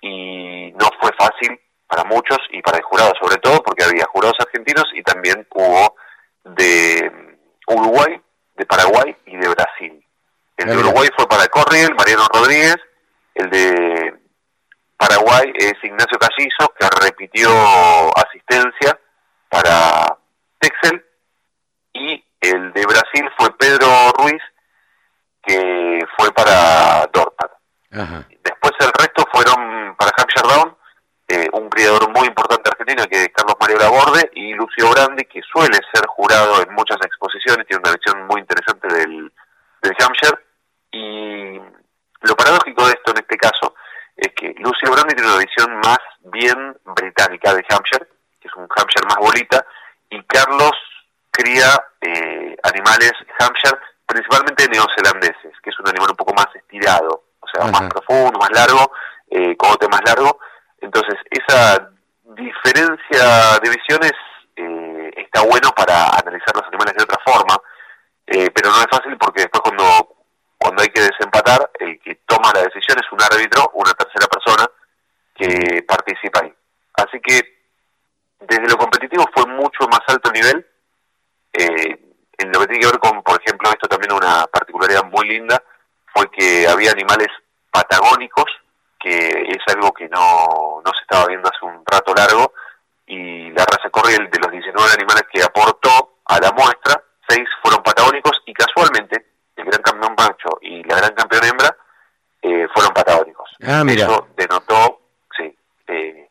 y 0.00 0.72
no 0.72 0.88
fue 1.00 1.12
fácil 1.18 1.60
para 1.86 2.04
muchos 2.04 2.38
y 2.50 2.62
para 2.62 2.78
el 2.78 2.84
jurado 2.84 3.12
sobre 3.20 3.36
todo 3.36 3.62
porque 3.62 3.84
había 3.84 4.06
jurados 4.06 4.36
argentinos 4.40 4.84
y 4.94 5.02
también 5.02 5.46
hubo 5.54 5.94
de 6.44 7.36
Uruguay, 7.68 8.20
de 8.54 8.66
Paraguay 8.66 9.16
y 9.26 9.36
de 9.36 9.48
Brasil. 9.48 10.04
El 10.56 10.68
de. 10.68 10.76
Uruguay 10.78 11.08
fue 11.16 11.28
para 11.28 11.46
Corriel, 11.48 11.94
Mariano 11.94 12.26
Rodríguez, 12.32 12.76
el 13.34 13.50
de 13.50 14.14
Paraguay 14.96 15.52
es 15.54 15.74
Ignacio 15.82 16.18
Callizo, 16.18 16.72
que 16.78 16.88
repitió 17.04 17.50
asistencia 18.16 18.98
para 19.48 20.18
Texel, 20.58 21.04
y 21.96 22.24
el 22.40 22.72
de 22.72 22.86
Brasil 22.86 23.30
fue 23.38 23.56
Pedro 23.56 23.88
Ruiz, 24.18 24.42
que 25.42 26.06
fue 26.16 26.32
para 26.32 27.06
Dortmund. 27.12 27.52
Ajá. 27.92 28.26
Después 28.42 28.72
el 28.80 28.92
resto 28.92 29.24
fueron 29.32 29.96
para 29.96 30.12
Hampshire 30.16 30.48
Down, 30.48 30.76
eh, 31.28 31.48
un 31.52 31.68
criador 31.70 32.08
muy 32.10 32.28
importante 32.28 32.70
argentino 32.70 33.04
que 33.06 33.22
es 33.22 33.28
Carlos 33.34 33.56
Mario 33.58 33.78
Laborde 33.78 34.30
y 34.34 34.54
Lucio 34.54 34.90
Brandi, 34.90 35.24
que 35.24 35.40
suele 35.42 35.78
ser 35.92 36.06
jurado 36.06 36.62
en 36.62 36.72
muchas 36.74 36.98
exposiciones, 37.04 37.66
tiene 37.66 37.82
una 37.84 37.96
visión 37.96 38.26
muy 38.26 38.40
interesante 38.40 38.86
del, 38.88 39.32
del 39.82 39.96
Hampshire. 39.98 40.38
Y 40.92 41.60
lo 42.20 42.36
paradójico 42.36 42.86
de 42.86 42.92
esto 42.92 43.10
en 43.10 43.18
este 43.18 43.36
caso 43.36 43.74
es 44.16 44.32
que 44.34 44.54
Lucio 44.58 44.90
Brandi 44.90 45.14
tiene 45.14 45.30
una 45.30 45.44
visión 45.44 45.80
más 45.80 45.98
bien 46.32 46.76
británica 46.84 47.54
de 47.54 47.64
Hampshire, 47.68 48.06
que 48.40 48.48
es 48.48 48.54
un 48.54 48.68
Hampshire 48.76 49.06
más 49.06 49.16
bolita, 49.16 49.66
y 50.10 50.22
Carlos 50.24 50.72
cría 51.36 51.68
eh, 52.00 52.56
animales 52.62 53.12
Hampshire, 53.38 53.78
principalmente 54.06 54.68
neozelandeses, 54.68 55.52
que 55.62 55.70
es 55.70 55.78
un 55.80 55.88
animal 55.88 56.10
un 56.10 56.16
poco 56.16 56.32
más 56.34 56.48
estirado, 56.54 57.24
o 57.40 57.46
sea, 57.48 57.68
Ajá. 57.68 57.72
más 57.72 57.90
profundo, 57.90 58.38
más 58.38 58.50
largo, 58.50 58.90
eh, 59.30 59.56
cogote 59.56 59.88
más 59.88 60.00
largo. 60.06 60.38
Entonces, 60.80 61.16
esa 61.30 61.90
diferencia 62.24 63.58
de 63.62 63.70
visiones 63.70 64.12
eh, 64.56 65.10
está 65.16 65.42
bueno 65.42 65.70
para 65.76 66.06
analizar 66.16 66.54
los 66.54 66.66
animales 66.68 66.94
de 66.96 67.04
otra 67.04 67.20
forma, 67.24 67.56
eh, 68.26 68.50
pero 68.54 68.70
no 68.70 68.78
es 68.78 68.86
fácil 68.90 69.16
porque 69.18 69.42
después 69.42 69.60
cuando, 69.62 70.16
cuando 70.58 70.82
hay 70.82 70.88
que 70.88 71.02
desempatar, 71.02 71.70
el 71.80 72.00
que 72.00 72.16
toma 72.26 72.52
la 72.54 72.62
decisión 72.62 72.98
es 72.98 73.12
un 73.12 73.22
árbitro, 73.22 73.70
una 73.74 73.92
tercera 73.92 74.26
persona 74.26 74.66
que 75.34 75.82
participa 75.82 76.40
ahí. 76.42 76.54
Así 76.94 77.20
que 77.20 77.56
desde 78.40 78.68
lo 78.68 78.76
competitivo 78.76 79.24
fue 79.34 79.46
mucho 79.46 79.86
más 79.90 80.00
alto 80.08 80.30
el 80.32 80.40
nivel. 80.40 80.66
Eh, 81.58 81.98
en 82.38 82.52
lo 82.52 82.60
que 82.60 82.66
tiene 82.66 82.80
que 82.80 82.90
ver 82.90 82.98
con, 82.98 83.22
por 83.22 83.40
ejemplo, 83.40 83.70
esto 83.70 83.88
también 83.88 84.12
una 84.12 84.46
particularidad 84.46 85.04
muy 85.04 85.26
linda, 85.26 85.62
fue 86.12 86.30
que 86.30 86.68
había 86.68 86.90
animales 86.90 87.28
patagónicos, 87.70 88.44
que 88.98 89.28
es 89.28 89.74
algo 89.74 89.92
que 89.92 90.08
no, 90.08 90.82
no 90.84 90.92
se 90.92 91.02
estaba 91.02 91.26
viendo 91.26 91.48
hace 91.48 91.64
un 91.64 91.82
rato 91.86 92.14
largo, 92.14 92.52
y 93.06 93.50
la 93.50 93.64
raza 93.64 93.88
Corriel, 93.90 94.28
de 94.30 94.38
los 94.38 94.50
19 94.50 94.92
animales 94.92 95.24
que 95.32 95.42
aportó 95.42 96.18
a 96.26 96.38
la 96.40 96.52
muestra, 96.52 97.02
seis 97.28 97.48
fueron 97.62 97.82
patagónicos, 97.82 98.42
y 98.44 98.52
casualmente 98.52 99.26
el 99.56 99.64
gran 99.64 99.82
campeón 99.82 100.14
macho 100.18 100.58
y 100.60 100.82
la 100.84 100.96
gran 100.96 101.14
campeón 101.14 101.44
hembra 101.44 101.76
eh, 102.42 102.68
fueron 102.74 102.92
patagónicos. 102.92 103.50
Ah, 103.66 103.82
mira. 103.84 104.04
Eso 104.04 104.28
denotó, 104.36 105.00
sí, 105.36 105.56
eh, 105.88 106.28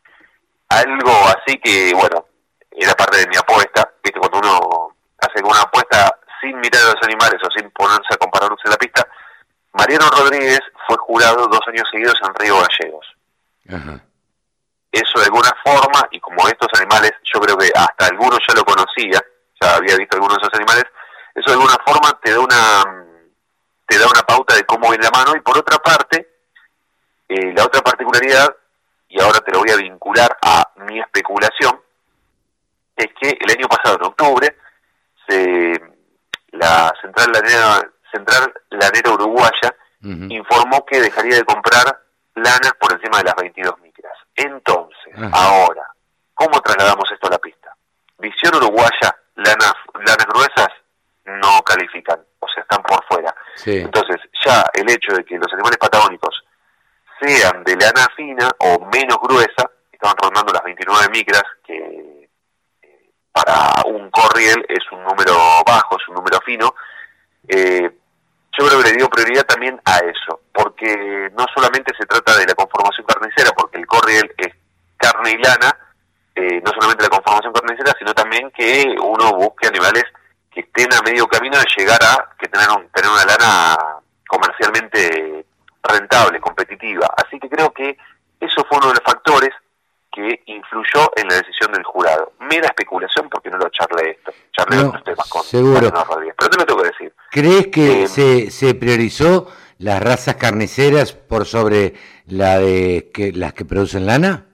algo 0.70 1.12
así 1.28 1.58
que, 1.58 1.94
bueno, 1.94 2.26
era 2.72 2.94
parte 2.94 3.18
de 3.18 3.28
mi 3.28 3.38
apuesta, 3.38 3.92
viste, 4.04 4.20
cuando 4.20 4.40
uno 4.40 4.96
hace 5.20 5.44
una 5.44 5.62
apuesta 5.62 6.18
sin 6.42 6.55
mirar 6.66 6.82
a 6.84 6.94
los 6.94 7.04
animales 7.04 7.42
o 7.44 7.52
sin 7.52 7.70
ponerse 7.72 8.14
a 8.14 8.18
compararlos 8.18 8.60
en 8.66 8.72
la 8.72 8.78
pista, 8.78 9.08
Mariano 9.74 10.10
Rodríguez 10.10 10.62
fue 10.88 10.98
jurado 10.98 11.48
dos 11.48 11.62
años 11.68 11.88
seguidos 11.92 12.16
en 12.22 12.34
Río 12.36 12.56
Gallegos. 12.56 13.06
Ajá. 13.70 14.02
Eso 14.92 15.20
de 15.20 15.26
alguna 15.26 15.52
forma, 15.64 16.08
y 16.12 16.20
como 16.20 16.48
estos 16.48 16.70
animales, 16.80 17.12
yo 17.24 17.40
creo 17.42 17.58
que 17.58 17.70
hasta 17.76 18.08
algunos 18.08 18.40
ya 18.48 18.56
lo 18.56 18.64
conocía, 18.64 19.22
ya 19.62 19.76
había 19.76 19.98
visto 19.98 20.16
algunos 20.16 20.38
de 20.38 20.44
esos 20.44 20.54
animales, 20.54 20.86
eso 21.36 21.50
de 21.50 21.54
alguna 21.54 21.78
forma 21.86 22.18
te 22.24 22.32
da 22.32 22.40
una 22.40 23.04
te 23.88 24.00
da 24.00 24.08
una 24.08 24.22
pauta 24.22 24.56
de 24.56 24.64
cómo 24.64 24.90
viene 24.90 25.04
la 25.04 25.12
mano, 25.12 25.36
y 25.36 25.42
por 25.42 25.58
otra 25.58 25.78
parte, 25.78 26.28
eh, 27.28 27.54
la 27.54 27.66
otra 27.66 27.82
particularidad, 27.82 28.56
y 29.10 29.22
ahora 29.22 29.40
te 29.42 29.52
lo 29.52 29.60
voy 29.60 29.70
a 29.70 29.76
vincular 29.76 30.36
a 30.42 30.72
mi 30.88 31.00
especulación, 31.00 31.80
es 32.96 33.08
que 33.20 33.38
el 33.40 33.52
año 33.52 33.68
pasado, 33.68 33.98
en 33.98 34.06
octubre, 34.06 34.58
se, 35.28 35.95
la 36.56 36.94
Central 37.02 37.32
Lanera, 37.32 37.92
Central 38.12 38.54
Lanera 38.70 39.12
Uruguaya 39.12 39.76
informó 40.30 40.86
que 40.86 41.02
dejaría 41.02 41.38
de 41.38 41.44
comprar 41.46 42.00
lanas 42.36 42.74
por 42.80 42.92
encima 42.94 43.18
de 43.18 43.24
las 43.24 43.36
22 43.36 43.80
micras. 43.82 44.14
Entonces, 44.36 45.14
ahora, 45.32 45.90
¿cómo 46.34 46.62
trasladamos 46.62 47.12
esto 47.12 47.28
a 47.28 47.32
la 47.32 47.40
pista? 47.40 47.76
Visión 48.20 48.56
uruguaya, 48.56 49.18
lanas, 49.36 49.74
lanas 49.96 50.28
gruesas 50.28 50.70
no 51.26 51.62
califican, 51.64 52.20
o 52.40 52.48
sea, 52.48 52.62
están 52.62 52.84
por 52.84 53.04
fuera. 53.06 53.34
Sí. 53.56 53.80
Entonces, 53.80 54.18
ya 54.46 54.64
el 54.74 54.90
hecho 54.92 55.14
de 55.14 55.26
que 55.26 55.38
los 55.38 55.52
animales 55.54 55.78
patagónicos 55.78 56.44
sean 57.20 57.64
de 57.64 57.76
lana 57.76 58.08
fina 58.16 58.50
o 58.60 58.80
menos 58.94 59.18
gruesa, 59.22 59.72
estaban 59.92 60.18
rondando 60.22 60.54
las 60.54 60.64
29 60.64 61.10
micras, 61.10 61.44
que 61.66 62.15
para 63.36 63.84
un 63.88 64.10
corriel 64.12 64.66
es 64.70 64.80
un 64.94 65.04
número 65.04 65.34
bajo, 65.68 65.98
es 66.00 66.08
un 66.08 66.16
número 66.16 66.40
fino, 66.46 66.74
eh, 67.50 67.92
yo 68.58 68.66
creo 68.66 68.82
que 68.82 68.90
le 68.92 68.96
dio 68.96 69.10
prioridad 69.10 69.46
también 69.46 69.80
a 69.84 69.98
eso, 69.98 70.40
porque 70.54 71.30
no 71.38 71.46
solamente 71.54 71.92
se 72.00 72.06
trata 72.06 72.38
de 72.38 72.46
la 72.46 72.56
conformación 72.56 73.06
carnicera, 73.06 73.52
porque 73.52 73.78
el 73.78 73.86
corriel 73.86 74.34
es 74.38 74.54
carne 74.96 75.32
y 75.32 75.38
lana, 75.38 75.78
eh, 76.34 76.62
no 76.64 76.72
solamente 76.72 77.04
la 77.04 77.10
conformación 77.10 77.52
carnicera, 77.52 77.94
sino 78.00 78.14
también 78.14 78.50
que 78.52 78.96
uno 79.02 79.34
busque 79.34 79.68
animales 79.68 80.06
que 80.50 80.62
estén 80.62 80.94
a 80.94 81.02
medio 81.02 81.28
camino 81.28 81.58
de 81.58 81.66
llegar 81.76 82.00
a 82.02 82.30
que 82.40 82.48
tener, 82.48 82.70
un- 82.70 82.88
tener 82.92 83.12
una 83.12 83.26
lana 83.26 83.78
comercialmente 84.28 85.46
rentable, 85.84 86.40
competitiva. 86.40 87.08
Así 87.18 87.38
que 87.40 87.50
creo 87.50 87.72
que 87.74 87.98
eso 88.40 88.64
fue 88.70 88.78
uno 88.78 88.88
de 88.88 88.94
los 88.94 89.04
factores 89.04 89.50
que 90.16 90.42
influyó 90.46 91.12
en 91.18 91.28
la 91.28 91.36
decisión 91.36 91.74
del 91.74 91.84
jurado. 91.84 92.32
Mera 92.40 92.68
especulación 92.68 93.28
porque 93.30 93.50
no 93.50 93.58
lo 93.58 93.68
charlé 93.70 94.12
esto, 94.12 94.32
charlé 94.54 94.78
No, 94.78 94.88
otros 94.88 95.04
temas 95.04 95.30
con 95.30 95.44
seguro. 95.44 95.90
Rodríguez. 95.92 96.36
Pero 96.38 96.50
te 96.50 96.58
lo 96.58 96.66
tengo 96.66 96.82
que 96.84 96.88
decir. 96.90 97.14
¿Crees 97.32 97.68
que 97.68 98.04
Eh, 98.04 98.08
se, 98.08 98.50
se 98.52 98.74
priorizó 98.76 99.52
las 99.80 100.02
razas 100.02 100.36
carniceras 100.36 101.12
por 101.12 101.46
sobre 101.46 101.96
la 102.28 102.58
de 102.60 103.12
que, 103.14 103.34
las 103.34 103.54
que 103.54 103.66
producen 103.66 104.06
lana? 104.06 104.46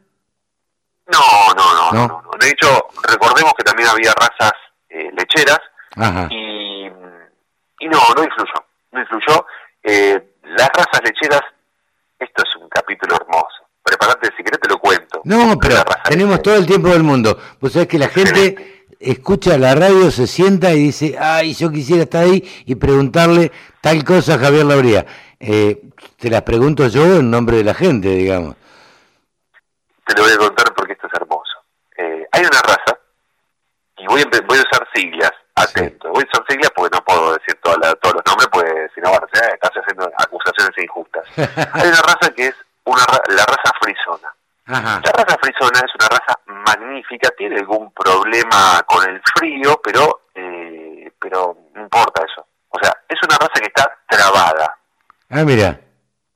No, 1.07 1.53
no, 1.55 1.73
no, 1.73 1.91
¿No? 1.91 2.07
no. 2.07 2.21
no. 2.23 2.31
De 2.39 2.49
hecho, 2.49 2.87
recordemos 3.03 3.53
que 3.55 3.63
también 3.63 3.87
había 3.89 4.13
razas 4.13 4.53
eh, 4.89 5.11
lecheras 5.15 5.59
Ajá. 5.95 6.27
y, 6.31 6.85
y 6.87 7.87
no, 7.87 7.99
no 8.15 8.23
influyó. 8.23 8.53
No 8.91 8.99
influyó. 8.99 9.45
Eh, 9.83 10.33
las 10.43 10.69
razas 10.69 11.01
lecheras, 11.03 11.41
esto 12.19 12.43
es 12.43 12.55
un 12.55 12.67
capítulo 12.69 13.15
hermoso. 13.15 13.67
Prepárate, 13.83 14.29
si 14.37 14.43
querés 14.43 14.59
te 14.59 14.69
lo 14.69 14.77
cuento. 14.79 15.00
No, 15.23 15.57
pero 15.59 15.75
tenemos 16.09 16.41
todo 16.41 16.55
el 16.55 16.65
tiempo 16.65 16.89
del 16.89 17.03
mundo. 17.03 17.37
Vos 17.59 17.73
sabés 17.73 17.87
que 17.87 17.99
la 17.99 18.07
gente 18.09 18.85
escucha 18.99 19.57
la 19.57 19.75
radio, 19.75 20.09
se 20.11 20.27
sienta 20.27 20.71
y 20.73 20.79
dice, 20.85 21.17
ay, 21.19 21.53
yo 21.53 21.69
quisiera 21.71 22.03
estar 22.03 22.23
ahí 22.23 22.43
y 22.65 22.75
preguntarle 22.75 23.51
tal 23.81 24.03
cosa 24.03 24.35
a 24.35 24.39
Javier 24.39 24.65
Labría. 24.65 25.05
Eh, 25.39 25.81
te 26.17 26.29
las 26.29 26.41
pregunto 26.43 26.87
yo 26.87 27.03
en 27.17 27.29
nombre 27.31 27.57
de 27.57 27.63
la 27.63 27.73
gente, 27.73 28.09
digamos. 28.09 28.55
Te 30.05 30.15
lo 30.15 30.23
voy 30.23 30.31
a 30.33 30.37
contar 30.37 30.73
porque 30.75 30.93
esto 30.93 31.07
es 31.07 31.13
hermoso. 31.13 31.53
Eh, 31.97 32.25
hay 32.31 32.41
una 32.41 32.61
raza, 32.61 32.97
y 33.97 34.05
voy 34.07 34.21
a, 34.21 34.25
voy 34.47 34.57
a 34.57 34.61
usar 34.61 34.87
siglas, 34.93 35.31
atento. 35.55 36.11
Wilson 36.11 36.43
Siglia, 36.49 36.69
porque 36.75 36.95
no 36.95 37.03
puedo 37.03 37.33
decir 37.33 37.55
toda 37.63 37.77
la- 37.77 37.95
todos 37.95 38.15
los 38.15 38.23
nombres, 38.25 38.47
pues 38.51 38.91
si 38.95 39.01
no 39.01 39.11
van 39.11 39.21
a 39.23 39.27
ser, 39.37 39.53
estás 39.53 39.71
haciendo 39.75 40.11
acusaciones 40.17 40.75
injustas. 40.83 41.23
Hay 41.73 41.87
una 41.87 42.01
raza 42.01 42.33
que 42.35 42.47
es 42.47 42.55
una 42.85 43.03
la 43.29 43.45
raza 43.45 43.71
frisona. 43.81 44.33
Ajá. 44.71 45.01
La 45.03 45.11
raza 45.11 45.37
frisona 45.41 45.79
es 45.79 45.93
una 45.99 46.07
raza 46.07 46.39
magnífica, 46.45 47.29
tiene 47.37 47.57
algún 47.57 47.91
problema 47.91 48.81
con 48.85 49.07
el 49.09 49.21
frío, 49.35 49.79
pero 49.83 50.21
eh, 50.35 51.11
pero 51.19 51.55
no 51.73 51.81
importa 51.81 52.23
eso. 52.23 52.47
O 52.69 52.79
sea, 52.81 52.95
es 53.07 53.19
una 53.23 53.37
raza 53.37 53.59
que 53.59 53.67
está 53.67 53.97
trabada. 54.07 54.77
Ah, 55.29 55.43
mira. 55.43 55.79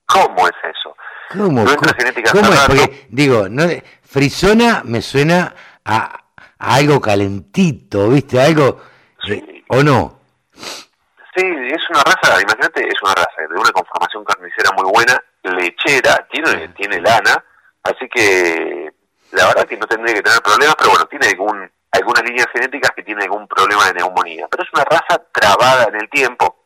¿Cómo 0.06 0.48
es 0.48 0.54
eso? 0.64 0.96
¿Cómo? 1.32 1.64
Nuestra 1.64 1.92
¿Cómo, 1.92 1.94
genética 1.98 2.32
cómo 2.32 2.54
es? 2.54 2.60
Porque, 2.68 3.08
digo, 3.10 3.48
no, 3.50 3.64
frisona 4.04 4.82
me 4.84 5.02
suena 5.02 5.54
a, 5.84 6.24
a 6.60 6.76
algo 6.76 7.02
calentito, 7.02 8.10
¿viste? 8.10 8.40
Algo... 8.42 8.82
eh. 9.30 9.64
¿O 9.70 9.82
no? 9.82 10.20
Sí, 10.54 11.44
es 11.44 11.90
una 11.90 12.02
raza, 12.04 12.42
imagínate, 12.42 12.88
es 12.88 13.02
una 13.02 13.14
raza 13.14 13.42
de 13.50 13.60
una 13.60 13.72
conformación 13.72 14.24
carnicera 14.24 14.70
muy 14.78 14.90
buena, 14.90 15.20
lechera, 15.44 16.26
tiene, 16.32 16.70
tiene 16.70 17.02
lana, 17.02 17.44
así 17.86 18.08
que 18.10 18.92
la 19.32 19.48
verdad 19.48 19.66
que 19.68 19.78
no 19.78 19.88
tendría 19.88 20.14
que 20.16 20.22
tener 20.22 20.42
problemas, 20.42 20.76
pero 20.78 20.90
bueno, 20.92 21.06
tiene 21.08 21.28
algún, 21.28 21.72
algunas 21.92 22.24
líneas 22.24 22.48
genéticas 22.52 22.92
que 22.96 23.04
tiene 23.04 23.24
algún 23.24 23.48
problema 23.48 23.86
de 23.88 23.94
neumonía. 23.96 24.48
Pero 24.50 24.64
es 24.64 24.70
una 24.74 24.84
raza 24.86 25.22
trabada 25.32 25.86
en 25.86 25.96
el 25.96 26.10
tiempo, 26.10 26.66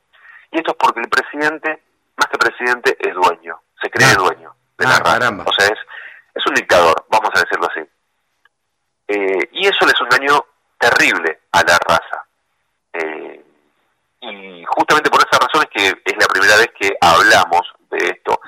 y 0.52 0.58
esto 0.58 0.72
es 0.72 0.78
porque 0.78 1.00
el 1.02 1.10
presidente, 1.10 1.84
más 2.18 2.28
que 2.28 2.38
presidente, 2.38 2.98
es 3.00 3.14
dueño, 3.14 3.62
se 3.82 3.90
cree 3.90 4.08
Ah. 4.12 4.16
dueño 4.18 4.56
de 4.78 4.86
Ah, 4.86 4.90
la 4.90 5.00
raza. 5.00 5.14
caramba. 5.20 5.44
O 5.48 5.54
sea, 5.54 5.68
es, 5.68 5.80
es 6.36 6.46
un 6.48 6.56
dictador, 6.56 7.06
vamos 7.10 7.30
a 7.36 7.40
decirlo 7.40 7.68
así. 7.70 7.82
Eh, 9.08 9.50
y 9.54 9.68
eso 9.68 9.86
le 9.86 9.92
es 9.92 10.02
un 10.02 10.10
daño 10.10 10.46
terrible 10.78 11.40
a 11.52 11.64
la 11.64 11.78
raza. 11.88 12.26
Eh, 12.94 13.44
y 14.22 14.64
justamente 14.68 15.10
por 15.10 15.22
esa 15.22 15.40
razón 15.40 15.64
es 15.64 15.70
que 15.70 16.02
es 16.06 16.18
la 16.20 16.28
primera 16.28 16.56
vez 16.58 16.70
que 16.80 16.96
hablamos 17.02 17.62
de 17.90 17.98
esto. 18.10 18.40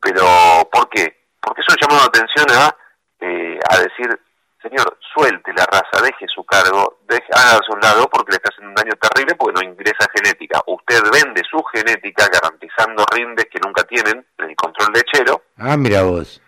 Pero, 0.00 0.24
¿por 0.72 0.88
qué? 0.88 1.17
Porque 1.40 1.60
eso 1.60 1.76
llamado 1.80 2.00
la 2.00 2.06
atención 2.06 2.46
a, 2.50 2.76
eh, 3.20 3.58
a 3.70 3.78
decir, 3.78 4.20
señor, 4.62 4.98
suelte 5.14 5.52
la 5.56 5.64
raza, 5.66 6.02
deje 6.02 6.26
su 6.28 6.44
cargo, 6.44 6.98
deje, 7.08 7.26
hágase 7.32 7.70
a 7.70 7.74
un 7.74 7.80
lado 7.80 8.08
porque 8.10 8.32
le 8.32 8.36
está 8.36 8.50
haciendo 8.50 8.70
un 8.70 8.74
daño 8.74 8.92
terrible 9.00 9.34
porque 9.36 9.54
no 9.60 9.70
ingresa 9.70 10.06
genética. 10.14 10.60
Usted 10.66 11.00
vende 11.12 11.42
su 11.50 11.62
genética 11.72 12.28
garantizando 12.32 13.04
rindes 13.14 13.46
que 13.50 13.58
nunca 13.64 13.84
tienen 13.84 14.26
en 14.38 14.50
el 14.50 14.56
control 14.56 14.92
lechero. 14.92 15.42
Ah, 15.56 15.76
mira 15.76 16.02
vos. 16.02 16.40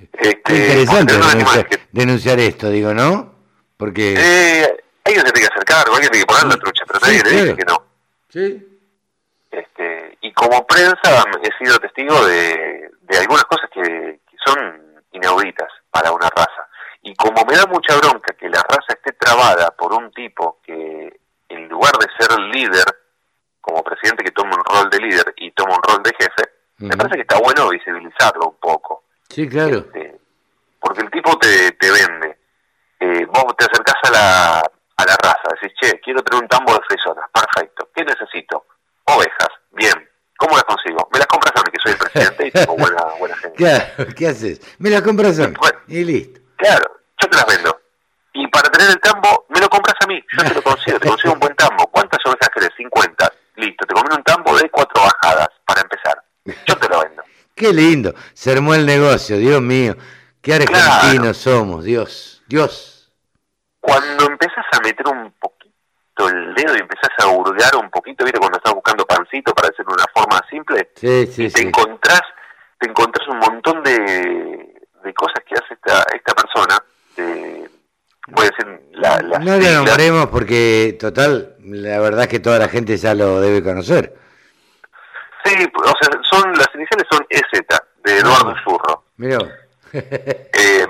Este, 0.00 0.42
Qué 0.42 0.54
interesante 0.54 1.12
denunciar, 1.14 1.66
que- 1.68 1.88
denunciar 1.92 2.38
esto, 2.40 2.70
digo, 2.70 2.94
¿no? 2.94 3.34
Porque... 3.76 4.14
Eh, 4.16 4.84
alguien 5.04 5.26
se 5.26 5.32
tiene 5.32 5.48
que 5.48 5.52
hacer 5.54 5.64
cargo, 5.64 5.94
alguien 5.94 6.10
tiene 6.12 6.24
que 6.26 6.32
poner 6.32 6.46
la 6.46 6.56
trucha, 6.60 6.84
pero 6.86 7.00
Sí, 7.00 7.06
nadie 7.06 7.22
le 7.24 7.30
dice 7.30 7.54
claro. 7.54 7.56
que 7.56 7.64
no. 7.64 7.86
Sí. 8.28 8.67
Este, 9.50 10.18
y 10.20 10.32
como 10.32 10.66
prensa 10.66 11.24
he 11.42 11.64
sido 11.64 11.78
testigo 11.78 12.26
de, 12.26 12.90
de 13.00 13.18
algunas 13.18 13.44
cosas 13.44 13.70
que, 13.72 13.82
que 13.82 14.36
son 14.44 15.02
inauditas 15.12 15.68
para 15.90 16.12
una 16.12 16.28
raza. 16.28 16.68
Y 17.02 17.14
como 17.14 17.44
me 17.44 17.56
da 17.56 17.66
mucha 17.66 17.96
bronca 17.96 18.34
que 18.34 18.48
la 18.48 18.62
raza 18.62 18.92
esté 18.92 19.12
trabada 19.12 19.70
por 19.70 19.92
un 19.92 20.10
tipo 20.12 20.60
que 20.62 21.20
en 21.48 21.68
lugar 21.68 21.92
de 21.98 22.06
ser 22.18 22.38
líder, 22.38 22.84
como 23.60 23.82
presidente 23.82 24.24
que 24.24 24.30
toma 24.30 24.56
un 24.56 24.64
rol 24.64 24.90
de 24.90 24.98
líder 24.98 25.34
y 25.36 25.50
toma 25.52 25.74
un 25.76 25.82
rol 25.82 26.02
de 26.02 26.12
jefe, 26.18 26.50
me 26.78 26.96
parece 26.96 27.16
que 27.16 27.22
está 27.22 27.38
bueno 27.38 27.68
visibilizarlo 27.68 28.48
un 28.48 28.56
poco. 28.56 29.04
Sí, 29.28 29.48
claro. 29.48 29.78
Este, 29.78 30.18
porque 30.80 31.02
el 31.02 31.10
tipo 31.10 31.36
te, 31.38 31.72
te 31.72 31.90
vende. 31.90 32.38
Eh, 33.00 33.26
vos 33.26 33.56
te 33.56 33.64
acercás 33.64 33.96
a 34.04 34.10
la, 34.10 34.58
a 34.60 35.04
la 35.04 35.16
raza, 35.22 35.54
decís, 35.60 35.76
che, 35.80 36.00
quiero 36.00 36.22
tener 36.22 36.42
un 36.42 36.48
tambo 36.48 36.72
de 36.72 36.80
frisonas, 36.86 37.26
perfecto. 37.32 37.88
¿Qué 37.94 38.04
necesito? 38.04 38.64
Ovejas, 39.08 39.48
bien. 39.72 39.94
¿Cómo 40.36 40.54
las 40.54 40.64
consigo? 40.64 41.08
Me 41.12 41.18
las 41.18 41.26
compras 41.26 41.52
a 41.56 41.60
mí, 41.60 41.70
que 41.72 41.78
soy 41.82 41.92
el 41.92 41.98
presidente 41.98 42.46
y 42.46 42.50
tengo 42.50 42.76
buena, 42.76 43.02
buena 43.18 43.36
gente. 43.36 43.56
Claro, 43.56 44.14
¿qué 44.14 44.28
haces? 44.28 44.60
Me 44.78 44.90
la 44.90 45.02
compras 45.02 45.38
a 45.40 45.48
mí. 45.48 45.54
Bueno. 45.58 45.78
Y 45.88 46.04
listo. 46.04 46.40
Claro, 46.56 47.00
yo 47.20 47.28
te 47.28 47.36
las 47.36 47.46
vendo. 47.46 47.80
Y 48.34 48.46
para 48.48 48.70
tener 48.70 48.90
el 48.90 49.00
tambo, 49.00 49.46
me 49.48 49.60
lo 49.60 49.68
compras 49.68 49.96
a 50.00 50.06
mí. 50.06 50.22
Yo 50.36 50.44
te 50.44 50.54
lo 50.54 50.62
consigo, 50.62 51.00
te 51.00 51.08
consigo 51.08 51.34
un 51.34 51.40
buen 51.40 51.56
tambo. 51.56 51.86
¿Cuántas 51.88 52.20
ovejas 52.26 52.48
querés? 52.54 52.70
50. 52.76 53.32
Listo, 53.56 53.86
te 53.86 53.94
conviene 53.94 54.16
un 54.16 54.22
tambo 54.22 54.56
de 54.56 54.70
cuatro 54.70 55.02
bajadas, 55.02 55.48
para 55.66 55.80
empezar. 55.80 56.22
Yo 56.66 56.76
te 56.76 56.88
lo 56.88 57.00
vendo. 57.00 57.22
Qué 57.56 57.72
lindo. 57.72 58.14
Se 58.34 58.52
armó 58.52 58.74
el 58.74 58.86
negocio, 58.86 59.38
Dios 59.38 59.60
mío. 59.60 59.96
Qué 60.40 60.54
argentinos 60.54 61.36
somos, 61.38 61.82
Dios. 61.84 62.42
Dios. 62.46 63.10
cuando 63.80 64.26
empezás 64.26 64.64
a 64.72 64.80
meter 64.80 65.06
un 65.08 65.32
poquito 66.18 66.28
el 66.28 66.54
dedo 66.54 66.76
y 66.76 66.80
empezás 66.80 67.10
a 67.18 67.28
hurgar 67.28 67.76
un 67.76 67.90
poquito, 67.90 68.24
¿viste? 68.24 68.38
Cuando 68.38 68.58
estás 68.58 68.74
buscando 68.74 69.04
pancito 69.06 69.54
para 69.54 69.68
hacerlo 69.68 69.94
de 69.96 70.02
una 70.02 70.12
forma 70.14 70.40
simple, 70.50 70.90
Sí, 70.96 71.26
sí, 71.26 71.44
y 71.44 71.50
te 71.50 71.60
sí. 71.60 71.66
encontrás, 71.66 72.22
te 72.78 72.88
encontrás 72.88 73.26
un 73.28 73.38
montón 73.38 73.82
de, 73.82 74.74
de 75.04 75.14
cosas 75.14 75.42
que 75.46 75.54
hace 75.54 75.74
esta, 75.74 76.04
esta 76.14 76.34
persona, 76.34 76.78
ser 78.56 78.80
la, 78.92 79.20
las 79.20 79.44
No 79.44 79.56
lo 79.56 79.72
nombremos 79.72 80.26
porque, 80.26 80.96
total, 81.00 81.56
la 81.60 81.98
verdad 82.00 82.22
es 82.22 82.28
que 82.28 82.40
toda 82.40 82.58
la 82.58 82.68
gente 82.68 82.96
ya 82.96 83.14
lo 83.14 83.40
debe 83.40 83.62
conocer. 83.62 84.14
Sí, 85.44 85.54
o 85.74 85.94
sea, 86.00 86.20
son, 86.30 86.52
las 86.52 86.68
iniciales 86.74 87.06
son 87.10 87.24
EZ, 87.30 87.42
de 88.04 88.18
Eduardo. 88.18 88.54
Zurro. 88.64 89.04
Mirá. 89.16 89.38
Eh, 89.92 90.86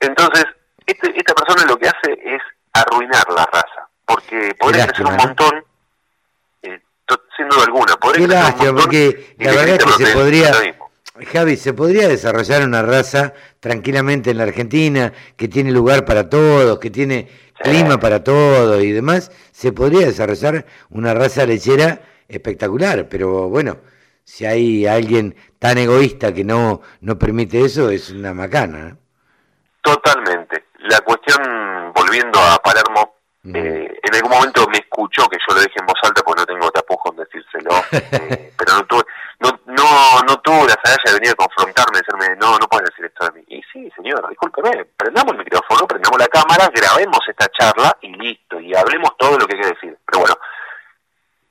entonces, 0.00 0.44
este, 0.86 1.12
esta 1.16 1.34
persona 1.34 1.64
lo 1.66 1.76
que 1.76 1.88
hace 1.88 2.12
es 2.24 2.40
arruinar 2.72 3.24
la 3.30 3.44
raza, 3.46 3.88
porque 4.14 4.54
podría 4.58 4.86
crecer 4.86 5.04
lástima, 5.04 5.10
un 5.10 5.16
montón, 5.16 5.64
eh, 6.62 6.80
sin 7.36 7.48
duda 7.48 7.64
alguna, 7.64 7.96
podría 7.96 8.26
Qué 8.26 8.26
crecer 8.26 8.38
un 8.38 8.44
lástima, 8.44 8.72
montón 8.72 8.84
porque 8.84 9.34
la 9.38 9.50
verdad 9.50 9.68
es 9.68 9.84
que 9.84 10.04
se 10.04 10.12
podría. 10.12 10.52
Javi, 11.30 11.56
se 11.56 11.74
podría 11.74 12.08
desarrollar 12.08 12.66
una 12.66 12.82
raza 12.82 13.34
tranquilamente 13.60 14.30
en 14.30 14.38
la 14.38 14.44
Argentina, 14.44 15.12
que 15.36 15.46
tiene 15.46 15.70
lugar 15.70 16.04
para 16.06 16.30
todos, 16.30 16.78
que 16.78 16.90
tiene 16.90 17.28
clima 17.62 18.00
para 18.00 18.24
todos 18.24 18.82
y 18.82 18.92
demás. 18.92 19.30
Se 19.52 19.72
podría 19.72 20.06
desarrollar 20.06 20.64
una 20.88 21.12
raza 21.12 21.44
lechera 21.44 22.00
espectacular, 22.28 23.08
pero 23.10 23.48
bueno, 23.48 23.76
si 24.24 24.46
hay 24.46 24.86
alguien 24.86 25.36
tan 25.58 25.78
egoísta 25.78 26.32
que 26.32 26.44
no, 26.44 26.80
no 27.00 27.18
permite 27.18 27.60
eso, 27.60 27.90
es 27.90 28.10
una 28.10 28.32
macana. 28.32 28.96
Totalmente. 29.82 30.64
La 30.78 31.00
cuestión, 31.00 31.92
volviendo 31.94 32.40
a 32.40 32.58
Palermo, 32.58 33.16
Eh, 33.44 34.00
en 34.02 34.14
algún 34.14 34.30
momento 34.30 34.68
me 34.68 34.78
escuchó 34.78 35.28
que 35.28 35.36
yo 35.36 35.54
lo 35.56 35.60
dije 35.60 35.74
en 35.80 35.86
voz 35.86 35.98
alta 36.04 36.22
porque 36.22 36.42
no 36.42 36.46
tengo 36.46 36.70
tapujos 36.70 37.10
en 37.10 37.24
decírselo, 37.24 37.70
eh, 37.90 38.52
pero 38.56 38.74
no 38.74 38.86
tuve, 38.86 39.02
no, 39.40 39.50
no, 39.66 40.22
no 40.28 40.40
tuve 40.40 40.68
la 40.68 40.74
agallas 40.74 41.04
de 41.04 41.12
venir 41.14 41.30
a 41.30 41.34
confrontarme, 41.34 41.98
decirme, 41.98 42.36
no, 42.40 42.56
no 42.56 42.68
puedes 42.68 42.90
decir 42.90 43.06
esto 43.06 43.26
de 43.26 43.40
mí. 43.40 43.44
Y 43.48 43.60
sí, 43.72 43.90
señor, 43.96 44.28
discúlpeme, 44.28 44.84
prendamos 44.96 45.32
el 45.32 45.38
micrófono, 45.38 45.88
prendamos 45.88 46.20
la 46.20 46.28
cámara, 46.28 46.70
grabemos 46.72 47.18
esta 47.28 47.48
charla 47.48 47.96
y 48.00 48.14
listo, 48.14 48.60
y 48.60 48.74
hablemos 48.76 49.16
todo 49.18 49.36
lo 49.36 49.46
que 49.46 49.56
hay 49.56 49.62
que 49.62 49.68
decir. 49.74 49.98
Pero 50.06 50.20
bueno, 50.20 50.36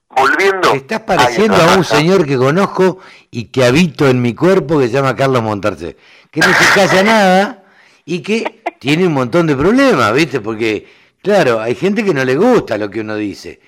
volviendo... 0.10 0.72
Te 0.72 0.78
estás 0.78 1.02
pareciendo 1.02 1.56
otra 1.56 1.74
a 1.74 1.78
un 1.78 1.84
señor 1.84 2.26
que 2.26 2.38
conozco 2.38 3.00
y 3.30 3.52
que 3.52 3.66
habito 3.66 4.08
en 4.08 4.22
mi 4.22 4.34
cuerpo 4.34 4.80
que 4.80 4.88
se 4.88 4.94
llama 4.94 5.16
Carlos 5.16 5.44
Montarce, 5.44 5.98
que 6.32 6.40
no 6.40 6.54
se 6.54 6.74
calla 6.74 7.04
nada 7.04 7.64
y 8.06 8.22
que 8.22 8.64
tiene 8.80 9.06
un 9.06 9.14
montón 9.14 9.46
de 9.46 9.58
problemas, 9.58 10.14
¿viste? 10.14 10.40
Porque, 10.40 11.01
claro, 11.22 11.60
hay 11.60 11.76
gente 11.76 12.04
que 12.04 12.14
no 12.14 12.24
le 12.26 12.36
gusta 12.36 12.78
lo 12.78 12.90
que 12.90 13.02
uno 13.02 13.16
dice, 13.16 13.60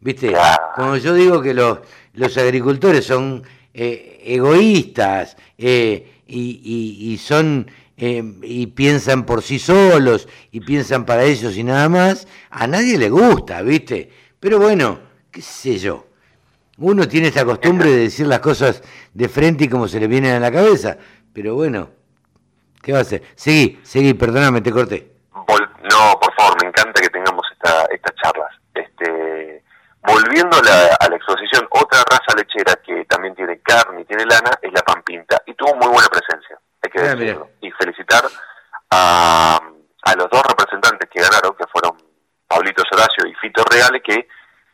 ¿viste? 0.00 0.28
Claro. 0.28 0.62
Como 0.74 0.96
yo 0.96 1.14
digo 1.14 1.40
que 1.42 1.54
los, 1.54 1.78
los 2.14 2.36
agricultores 2.38 3.04
son 3.06 3.42
eh, 3.74 4.20
egoístas 4.24 5.36
eh, 5.56 6.22
y, 6.26 6.60
y- 6.64 7.12
y 7.12 7.18
son... 7.18 7.70
eh, 7.96 8.22
y 8.42 8.66
piensan 8.68 9.24
por 9.26 9.42
sí 9.42 9.58
solos 9.58 10.28
y 10.52 10.60
piensan 10.60 11.04
para 11.06 11.24
ellos 11.24 11.56
y 11.56 11.64
nada 11.64 11.88
más, 11.88 12.28
a 12.50 12.66
nadie 12.66 12.96
le 12.98 13.10
gusta, 13.10 13.62
¿viste? 13.62 14.10
Pero 14.40 14.58
bueno, 14.60 15.00
qué 15.30 15.42
sé 15.42 15.78
yo. 15.78 16.06
Uno 16.78 17.08
tiene 17.08 17.28
esta 17.28 17.44
costumbre 17.44 17.90
de 17.90 17.98
decir 17.98 18.26
las 18.28 18.40
cosas 18.40 18.82
de 19.14 19.28
frente 19.28 19.64
y 19.64 19.68
como 19.68 19.88
se 19.88 20.00
le 20.00 20.06
vienen 20.08 20.32
a 20.34 20.40
la 20.40 20.52
cabeza. 20.52 20.96
Pero 21.32 21.54
bueno, 21.56 21.90
¿qué 22.82 22.92
va 22.92 22.98
a 22.98 23.02
hacer? 23.02 23.22
Seguí, 23.36 23.78
seguí, 23.82 24.14
perdóname, 24.14 24.60
te 24.62 24.72
corté. 24.72 25.12
No, 25.82 26.18
por 26.20 26.34
favor, 26.34 26.62
me 26.62 26.68
encanta 26.68 27.00
que 27.00 27.10
tengamos 27.10 27.46
esta, 27.52 27.84
estas 27.90 28.14
charlas. 28.16 28.52
Este, 28.74 29.62
volviendo 30.02 30.56
a 30.56 30.62
la, 30.62 30.96
a 30.98 31.08
la 31.08 31.16
exposición, 31.16 31.66
otra 31.70 32.02
raza 32.10 32.36
lechera 32.36 32.76
que 32.76 33.04
también 33.04 33.34
tiene 33.34 33.60
carne 33.60 34.00
y 34.00 34.04
tiene 34.04 34.24
lana 34.26 34.50
es 34.62 34.72
la 34.72 34.82
pampinta 34.82 35.42
y 35.46 35.54
tuvo 35.54 35.74
muy 35.76 35.88
buena 35.88 36.08
presencia, 36.08 36.58
hay 36.82 36.90
que 36.90 37.00
decirlo. 37.00 37.50
Y 37.60 37.70
felicitar 37.72 38.24
a, 38.90 39.60
a 40.02 40.14
los 40.16 40.30
dos 40.30 40.42
representantes 40.42 41.08
que 41.10 41.22
ganaron, 41.22 41.54
que 41.56 41.66
fueron 41.70 41.96
Pablito 42.46 42.82
Horacio 42.90 43.26
y 43.26 43.34
Fito 43.34 43.62
Reale, 43.64 44.00
que 44.02 44.26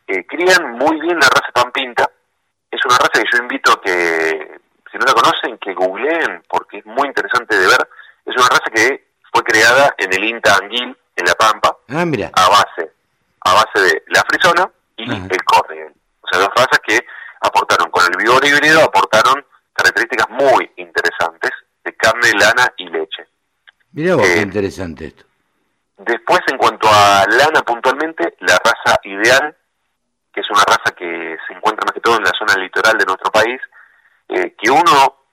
eh, 0.07 0.27
crían 0.27 0.73
muy 0.73 1.01
bien 1.01 1.19
la 1.19 1.29
raza 1.29 1.51
pampinta. 1.53 2.09
Es 2.71 2.81
una 2.85 2.97
raza 2.97 3.13
que 3.15 3.31
yo 3.31 3.43
invito 3.43 3.73
a 3.73 3.81
que, 3.81 4.61
si 4.91 4.99
no 4.99 5.05
la 5.07 5.13
conocen, 5.13 5.59
que 5.59 5.75
googleen, 5.75 6.43
porque 6.49 6.79
es 6.79 6.87
muy 6.87 7.09
interesante 7.09 7.57
de 7.57 7.67
ver. 7.67 7.89
Es 8.25 8.37
una 8.37 8.49
raza 8.49 8.71
que 8.73 9.14
fue 9.35 9.43
creada 9.43 9.93
en 9.99 10.13
el 10.15 10.25
INTA 10.25 10.57
Anguil, 10.63 10.97
en 11.17 11.27
La 11.27 11.35
Pampa, 11.35 11.77
Ah, 11.89 12.05
mira. 12.05 12.31
a 12.33 12.49
base, 12.49 12.93
a 13.41 13.53
base 13.55 13.81
de 13.81 14.03
la 14.07 14.23
frisona 14.29 14.71
y 14.97 15.11
Ajá. 15.13 15.27
el 15.29 15.45
corriel. 15.45 15.93
O 16.23 16.29
sea, 16.31 16.39
dos 16.41 16.51
razas 16.57 16.79
que 16.87 17.05
aportaron, 17.41 17.91
con 17.91 18.05
el 18.05 18.17
vigor 18.17 18.45
híbrido, 18.47 18.83
aportaron 18.83 19.45
características 19.75 20.29
muy 20.31 20.71
interesantes 20.77 21.51
de 21.85 21.93
carne, 21.97 22.31
lana 22.39 22.73
y 22.77 22.89
leche. 22.89 23.27
Mirá 23.93 24.15
vos, 24.15 24.25
qué 24.25 24.39
Eh, 24.39 24.43
interesante 24.43 25.07
esto. 25.07 25.25
Después, 25.99 26.41
en 26.51 26.57
cuanto 26.59 26.89
a 26.89 27.25
lana 27.29 27.61
puntualmente, 27.63 28.37
la 28.41 28.57
raza 28.65 28.99
ideal, 29.05 29.57
que 30.33 30.41
es 30.41 30.51
una 30.51 30.63
raza 30.65 30.93
que 30.97 31.37
se 31.47 31.55
encuentra 31.55 31.85
más 31.87 31.93
que 31.95 32.01
todo 32.01 32.17
en 32.17 32.25
la 32.25 32.33
zona 32.39 32.55
litoral 32.61 32.97
de 32.99 33.05
nuestro 33.05 33.31
país, 33.31 33.61
eh, 34.29 34.55
que 34.61 34.71
uno, 34.71 35.24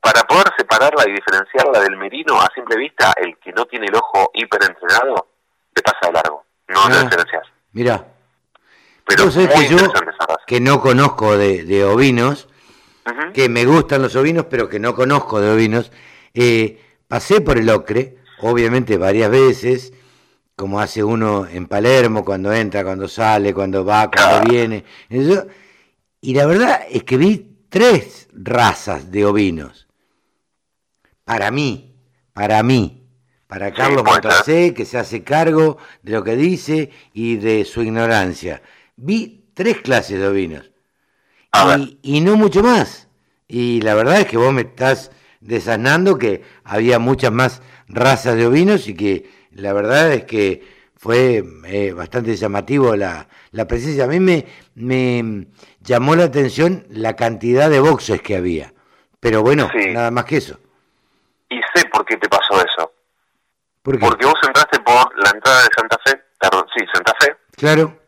para 0.00 0.22
poder 0.24 0.46
separarla 0.56 1.04
y 1.08 1.12
diferenciarla 1.12 1.80
del 1.80 1.96
merino 1.96 2.40
a 2.40 2.48
simple 2.54 2.76
vista, 2.76 3.12
el 3.16 3.36
que 3.38 3.52
no 3.52 3.66
tiene 3.66 3.86
el 3.86 3.94
ojo 3.94 4.30
hiperentrenado, 4.34 5.28
le 5.74 5.82
pasa 5.82 5.98
de 6.06 6.12
largo, 6.12 6.44
no 6.68 6.88
lo 6.88 6.94
Ah. 6.96 7.02
diferencias. 7.04 7.42
Mirá, 7.72 8.04
Pero 9.06 9.24
muy 9.26 9.32
que 9.46 9.68
yo, 9.68 9.76
interesante 9.78 10.10
esa 10.10 10.26
raza. 10.26 10.40
que 10.46 10.60
no 10.60 10.80
conozco 10.80 11.36
de, 11.36 11.64
de 11.64 11.84
ovinos, 11.84 12.48
que 13.34 13.48
me 13.48 13.64
gustan 13.64 14.02
los 14.02 14.14
ovinos, 14.16 14.46
pero 14.48 14.68
que 14.68 14.78
no 14.78 14.94
conozco 14.94 15.40
de 15.40 15.50
ovinos, 15.50 15.90
eh, 16.34 16.80
pasé 17.08 17.40
por 17.40 17.58
el 17.58 17.68
ocre, 17.70 18.18
obviamente 18.40 18.96
varias 18.98 19.30
veces, 19.30 19.92
como 20.56 20.78
hace 20.80 21.02
uno 21.02 21.46
en 21.46 21.66
Palermo, 21.66 22.24
cuando 22.24 22.52
entra, 22.52 22.84
cuando 22.84 23.08
sale, 23.08 23.52
cuando 23.54 23.84
va, 23.84 24.10
cuando 24.10 24.48
viene. 24.48 24.84
eso, 25.08 25.46
y 26.20 26.34
la 26.34 26.46
verdad 26.46 26.82
es 26.88 27.02
que 27.04 27.16
vi 27.16 27.64
tres 27.68 28.28
razas 28.32 29.10
de 29.10 29.24
ovinos. 29.24 29.88
Para 31.30 31.52
mí, 31.52 31.94
para 32.32 32.60
mí, 32.64 33.04
para 33.46 33.72
Carlos. 33.72 34.02
Montracé, 34.02 34.74
que 34.74 34.84
se 34.84 34.98
hace 34.98 35.22
cargo 35.22 35.78
de 36.02 36.10
lo 36.14 36.24
que 36.24 36.34
dice 36.34 36.90
y 37.14 37.36
de 37.36 37.64
su 37.64 37.82
ignorancia. 37.82 38.62
Vi 38.96 39.44
tres 39.54 39.80
clases 39.80 40.18
de 40.18 40.26
ovinos 40.26 40.72
y, 42.02 42.16
y 42.16 42.20
no 42.20 42.34
mucho 42.34 42.64
más. 42.64 43.06
Y 43.46 43.80
la 43.82 43.94
verdad 43.94 44.20
es 44.22 44.26
que 44.26 44.38
vos 44.38 44.52
me 44.52 44.62
estás 44.62 45.12
desasnando 45.40 46.18
que 46.18 46.42
había 46.64 46.98
muchas 46.98 47.30
más 47.30 47.62
razas 47.86 48.34
de 48.34 48.46
ovinos 48.48 48.88
y 48.88 48.94
que 48.94 49.30
la 49.52 49.72
verdad 49.72 50.12
es 50.12 50.24
que 50.24 50.64
fue 50.96 51.44
eh, 51.66 51.92
bastante 51.92 52.34
llamativo 52.34 52.96
la, 52.96 53.28
la 53.52 53.68
presencia. 53.68 54.02
A 54.02 54.08
mí 54.08 54.18
me, 54.18 54.46
me 54.74 55.46
llamó 55.80 56.16
la 56.16 56.24
atención 56.24 56.86
la 56.90 57.14
cantidad 57.14 57.70
de 57.70 57.78
boxes 57.78 58.20
que 58.20 58.34
había. 58.34 58.74
Pero 59.20 59.42
bueno, 59.42 59.70
Sí. 59.72 59.90
nada 59.92 60.10
más 60.10 60.24
que 60.24 60.38
eso. 60.38 60.58
Y 61.50 61.60
sé 61.74 61.86
por 61.92 62.04
qué 62.06 62.16
te 62.16 62.28
pasó 62.28 62.54
eso. 62.64 62.92
¿Por 63.82 63.98
qué? 63.98 64.06
Porque 64.06 64.26
vos 64.26 64.38
entraste 64.46 64.78
por 64.80 65.18
la 65.22 65.30
entrada 65.30 65.62
de 65.62 65.68
Santa 65.76 65.96
Fe, 66.04 66.22
perdón, 66.38 66.66
sí, 66.76 66.84
Santa 66.92 67.12
Fe, 67.20 67.36
Claro, 67.56 67.98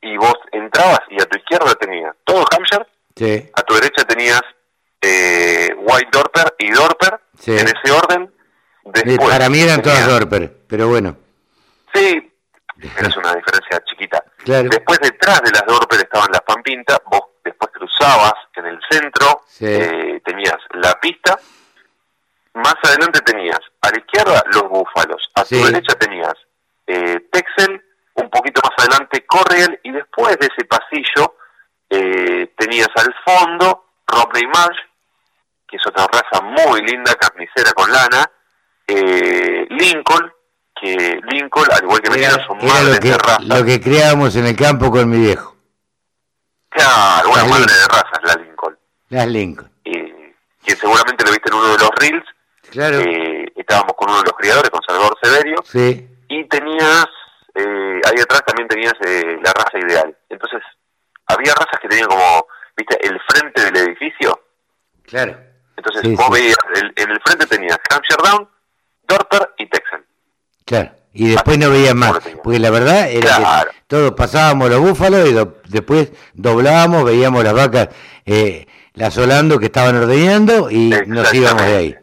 y 0.00 0.16
vos 0.16 0.34
entrabas 0.52 1.00
y 1.10 1.20
a 1.20 1.26
tu 1.26 1.38
izquierda 1.38 1.74
tenías 1.76 2.14
todo 2.24 2.44
Hampshire, 2.54 2.86
sí, 3.16 3.50
a 3.54 3.62
tu 3.62 3.74
derecha 3.74 4.04
tenías 4.04 4.42
eh, 5.00 5.74
White 5.78 6.08
Dorper 6.12 6.54
y 6.58 6.70
Dorper, 6.70 7.20
Sí. 7.38 7.52
en 7.52 7.66
ese 7.66 7.90
orden. 7.92 8.22
Eh, 8.84 8.90
Después 9.04 9.30
para 9.30 9.48
mí 9.48 9.60
eran 9.60 9.80
todas 9.82 10.06
Dorper, 10.06 10.52
pero 10.68 10.88
bueno, 10.88 11.16
Sí, 11.94 12.32
es 12.80 13.16
una 13.16 13.34
diferencia 13.34 13.82
chiquita. 13.84 14.24
Claro. 14.38 14.68
Después 14.70 14.98
detrás 15.00 15.40
de 15.42 15.50
las 15.52 15.64
Dorper 15.66 16.00
estaban 16.00 16.28
las 16.32 16.40
Pampintas, 16.42 17.00
vos 17.10 17.20
después 17.44 17.70
cruzabas 17.72 18.34
en 18.56 18.66
el 18.66 18.80
centro, 18.90 19.42
Sí. 19.46 19.66
eh, 19.68 20.20
tenías 20.24 20.56
la 20.74 20.98
pista, 21.00 21.38
más 22.54 22.74
adelante 22.82 23.20
tenías 23.20 23.60
a 23.80 23.90
la 23.90 23.98
izquierda 23.98 24.42
los 24.52 24.68
Búfalos, 24.68 25.30
a 25.34 25.44
Sí. 25.44 25.58
tu 25.60 25.66
derecha 25.66 25.94
tenías 25.98 26.34
eh, 26.86 27.28
Texel, 27.32 27.80
un 28.14 28.28
poquito 28.28 28.60
más 28.64 28.72
adelante 28.78 29.24
Corriel, 29.26 29.78
y 29.84 29.92
después 29.92 30.36
de 30.38 30.46
ese 30.48 30.64
pasillo 30.66 31.36
eh, 31.88 32.52
tenías 32.58 32.88
al 32.96 33.14
fondo 33.24 33.86
Rodney 34.06 34.46
Marsh, 34.46 34.78
que 35.68 35.76
es 35.76 35.86
otra 35.86 36.06
raza 36.12 36.42
muy 36.42 36.82
linda, 36.82 37.14
carnicera 37.14 37.72
con 37.72 37.90
lana, 37.90 38.30
eh, 38.86 39.66
Lincoln, 39.70 40.30
que 40.78 41.20
Lincoln, 41.30 41.66
al 41.72 41.84
igual 41.84 42.00
que 42.02 42.10
Merino, 42.10 42.28
era, 42.34 42.46
son 42.46 42.58
que, 42.58 42.66
de 43.08 43.18
raza. 43.18 43.38
lo 43.42 43.64
que 43.64 43.80
criábamos 43.80 44.36
en 44.36 44.46
el 44.46 44.56
campo 44.56 44.90
con 44.90 45.08
mi 45.08 45.18
viejo, 45.18 45.56
Claro, 46.70 47.30
Las 47.36 47.48
madre 47.48 47.72
de 47.72 47.86
razas, 47.88 48.20
la 48.22 48.34
Lincoln. 48.42 48.78
las 49.10 49.26
Lincoln. 49.28 49.70
Eh, 49.84 50.34
que 50.64 50.74
seguramente 50.76 51.24
lo 51.24 51.30
viste 51.30 51.48
en 51.50 51.54
uno 51.54 51.68
de 51.68 51.78
los 51.78 51.90
reels. 52.00 52.24
Claro, 52.72 53.00
Eh, 53.00 53.44
estábamos 53.54 53.92
con 53.96 54.08
uno 54.10 54.18
de 54.20 54.24
los 54.24 54.36
criadores, 54.36 54.70
con 54.70 54.80
Salvador 54.86 55.14
Severio, 55.22 55.56
sí, 55.62 56.08
y 56.28 56.44
tenías, 56.48 57.06
eh, 57.54 58.00
ahí 58.06 58.20
atrás 58.22 58.42
también 58.46 58.66
tenías 58.66 58.94
eh, 59.06 59.36
la 59.44 59.52
raza 59.52 59.78
ideal. 59.78 60.16
Entonces, 60.30 60.60
había 61.26 61.52
razas 61.52 61.78
que 61.82 61.88
tenían 61.88 62.08
como, 62.08 62.46
viste, 62.76 62.96
el 63.06 63.20
frente 63.28 63.64
del 63.70 63.76
edificio. 63.88 64.40
claro. 65.06 65.36
Entonces, 65.76 66.02
Sí, 66.02 66.14
vos 66.14 66.26
sí. 66.26 66.32
veías, 66.34 66.56
el- 66.76 66.92
en 66.96 67.10
el 67.10 67.20
frente 67.26 67.46
tenías 67.46 67.76
Hampshire 67.90 68.22
Down, 68.24 68.48
Dorper 69.08 69.50
y 69.58 69.66
Texan. 69.66 70.04
Claro, 70.64 70.90
y 71.12 71.30
después 71.30 71.58
no 71.58 71.70
veías 71.70 71.94
más, 71.94 72.12
porque 72.42 72.58
la 72.60 72.70
verdad 72.70 73.10
era 73.10 73.36
Claro. 73.36 73.70
que 73.72 73.76
todos 73.88 74.12
pasábamos 74.12 74.70
los 74.70 74.80
búfalos 74.80 75.28
y 75.28 75.32
do- 75.32 75.58
después 75.68 76.12
doblábamos, 76.34 77.04
veíamos 77.04 77.42
las 77.44 77.52
vacas 77.54 77.88
eh, 78.24 78.66
las 78.94 79.12
solando 79.14 79.58
que 79.58 79.66
estaban 79.66 79.96
ordeñando 79.96 80.70
y 80.70 80.90
nos 81.06 81.32
íbamos 81.34 81.62
de 81.62 81.76
ahí. 81.76 81.96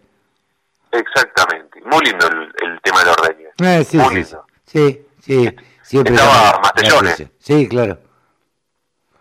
Exactamente. 0.91 1.81
Muy 1.85 2.01
lindo 2.05 2.27
el, 2.27 2.53
el 2.67 2.81
tema 2.81 2.99
del 2.99 3.09
ordeño. 3.09 3.49
Ah, 3.61 3.83
sí, 3.83 3.97
Muy 3.97 4.09
sí, 4.09 4.15
lindo. 4.15 4.45
sí, 4.65 5.01
sí, 5.21 5.55
siempre 5.83 6.13
Estaba 6.15 6.33
llama 6.33 6.51
la 6.53 6.59
Mastellone. 6.59 7.09
atención. 7.11 7.31
Sí, 7.39 7.67
claro. 7.67 7.99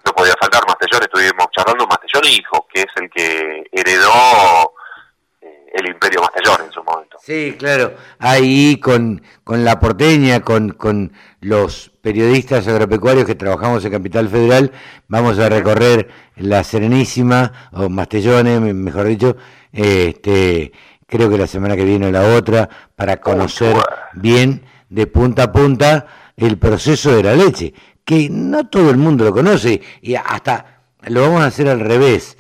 no 0.04 0.12
podía 0.14 0.34
faltar 0.40 0.62
Mastellón, 0.66 1.02
estuvimos 1.02 1.46
charlando 1.52 1.86
Mastellón 1.86 2.24
hijo, 2.32 2.66
que 2.72 2.80
es 2.80 2.86
el 2.96 3.10
que 3.10 3.64
heredó 3.72 4.72
eh, 5.42 5.66
el 5.74 5.88
imperio 5.88 6.22
Mastellón 6.22 6.66
en 6.66 6.72
su 6.72 6.82
momento. 6.82 7.18
Sí, 7.20 7.56
claro. 7.58 7.94
Ahí 8.18 8.80
con, 8.80 9.22
con 9.44 9.64
la 9.64 9.78
porteña, 9.78 10.40
con, 10.40 10.70
con 10.70 11.12
los 11.40 11.90
periodistas 12.00 12.66
agropecuarios 12.68 13.26
que 13.26 13.34
trabajamos 13.34 13.84
en 13.84 13.92
Capital 13.92 14.28
Federal, 14.30 14.72
vamos 15.08 15.38
a 15.38 15.48
recorrer 15.50 16.08
la 16.36 16.64
Serenísima, 16.64 17.68
o 17.72 17.90
Mastellones, 17.90 18.60
me- 18.62 18.72
mejor 18.72 19.04
dicho, 19.06 19.36
este, 19.72 20.72
creo 21.09 21.30
que 21.30 21.38
la 21.38 21.46
semana 21.46 21.74
que 21.74 21.84
viene 21.84 22.06
o 22.06 22.12
la 22.12 22.36
otra, 22.36 22.68
para 22.94 23.16
conocer 23.16 23.74
bien 24.12 24.62
de 24.90 25.06
punta 25.06 25.44
a 25.44 25.52
punta 25.52 26.06
el 26.36 26.59
proceso 26.59 27.16
de 27.16 27.22
la 27.22 27.34
leche, 27.34 27.74
que 28.04 28.28
no 28.30 28.68
todo 28.68 28.90
el 28.90 28.98
mundo 28.98 29.24
lo 29.24 29.32
conoce 29.32 29.80
y 30.02 30.14
hasta 30.14 30.82
lo 31.02 31.22
vamos 31.22 31.42
a 31.42 31.46
hacer 31.46 31.68
al 31.68 31.80
revés, 31.80 32.36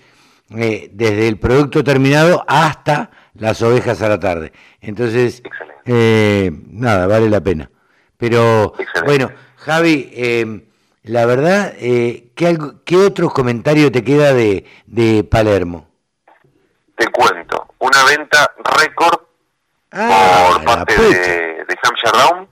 eh, 0.50 0.90
desde 0.92 1.28
el 1.28 1.38
producto 1.38 1.82
terminado 1.82 2.44
hasta 2.46 3.10
las 3.34 3.60
ovejas 3.62 4.02
a 4.02 4.08
la 4.08 4.20
tarde. 4.20 4.52
Entonces, 4.80 5.42
eh, 5.84 6.50
nada, 6.70 7.06
vale 7.06 7.30
la 7.30 7.40
pena. 7.40 7.70
Pero 8.16 8.74
Excelente. 8.78 9.02
bueno, 9.04 9.30
Javi, 9.56 10.10
eh, 10.12 10.62
la 11.04 11.24
verdad, 11.24 11.72
eh, 11.78 12.30
¿qué, 12.34 12.46
algo, 12.46 12.82
¿qué 12.84 12.96
otros 12.96 13.32
comentarios 13.32 13.92
te 13.92 14.04
queda 14.04 14.34
de, 14.34 14.64
de 14.86 15.24
Palermo? 15.24 15.87
Te 16.98 17.06
cuento, 17.10 17.74
una 17.78 18.04
venta 18.04 18.52
récord 18.76 19.28
Ah, 19.90 20.50
por 20.52 20.64
parte 20.64 20.94
de, 20.94 21.64
de 21.64 21.78
Hampshire 21.82 22.12
Round, 22.12 22.48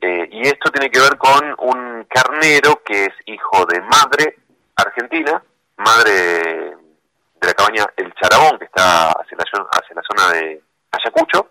eh, 0.00 0.28
y 0.30 0.42
esto 0.42 0.70
tiene 0.70 0.90
que 0.90 1.00
ver 1.00 1.18
con 1.18 1.42
un 1.58 2.04
carnero 2.04 2.82
que 2.84 3.06
es 3.06 3.14
hijo 3.24 3.66
de 3.66 3.80
madre 3.80 4.36
argentina, 4.76 5.42
madre 5.78 6.12
de 6.12 7.46
la 7.46 7.52
cabaña 7.52 7.84
El 7.96 8.14
Charabón, 8.14 8.58
que 8.60 8.66
está 8.66 9.10
hacia 9.10 9.36
la, 9.36 9.44
hacia 9.72 9.96
la 9.96 10.02
zona 10.02 10.32
de 10.34 10.62
Ayacucho, 10.92 11.50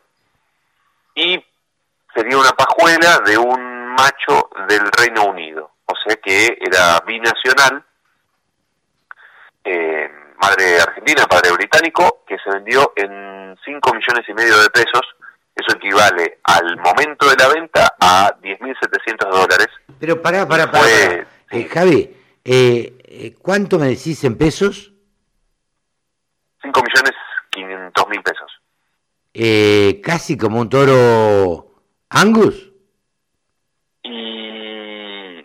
y 1.14 1.43
sería 2.14 2.38
una 2.38 2.51
pajuela 2.51 3.20
de 3.26 3.38
un 3.38 3.88
macho 3.95 4.49
del 4.70 4.89
Reino 4.93 5.26
Unido, 5.26 5.72
o 5.88 5.93
sea 6.06 6.16
que 6.16 6.58
era 6.62 7.01
binacional, 7.01 7.84
eh, 9.66 10.10
madre 10.41 10.79
argentina, 10.81 11.25
padre 11.27 11.51
británico, 11.53 12.23
que 12.27 12.38
se 12.43 12.49
vendió 12.51 12.91
en 12.95 13.55
5 13.63 13.93
millones 13.93 14.25
y 14.27 14.33
medio 14.33 14.57
de 14.61 14.69
pesos, 14.69 15.01
eso 15.55 15.75
equivale 15.77 16.39
al 16.43 16.77
momento 16.77 17.29
de 17.29 17.36
la 17.38 17.47
venta 17.47 17.95
a 17.99 18.36
10.700 18.41 19.29
dólares. 19.31 19.67
Pero 19.99 20.21
pará, 20.21 20.47
pará, 20.47 20.69
pará. 20.69 20.83
Fue- 20.83 21.25
pará. 21.25 21.27
Eh, 21.61 21.69
Javi, 21.71 22.15
eh, 22.43 22.97
eh, 23.05 23.36
¿cuánto 23.41 23.79
me 23.79 23.88
decís 23.88 24.23
en 24.23 24.38
pesos? 24.38 24.91
5 26.61 26.81
millones 26.81 27.13
500 27.51 28.09
mil 28.09 28.21
pesos. 28.21 28.51
Eh, 29.33 30.01
casi 30.03 30.38
como 30.38 30.59
un 30.61 30.69
toro 30.69 31.71
Angus. 32.09 32.71
Y... 34.03 35.43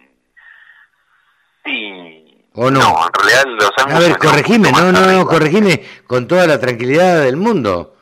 Sí... 1.64 2.45
¿O 2.63 2.71
no? 2.71 3.07
en 3.07 3.13
realidad 3.15 3.45
los 3.59 3.71
A 3.95 3.99
ver, 3.99 4.19
corregime, 4.19 4.71
no, 4.71 4.93
no, 4.93 5.01
no, 5.07 5.27
corregime 5.27 5.83
con 6.07 6.29
toda 6.29 6.47
la 6.47 6.61
tranquilidad 6.61 7.23
del 7.23 7.39
mundo. 7.39 7.97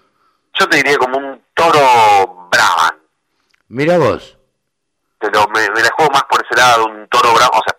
Yo 0.55 0.69
te 0.69 0.79
diría 0.79 0.99
como 0.99 1.17
un 1.17 1.41
toro 1.55 2.49
Brahman. 2.51 2.99
Mira 3.69 3.99
vos. 3.99 4.37
te 5.21 5.31
lo, 5.31 5.47
me, 5.49 5.61
me 5.71 5.81
la 5.83 5.91
juego 5.97 6.11
más 6.13 6.25
por 6.25 6.45
ese 6.45 6.57
lado, 6.61 6.87
un 6.87 7.07
toro 7.09 7.33
bravo, 7.35 7.53
o 7.59 7.63
sea, 7.65 7.77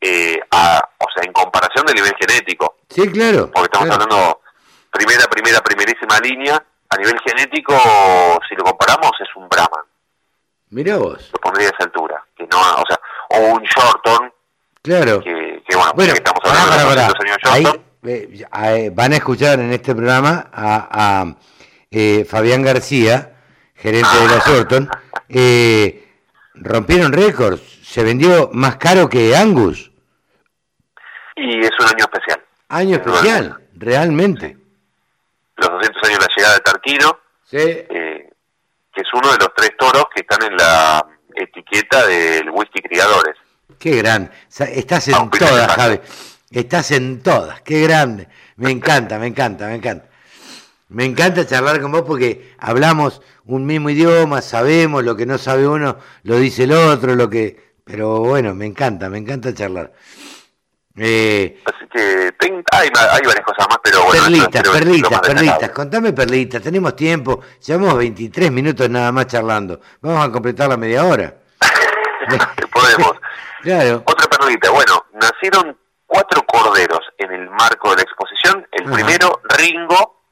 eh, 0.00 0.40
a- 0.50 0.88
o 0.98 1.06
sea, 1.14 1.22
en 1.24 1.32
comparación 1.32 1.86
del 1.86 1.94
nivel 1.96 2.14
genético, 2.18 2.76
Sí, 2.88 3.08
claro. 3.12 3.50
porque 3.52 3.66
estamos 3.66 3.86
claro. 3.88 4.02
hablando 4.02 4.40
primera, 4.90 5.26
primera, 5.28 5.60
primerísima 5.60 6.18
línea, 6.20 6.56
a 6.88 6.96
nivel 6.96 7.16
genético, 7.24 7.74
si 8.48 8.54
lo 8.56 8.64
comparamos, 8.64 9.12
es 9.20 9.28
un 9.36 9.48
Brahman, 9.48 9.84
Mirá 10.70 10.96
vos. 10.96 11.30
lo 11.32 11.38
pondría 11.40 11.68
a 11.68 11.70
esa 11.72 11.84
altura, 11.84 12.24
que 12.36 12.44
no, 12.50 12.58
o 12.58 12.84
sea, 12.88 12.98
o 13.30 13.38
un 13.54 13.62
Shorton, 13.62 14.32
Claro. 14.86 15.20
que, 15.22 15.62
que 15.68 15.76
bueno, 15.76 15.92
Bueno, 15.94 16.12
que 16.12 16.18
estamos 16.18 16.40
hablando 16.44 16.88
pará. 16.88 17.08
200 17.08 17.52
años 17.52 17.72
Ahí, 17.72 17.82
eh, 18.04 18.44
eh, 18.64 18.90
van 18.94 19.12
a 19.12 19.16
escuchar 19.16 19.58
en 19.60 19.72
este 19.72 19.94
programa 19.94 20.48
a, 20.52 20.88
a, 21.22 21.36
eh, 21.90 22.24
Fabián 22.28 22.62
García, 22.62 23.34
gerente 23.74 24.08
de 24.16 24.26
la 24.28 24.42
Shorton. 24.46 24.88
Eh, 25.28 26.08
rompieron 26.54 27.12
récords. 27.12 27.60
Se 27.82 28.02
vendió 28.04 28.50
más 28.52 28.76
caro 28.76 29.08
que 29.08 29.36
Angus. 29.36 29.90
y 31.36 31.60
es 31.60 31.70
un 31.78 31.86
año 31.86 32.04
especial. 32.04 32.42
Año 32.68 32.96
especial, 32.96 33.56
realmente. 33.76 34.56
Los 35.56 35.68
200 35.70 36.02
años 36.08 36.18
de 36.18 36.26
la 36.26 36.34
llegada 36.36 36.54
de 36.54 36.60
Tarquino, 36.60 37.18
Sí. 37.44 37.56
eh, 37.58 38.30
que 38.92 39.00
es 39.02 39.08
uno 39.14 39.30
de 39.32 39.38
los 39.38 39.48
tres 39.56 39.70
toros 39.78 40.04
que 40.14 40.22
están 40.22 40.42
en 40.50 40.56
la 40.56 41.06
etiqueta 41.34 42.06
del 42.06 42.50
whisky 42.50 42.80
criadores. 42.82 43.36
Qué 43.78 44.02
sea, 44.48 44.66
Estás 44.66 45.08
en 45.08 45.30
todas, 45.30 45.72
Javi. 45.72 46.00
Estás 46.50 46.90
en 46.92 47.22
todas. 47.22 47.60
Qué 47.62 47.82
grande. 47.82 48.28
Me 48.56 48.70
encanta, 48.70 49.18
me 49.18 49.26
encanta, 49.26 49.66
me 49.66 49.74
encanta. 49.74 50.06
Me 50.88 51.04
encanta 51.04 51.46
charlar 51.46 51.80
con 51.80 51.90
vos 51.90 52.02
porque 52.06 52.54
hablamos 52.58 53.20
un 53.44 53.66
mismo 53.66 53.90
idioma, 53.90 54.40
sabemos 54.40 55.04
lo 55.04 55.16
que 55.16 55.26
no 55.26 55.36
sabe 55.36 55.66
uno, 55.66 55.98
lo 56.22 56.36
dice 56.38 56.64
el 56.64 56.72
otro, 56.72 57.16
lo 57.16 57.28
que... 57.28 57.74
Pero 57.84 58.20
bueno, 58.20 58.54
me 58.54 58.66
encanta, 58.66 59.08
me 59.08 59.18
encanta 59.18 59.52
charlar. 59.52 59.92
Eh, 60.96 61.60
Así 61.64 61.86
que 61.92 62.32
ten- 62.38 62.64
hay, 62.72 62.88
varias 62.90 63.44
cosas 63.44 63.66
más, 63.68 63.78
pero 63.82 64.04
bueno. 64.04 64.22
perlitas, 64.24 64.66
lo 64.66 64.72
perlitas, 64.72 65.20
perlitas. 65.20 65.70
Contame 65.70 66.12
perlitas, 66.12 66.62
tenemos 66.62 66.96
tiempo. 66.96 67.40
Llevamos 67.64 67.98
23 67.98 68.50
minutos 68.50 68.88
nada 68.88 69.12
más 69.12 69.26
charlando. 69.26 69.80
Vamos 70.00 70.24
a 70.26 70.32
completar 70.32 70.68
la 70.68 70.76
media 70.76 71.04
hora. 71.04 71.34
Podemos. 72.72 73.12
Claro. 73.66 74.02
Otra 74.06 74.28
perlita. 74.28 74.70
Bueno, 74.70 75.06
nacieron 75.14 75.76
cuatro 76.06 76.42
corderos 76.46 77.00
en 77.18 77.32
el 77.32 77.50
marco 77.50 77.90
de 77.90 77.96
la 77.96 78.02
exposición. 78.02 78.64
El 78.70 78.84
Ajá. 78.86 78.94
primero, 78.94 79.40
Ringo, 79.58 80.22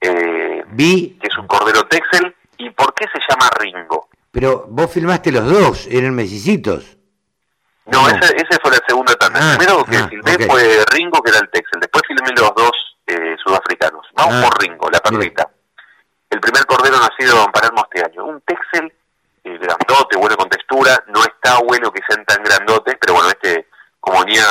eh, 0.00 0.64
Vi, 0.68 1.18
que 1.20 1.28
es 1.28 1.38
un 1.38 1.46
cordero 1.46 1.86
Texel. 1.86 2.34
¿Y 2.58 2.70
por 2.70 2.92
qué 2.94 3.04
se 3.12 3.20
llama 3.28 3.48
Ringo? 3.60 4.08
pero 4.32 4.66
vos 4.68 4.90
filmaste 4.92 5.32
los 5.32 5.48
dos, 5.48 5.86
eran 5.90 6.14
mesicitos. 6.14 6.98
No, 7.86 8.02
No. 8.02 8.08
Ese, 8.08 8.36
ese 8.36 8.58
fue 8.60 8.70
la 8.72 8.80
segunda 8.86 9.14
tanda. 9.14 9.38
Ah, 9.40 9.52
el 9.52 9.58
primero 9.58 9.84
que 9.84 9.96
ah, 9.96 10.08
filmé 10.08 10.46
fue 10.46 10.84
Ringo, 10.92 11.22
que 11.22 11.30
era 11.30 11.38
el 11.40 11.48
Texel. 11.50 11.80
Después 11.80 12.02
filmé 12.06 12.30
los 12.38 12.52
dos 12.54 12.72
eh, 13.06 13.36
sudafricanos. 13.42 14.04
Vamos 14.14 14.34
Ah, 14.34 14.48
por 14.50 14.60
Ringo, 14.60 14.90
la 14.90 14.98
perlita. 15.00 15.48
El 16.28 16.40
primer 16.40 16.66
cordero 16.66 16.96
nacido 16.98 17.44
en 17.46 17.52
Palermo 17.52 17.86
este 17.90 18.04
año. 18.04 18.24
Un 18.26 18.40
Texel 18.42 18.92
eh, 19.46 19.58
grandote, 19.58 20.16
bueno 20.16 20.36
con 20.36 20.48
textura. 20.48 21.02
No 21.08 21.20
está 21.22 21.58
bueno 21.60 21.90
que 21.92 22.02
sean 22.08 22.24
tan 22.24 22.42
grandotes, 22.42 22.96
pero 23.00 23.14
bueno, 23.14 23.28
este, 23.28 23.68
como 24.00 24.20
venía 24.24 24.44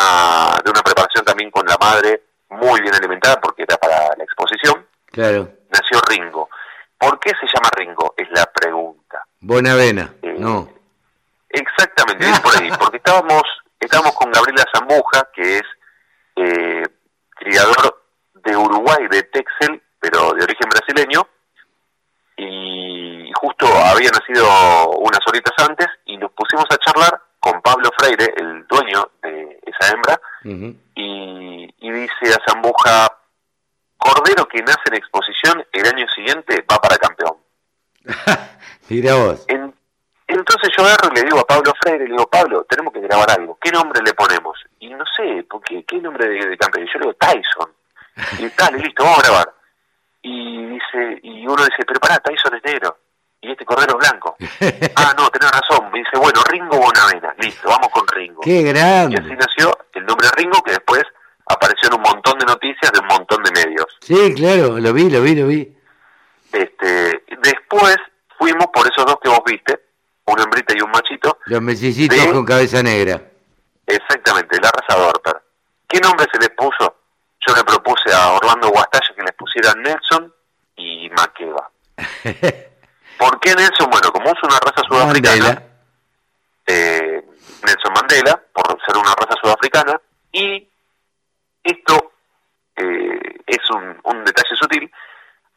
de 0.63 0.69
una 0.71 0.81
preparación 0.81 1.23
también 1.25 1.51
con 1.51 1.65
la 1.65 1.77
madre, 1.79 2.23
muy 2.49 2.81
bien 2.81 2.93
alimentada, 2.95 3.39
porque 3.41 3.63
era 3.63 3.77
para 3.77 4.15
la 4.17 4.23
exposición, 4.23 4.85
Claro. 5.11 5.49
nació 5.69 5.99
Ringo. 6.09 6.49
¿Por 6.97 7.19
qué 7.19 7.31
se 7.31 7.45
llama 7.47 7.69
Ringo? 7.75 8.13
Es 8.17 8.29
la 8.31 8.45
pregunta. 8.45 9.23
Buena 9.41 9.73
avena. 9.73 10.13
Eh, 10.21 10.35
No. 10.39 10.69
Exactamente, 11.49 12.25
por 12.41 12.55
ahí, 12.57 12.69
porque 12.79 12.97
estábamos, 12.97 13.43
estábamos 13.79 14.13
con 14.15 14.31
Gabriela 14.31 14.65
Zambuja, 14.73 15.29
que 15.33 15.57
es 15.57 15.63
eh, 16.37 16.83
criador 17.29 18.03
de 18.33 18.57
Uruguay, 18.57 19.07
de 19.09 19.23
Texel, 19.23 19.81
pero 19.99 20.33
de 20.33 20.43
origen 20.43 20.69
brasileño, 20.69 21.27
y 22.37 23.31
justo 23.39 23.65
había 23.67 24.09
nacido 24.11 24.45
unas 25.07 25.19
horitas 25.27 25.53
antes, 25.67 25.87
y 26.05 26.17
nos 26.17 26.31
pusimos 26.31 26.65
a 26.71 26.77
charlar 26.77 27.19
con 27.39 27.61
Pablo 27.61 27.89
Freire, 27.97 28.33
el 28.37 28.65
dueño 28.67 29.09
de 29.21 29.59
esa 29.65 29.91
hembra, 29.93 30.19
y, 30.95 31.73
y 31.79 31.91
dice 31.91 32.33
a 32.33 32.51
Zambuja, 32.51 33.07
Cordero 33.97 34.47
que 34.47 34.61
nace 34.61 34.81
en 34.87 34.95
exposición 34.95 35.65
el 35.71 35.87
año 35.87 36.07
siguiente 36.09 36.63
va 36.71 36.79
para 36.79 36.97
campeón. 36.97 37.37
Mira 38.89 39.15
vos. 39.15 39.45
En- 39.47 39.73
entonces 40.27 40.69
yo 40.75 40.83
agarro 40.83 41.09
y 41.11 41.15
le 41.17 41.23
digo 41.23 41.39
a 41.39 41.45
Pablo 41.45 41.71
Freire, 41.81 42.05
le 42.05 42.11
digo, 42.11 42.27
Pablo, 42.27 42.65
tenemos 42.67 42.91
que 42.93 42.99
grabar 43.01 43.29
algo, 43.31 43.57
¿qué 43.61 43.71
nombre 43.71 44.01
le 44.03 44.13
ponemos? 44.13 44.57
Y 44.79 44.89
no 44.89 45.03
sé, 45.15 45.45
porque 45.49 45.83
¿qué 45.85 45.97
nombre 45.99 46.27
de, 46.27 46.47
de 46.47 46.57
campeón? 46.57 46.85
Y 46.87 46.93
yo 46.93 46.99
le 46.99 47.05
digo, 47.05 47.13
Tyson. 47.13 47.71
Y 48.39 48.49
dale, 48.57 48.79
listo, 48.79 49.03
vamos 49.03 49.19
a 49.19 49.27
grabar. 49.27 49.53
Y 50.23 50.65
dice, 50.65 51.19
y 51.21 51.45
uno 51.45 51.63
dice, 51.63 51.83
pero 51.85 51.99
pará, 51.99 52.17
Tyson 52.19 52.55
es 52.55 52.63
negro, 52.63 52.97
y 53.45 53.51
este 53.51 53.65
cordero 53.65 53.99
es 53.99 54.09
blanco. 54.09 54.35
ah, 54.95 55.13
no, 55.17 55.29
tenés 55.29 55.51
razón. 55.51 55.89
Me 55.91 55.99
dice, 55.99 56.17
bueno, 56.17 56.41
Ringo 56.49 56.77
Bonavena, 56.77 57.33
listo, 57.39 57.67
vamos 57.69 57.89
con 57.89 58.07
Ringo. 58.07 58.41
Qué 58.41 58.51
Y 58.61 58.63
así 58.69 58.73
grande. 58.73 59.35
nació 59.35 59.77
el 59.93 60.05
nombre 60.05 60.27
Ringo, 60.35 60.61
que 60.63 60.71
después 60.71 61.03
apareció 61.47 61.89
en 61.89 61.95
un 61.95 62.01
montón 62.01 62.37
de 62.39 62.45
noticias 62.45 62.91
de 62.91 62.99
un 62.99 63.07
montón 63.07 63.43
de 63.43 63.51
medios. 63.51 63.85
Sí, 64.01 64.33
claro, 64.35 64.79
lo 64.79 64.93
vi, 64.93 65.09
lo 65.09 65.21
vi, 65.21 65.35
lo 65.35 65.47
vi. 65.47 65.77
Este, 66.51 67.23
después 67.41 67.97
fuimos 68.37 68.67
por 68.73 68.87
esos 68.87 69.05
dos 69.05 69.17
que 69.21 69.29
vos 69.29 69.41
viste, 69.45 69.79
una 70.25 70.43
hembrita 70.43 70.73
y 70.77 70.81
un 70.81 70.91
machito, 70.91 71.37
Los 71.45 71.61
mesicitos 71.61 72.17
Sí. 72.17 72.31
con 72.31 72.45
cabeza 72.45 72.81
negra. 72.81 73.21
exactamente, 73.85 74.57
la 74.61 74.71
raza 74.71 74.99
Dorper. 74.99 75.41
¿Qué 75.87 75.99
nombre 75.99 76.25
se 76.31 76.39
les 76.39 76.49
puso? 76.51 76.95
Yo 77.47 77.55
le 77.55 77.63
propuse 77.63 78.11
a 78.13 78.31
Orlando 78.33 78.69
Guastalla 78.69 79.13
que 79.15 79.21
les 79.21 79.33
pusieran 79.35 79.81
Nelson 79.83 80.33
y 80.77 81.09
Makeba. 81.11 81.69
¿Por 83.17 83.39
qué 83.39 83.53
Nelson? 83.55 83.89
Bueno, 83.89 84.11
como 84.11 84.27
es 84.27 84.43
una 84.43 84.59
raza 84.59 84.81
sudafricana, 84.87 85.63
eh, 86.67 87.25
Nelson 87.63 87.93
Mandela, 87.93 88.41
por 88.53 88.65
ser 88.85 88.97
una 88.97 89.13
raza 89.15 89.35
sudafricana, 89.41 89.99
y 90.31 90.67
esto 91.63 92.11
eh, 92.75 93.19
es 93.47 93.69
un, 93.71 93.99
un 94.03 94.23
detalle 94.25 94.55
sutil. 94.55 94.91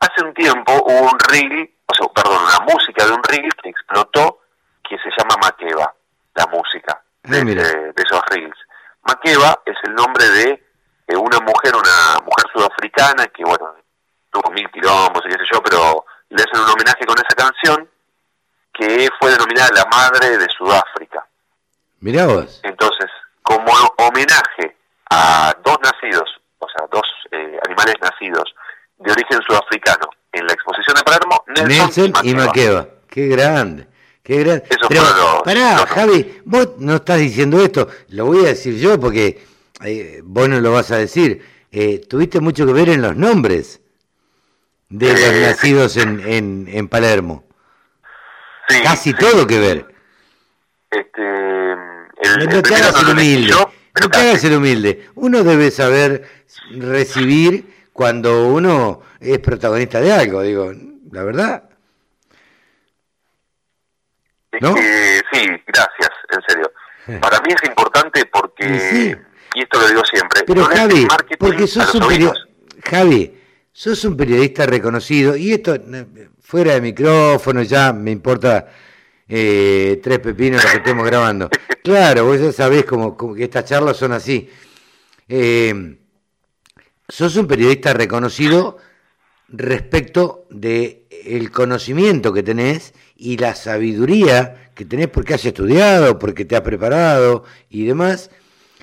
Hace 0.01 0.25
un 0.25 0.33
tiempo 0.35 0.73
hubo 0.73 1.11
un 1.11 1.19
reel, 1.31 1.71
o 1.87 1.95
sea, 1.95 2.07
perdón, 2.15 2.43
una 2.45 2.73
música 2.73 3.05
de 3.05 3.13
un 3.13 3.23
reel 3.25 3.53
que 3.63 3.71
explotó, 3.71 4.41
que 4.89 4.97
se 4.99 5.11
llama 5.19 5.37
Makeba, 5.43 5.93
la 6.35 6.47
música 6.47 7.03
de, 7.25 7.39
Ah, 7.39 7.43
ese- 7.43 7.93
de 7.93 8.03
esos 8.03 8.21
reels. 8.31 8.57
Makeba 9.03 9.61
es 9.67 9.77
el 9.85 9.95
nombre 9.95 10.29
de 10.31 10.65
eh, 11.09 11.17
una 11.17 11.41
mujer, 11.41 11.75
una 11.75 12.21
mujer 12.25 12.45
sudafricana 12.53 13.27
que, 13.29 13.43
bueno, 13.45 13.75
tuvo 14.31 14.51
mil 14.53 14.71
quilombos 14.71 15.23
y 15.27 15.31
qué 15.31 15.39
sé 15.39 15.45
yo, 15.53 15.63
pero 15.63 16.05
le 16.31 16.43
hacen 16.43 16.61
un 16.63 16.71
homenaje 16.71 17.05
con 17.07 17.17
esa 17.19 17.35
canción 17.37 17.89
que 18.73 19.09
fue 19.19 19.31
denominada 19.33 19.71
la 19.75 19.85
madre 19.87 20.39
de 20.39 20.47
Sudáfrica. 20.57 21.27
Mirá 22.01 22.27
vos. 22.27 22.61
Entonces, 22.63 23.07
como 23.43 23.65
homenaje 23.99 24.77
a 25.11 25.55
dos 25.65 25.79
nacidos, 25.83 26.31
o 26.59 26.67
sea, 26.69 26.87
dos 26.93 27.03
eh, 27.33 27.59
animales 27.67 27.95
nacidos 28.01 28.55
de 28.99 29.11
origen 29.13 29.41
sudafricano 29.47 30.09
en 30.33 30.47
la 30.47 30.53
exposición 30.53 30.97
de 30.97 31.03
Palermo, 31.03 31.45
Nelson, 31.49 32.13
Nelson 32.13 32.27
y. 32.27 32.35
Makeba. 32.35 32.87
Qué 33.09 33.27
grande. 33.29 33.89
Qué 34.23 34.37
grande. 34.45 34.65
Eso 34.69 34.87
Pero, 34.89 35.03
los- 35.03 35.43
pará, 35.43 35.77
los- 35.79 35.87
Javi, 35.87 36.43
vos 36.45 36.69
no 36.79 36.97
estás 36.97 37.19
diciendo 37.19 37.61
esto, 37.63 37.89
lo 38.11 38.27
voy 38.27 38.45
a 38.45 38.49
decir 38.49 38.77
yo 38.79 39.01
porque 39.01 39.45
eh, 39.85 40.21
vos 40.23 40.49
no 40.49 40.61
lo 40.61 40.73
vas 40.73 40.91
a 40.91 40.97
decir. 40.99 41.45
Eh, 41.73 42.01
tuviste 42.09 42.41
mucho 42.41 42.67
que 42.67 42.73
ver 42.73 42.91
en 42.91 43.03
los 43.03 43.17
nombres 43.17 43.81
de 44.89 45.13
los 45.13 45.21
Eh, 45.21 45.43
nacidos 45.47 45.97
en, 45.97 46.21
en, 46.21 46.67
en 46.69 46.89
Palermo. 46.89 47.45
Sí, 48.69 48.81
Casi 48.83 49.11
sí. 49.11 49.17
todo 49.19 49.47
que 49.47 49.59
ver. 49.59 49.95
Este, 50.91 51.23
el, 51.23 52.37
No 52.49 52.57
el 52.57 52.63
te 52.63 52.75
hagas 52.75 53.03
el 53.03 53.09
humilde. 53.11 53.49
yo, 53.49 53.71
pero 53.93 54.07
No 54.07 54.11
te 54.11 54.17
casi. 54.19 54.29
hagas 54.29 54.45
el 54.45 54.55
humilde. 54.57 55.09
Uno 55.15 55.45
debe 55.45 55.71
saber 55.71 56.29
recibir 56.73 57.89
cuando 57.93 58.47
uno 58.49 59.03
es 59.21 59.39
protagonista 59.41 60.01
de 60.01 60.13
algo, 60.13 60.43
digo, 60.43 60.73
la 61.13 61.23
verdad. 61.25 61.65
¿No? 64.61 64.75
que, 64.75 65.21
sí, 65.33 65.41
gracias, 65.67 66.11
en 66.31 66.43
serio. 66.49 66.73
Para 67.21 67.41
mí 67.41 67.53
es 67.55 67.69
importante 67.69 68.25
porque, 68.27 68.67
Y 68.67 68.79
sí. 68.81 69.17
y 69.55 69.63
esto 69.63 69.81
lo 69.81 69.89
digo 69.89 70.03
siempre, 70.05 70.43
Pero 70.47 70.65
haces 70.67 70.79
Javi, 70.79 71.07
porque 71.39 71.67
sos 71.67 71.95
un 71.95 72.33
Javi, 72.85 73.38
sos 73.79 74.05
un 74.05 74.17
periodista 74.17 74.67
reconocido 74.67 75.37
y 75.37 75.53
esto 75.53 75.77
eh, 75.77 76.31
fuera 76.41 76.75
de 76.75 76.81
micrófono 76.81 77.63
ya 77.63 77.93
me 77.93 78.11
importa 78.11 78.67
eh, 79.29 80.01
tres 80.03 80.19
pepinos 80.19 80.65
lo 80.65 80.71
que 80.71 80.77
estemos 80.79 81.07
grabando. 81.07 81.49
Claro, 81.85 82.27
vos 82.27 82.39
ya 82.39 82.53
sabés 82.53 82.85
como, 82.85 83.17
como 83.17 83.35
que 83.35 83.45
estas 83.45 83.65
charlas 83.65 83.97
son 83.97 84.13
así. 84.13 84.51
Eh, 85.27 85.97
sos 87.09 87.37
un 87.37 87.47
periodista 87.47 87.95
reconocido 87.95 88.77
respecto 89.49 90.47
de 90.51 91.07
el 91.25 91.51
conocimiento 91.51 92.31
que 92.33 92.43
tenés 92.43 92.93
y 93.17 93.39
la 93.39 93.55
sabiduría 93.55 94.73
que 94.75 94.85
tenés 94.85 95.09
porque 95.09 95.33
has 95.33 95.45
estudiado, 95.47 96.19
porque 96.19 96.45
te 96.45 96.57
has 96.57 96.63
preparado 96.63 97.45
y 97.71 97.87
demás 97.87 98.31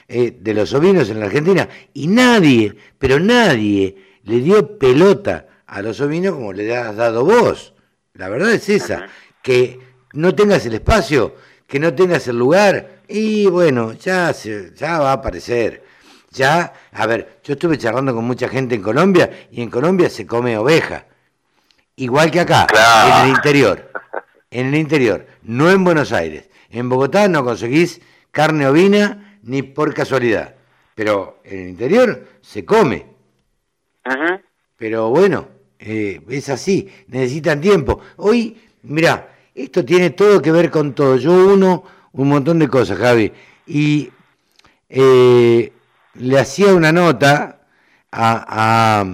eh, 0.08 0.36
de 0.40 0.54
los 0.56 0.74
ovinos 0.74 1.10
en 1.10 1.20
la 1.20 1.28
Argentina. 1.28 1.70
Y 1.94 2.08
nadie, 2.08 2.76
pero 2.98 3.20
nadie 3.20 4.05
le 4.26 4.40
dio 4.40 4.78
pelota 4.78 5.48
a 5.66 5.82
los 5.82 6.02
ovinos 6.02 6.36
como 6.36 6.54
le 6.54 6.76
has 6.76 6.96
dado 6.96 7.24
vos. 7.24 7.74
La 8.14 8.30
verdad 8.30 8.52
es 8.52 8.70
esa, 8.70 9.08
que 9.42 9.80
no 10.14 10.36
tengas 10.36 10.66
el 10.66 10.74
espacio, 10.74 11.36
que 11.68 11.80
no 11.80 11.94
tengas 11.94 12.28
el 12.28 12.38
lugar, 12.38 13.02
y 13.08 13.46
bueno, 13.48 13.94
ya, 13.94 14.34
se, 14.34 14.74
ya 14.76 15.00
va 15.00 15.12
a 15.12 15.14
aparecer. 15.14 15.84
Ya, 16.32 16.74
a 16.92 17.06
ver, 17.06 17.40
yo 17.44 17.54
estuve 17.54 17.78
charlando 17.78 18.14
con 18.14 18.26
mucha 18.26 18.50
gente 18.50 18.76
en 18.76 18.82
Colombia 18.82 19.48
y 19.52 19.62
en 19.62 19.70
Colombia 19.70 20.10
se 20.10 20.26
come 20.26 20.58
oveja. 20.58 21.06
Igual 21.96 22.30
que 22.30 22.42
acá, 22.42 22.68
en 23.08 23.30
el 23.30 23.36
interior. 23.36 23.92
En 24.52 24.68
el 24.68 24.76
interior, 24.76 25.28
no 25.44 25.70
en 25.72 25.84
Buenos 25.84 26.12
Aires. 26.12 26.50
En 26.70 26.90
Bogotá 26.90 27.28
no 27.28 27.44
conseguís 27.46 28.02
carne 28.32 28.68
ovina 28.68 29.40
ni 29.44 29.62
por 29.62 29.94
casualidad. 29.94 30.56
Pero 30.94 31.40
en 31.46 31.60
el 31.60 31.70
interior 31.70 32.28
se 32.42 32.66
come. 32.66 33.15
Pero 34.78 35.10
bueno, 35.10 35.48
eh, 35.80 36.22
es 36.30 36.50
así, 36.50 36.90
necesitan 37.08 37.62
tiempo. 37.62 38.02
Hoy, 38.18 38.58
mira, 38.84 39.30
esto 39.54 39.84
tiene 39.84 40.12
todo 40.12 40.42
que 40.42 40.52
ver 40.52 40.70
con 40.70 40.94
todo. 40.94 41.18
Yo 41.18 41.32
uno 41.32 41.84
un 42.12 42.30
montón 42.30 42.60
de 42.60 42.68
cosas, 42.68 42.98
Javi. 42.98 43.32
Y 43.68 44.10
eh, 44.90 45.72
le 46.16 46.40
hacía 46.40 46.74
una 46.74 46.92
nota 46.92 47.62
a, 48.12 49.06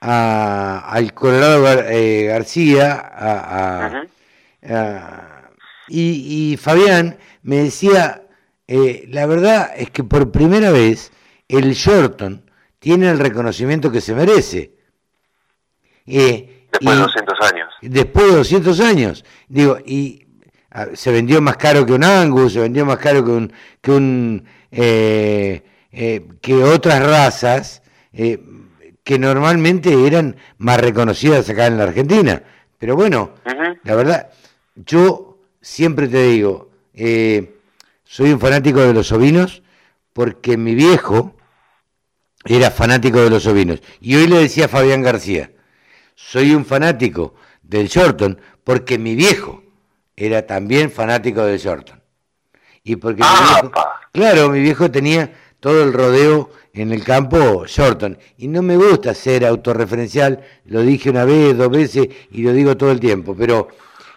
al 0.00 1.14
Colorado 1.14 1.66
eh, 1.88 2.24
García 2.24 3.12
y, 5.88 6.56
Fabián 6.56 7.18
me 7.42 7.56
decía, 7.56 8.22
eh, 8.66 9.04
la 9.08 9.26
verdad 9.26 9.72
es 9.76 9.90
que 9.90 10.04
por 10.04 10.30
primera 10.32 10.70
vez 10.70 11.12
el 11.48 11.72
Shorton 11.72 12.50
tiene 12.82 13.08
el 13.08 13.20
reconocimiento 13.20 13.92
que 13.92 14.00
se 14.00 14.12
merece. 14.12 14.72
después 16.04 16.96
de 16.96 17.02
200 17.02 17.40
años. 17.40 17.74
Después 17.80 18.26
de 18.26 18.36
200 18.38 18.80
años. 18.80 19.24
Digo, 19.46 19.78
y 19.86 20.26
se 20.94 21.12
vendió 21.12 21.40
más 21.40 21.56
caro 21.58 21.86
que 21.86 21.92
un 21.92 22.02
Angus, 22.02 22.54
se 22.54 22.60
vendió 22.60 22.84
más 22.84 22.98
caro 22.98 23.24
que 23.24 23.30
un 23.30 23.52
que 23.80 23.90
un 23.92 24.44
eh, 24.72 25.62
eh, 25.92 26.26
que 26.40 26.54
otras 26.54 27.06
razas 27.06 27.82
eh, 28.12 28.42
que 29.04 29.16
normalmente 29.16 30.04
eran 30.04 30.34
más 30.58 30.80
reconocidas 30.80 31.48
acá 31.48 31.68
en 31.68 31.78
la 31.78 31.84
Argentina. 31.84 32.42
Pero 32.78 32.96
bueno, 32.96 33.30
la 33.84 33.94
verdad, 33.94 34.30
yo 34.74 35.38
siempre 35.60 36.08
te 36.08 36.24
digo, 36.24 36.70
soy 38.02 38.32
un 38.32 38.40
fanático 38.40 38.80
de 38.80 38.92
los 38.92 39.12
ovinos 39.12 39.62
porque 40.12 40.56
mi 40.56 40.74
viejo 40.74 41.36
era 42.44 42.70
fanático 42.70 43.20
de 43.20 43.30
los 43.30 43.46
ovinos. 43.46 43.80
Y 44.00 44.16
hoy 44.16 44.26
le 44.26 44.40
decía 44.40 44.66
a 44.66 44.68
Fabián 44.68 45.02
García, 45.02 45.50
soy 46.14 46.54
un 46.54 46.64
fanático 46.64 47.34
del 47.62 47.88
Shorton 47.88 48.40
porque 48.64 48.98
mi 48.98 49.14
viejo 49.14 49.62
era 50.16 50.46
también 50.46 50.90
fanático 50.90 51.44
del 51.44 51.58
Shorton. 51.58 52.00
Y 52.84 52.96
porque 52.96 53.22
claro, 54.12 54.48
mi 54.50 54.60
viejo 54.60 54.90
tenía 54.90 55.32
todo 55.60 55.84
el 55.84 55.92
rodeo 55.92 56.50
en 56.74 56.92
el 56.92 57.04
campo 57.04 57.64
Shorton. 57.66 58.18
Y 58.36 58.48
no 58.48 58.62
me 58.62 58.76
gusta 58.76 59.14
ser 59.14 59.46
autorreferencial, 59.46 60.42
lo 60.64 60.82
dije 60.82 61.10
una 61.10 61.24
vez, 61.24 61.56
dos 61.56 61.70
veces 61.70 62.08
y 62.30 62.42
lo 62.42 62.52
digo 62.52 62.76
todo 62.76 62.90
el 62.90 63.00
tiempo, 63.00 63.36
pero 63.36 63.68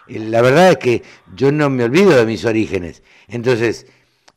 eh, 0.08 0.18
la 0.18 0.42
verdad 0.42 0.72
es 0.72 0.78
que 0.78 1.02
yo 1.34 1.52
no 1.52 1.70
me 1.70 1.84
olvido 1.84 2.10
de 2.10 2.26
mis 2.26 2.44
orígenes. 2.44 3.02
Entonces, 3.28 3.86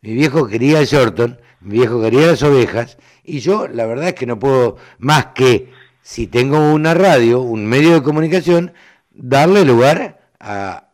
mi 0.02 0.14
viejo 0.14 0.48
quería 0.48 0.80
el 0.80 0.86
Shorton, 0.86 1.40
mi 1.62 1.80
viejo 1.80 2.02
quería 2.02 2.28
las 2.28 2.44
ovejas, 2.44 2.98
y 3.24 3.40
yo 3.40 3.68
la 3.68 3.86
verdad 3.86 4.10
es 4.10 4.14
que 4.16 4.26
no 4.26 4.40
puedo 4.40 4.78
más 4.98 5.28
que, 5.28 5.72
si 6.02 6.28
tengo 6.28 6.74
una 6.74 6.94
radio, 6.94 7.42
un 7.42 7.66
medio 7.66 7.94
de 7.94 8.04
comunicación, 8.04 8.74
darle 9.12 9.66
lugar 9.66 10.20
a, 10.40 10.90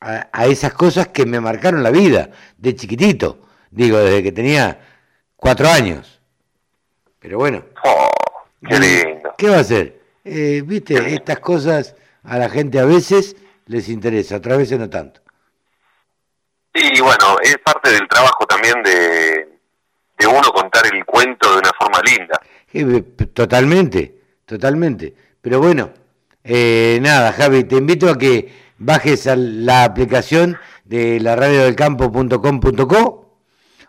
a, 0.00 0.46
esas 0.46 0.72
cosas 0.72 1.08
que 1.08 1.26
me 1.26 1.40
marcaron 1.40 1.82
la 1.82 1.90
vida 1.90 2.30
de 2.56 2.74
chiquitito, 2.74 3.46
digo, 3.70 3.98
desde 3.98 4.22
que 4.22 4.32
tenía 4.32 4.80
cuatro 5.36 5.68
años. 5.68 6.20
Pero 7.18 7.38
bueno. 7.38 7.64
Oh, 7.84 8.08
qué 8.66 8.78
lindo. 8.78 9.34
¿Qué 9.36 9.48
va 9.48 9.58
a 9.58 9.60
hacer? 9.60 10.00
Eh, 10.24 10.62
Viste, 10.64 11.14
estas 11.14 11.40
cosas 11.40 11.94
a 12.24 12.38
la 12.38 12.48
gente 12.48 12.78
a 12.78 12.84
veces 12.84 13.36
les 13.66 13.88
interesa, 13.88 14.36
otras 14.36 14.58
veces 14.58 14.78
no 14.78 14.88
tanto. 14.88 15.20
Y 16.74 17.00
bueno, 17.00 17.36
es 17.42 17.56
parte 17.58 17.90
del 17.90 18.08
trabajo 18.08 18.46
también 18.46 18.82
de, 18.82 19.59
de 20.20 20.26
uno 20.26 20.52
contar 20.52 20.84
el 20.92 21.04
cuento 21.04 21.52
de 21.52 21.58
una 21.58 21.70
forma 21.78 22.00
linda. 22.02 22.40
Eh, 22.72 23.02
totalmente, 23.32 24.14
totalmente. 24.44 25.14
Pero 25.40 25.60
bueno, 25.60 25.90
eh, 26.44 26.98
nada, 27.00 27.32
Javi, 27.32 27.64
te 27.64 27.76
invito 27.76 28.10
a 28.10 28.18
que 28.18 28.52
bajes 28.78 29.26
la 29.34 29.84
aplicación 29.84 30.58
de 30.84 31.20
la 31.20 31.36
radio 31.36 31.64
del 31.64 31.74
campo.com.co 31.74 33.38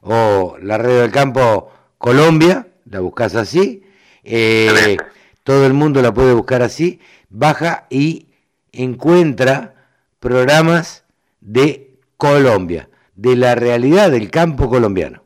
o 0.01 0.57
la 0.61 0.77
radio 0.77 1.01
del 1.01 1.11
campo 1.11 1.71
Colombia, 1.97 2.67
la 2.85 3.01
buscas 3.01 3.35
así, 3.35 3.83
eh, 4.23 4.97
todo 5.43 5.65
el 5.65 5.73
mundo 5.73 6.01
la 6.01 6.13
puede 6.13 6.33
buscar 6.33 6.61
así, 6.61 6.99
baja 7.29 7.87
y 7.89 8.27
encuentra 8.71 9.75
programas 10.19 11.03
de 11.41 11.97
Colombia, 12.17 12.89
de 13.15 13.35
la 13.35 13.55
realidad 13.55 14.11
del 14.11 14.31
campo 14.31 14.69
colombiano. 14.69 15.23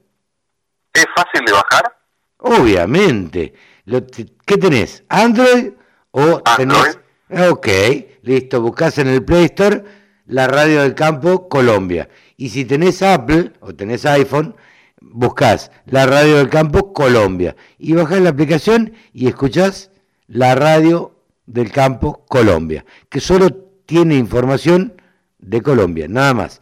¿Es 0.95 1.05
fácil 1.15 1.45
de 1.45 1.51
bajar? 1.51 1.97
Obviamente. 2.37 3.53
¿Qué 4.45 4.57
tenés? 4.57 5.03
¿Android 5.09 5.73
o 6.11 6.41
tenés 6.57 6.99
Ok, 7.29 7.67
listo, 8.21 8.61
buscas 8.61 8.97
en 8.99 9.07
el 9.07 9.23
Play 9.23 9.45
Store 9.45 9.83
la 10.25 10.47
radio 10.47 10.81
del 10.81 10.95
campo 10.95 11.49
Colombia. 11.49 12.09
Y 12.37 12.49
si 12.49 12.65
tenés 12.65 13.01
Apple 13.01 13.53
o 13.59 13.75
tenés 13.75 14.05
iPhone, 14.05 14.55
buscas 15.01 15.71
la 15.85 16.05
radio 16.05 16.37
del 16.37 16.49
campo 16.49 16.93
Colombia. 16.93 17.55
Y 17.77 17.93
bajás 17.93 18.21
la 18.21 18.29
aplicación 18.29 18.93
y 19.13 19.27
escuchás 19.27 19.91
la 20.27 20.55
radio 20.55 21.19
del 21.45 21.71
campo 21.71 22.25
Colombia, 22.27 22.85
que 23.09 23.19
solo 23.19 23.49
tiene 23.85 24.15
información 24.15 25.01
de 25.37 25.61
Colombia, 25.61 26.07
nada 26.07 26.33
más. 26.33 26.61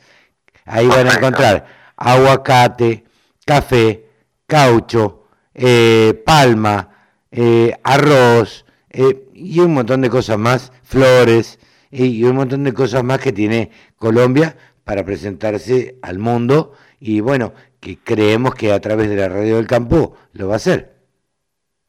Ahí 0.66 0.88
van 0.88 1.08
a 1.08 1.14
encontrar 1.14 1.66
aguacate, 1.96 3.06
café, 3.46 4.10
caucho, 4.54 5.24
eh, 5.56 6.22
palma, 6.24 6.88
eh, 7.32 7.74
arroz, 7.84 8.66
eh, 8.92 9.30
y 9.34 9.60
un 9.60 9.74
montón 9.74 10.02
de 10.02 10.12
cosas 10.12 10.38
más, 10.38 10.72
flores 10.84 11.58
y 11.90 12.24
un 12.24 12.36
montón 12.36 12.64
de 12.64 12.72
cosas 12.72 13.04
más 13.04 13.20
que 13.20 13.32
tiene 13.32 13.72
Colombia 13.98 14.56
para 14.84 15.04
presentarse 15.04 15.96
al 16.04 16.20
mundo 16.20 16.74
y 17.00 17.20
bueno, 17.20 17.56
que 17.80 17.98
creemos 17.98 18.54
que 18.54 18.72
a 18.72 18.80
través 18.80 19.10
de 19.10 19.16
la 19.16 19.28
radio 19.28 19.56
del 19.56 19.66
campo 19.66 20.18
lo 20.34 20.50
va 20.50 20.54
a 20.54 20.58
hacer. 20.58 20.98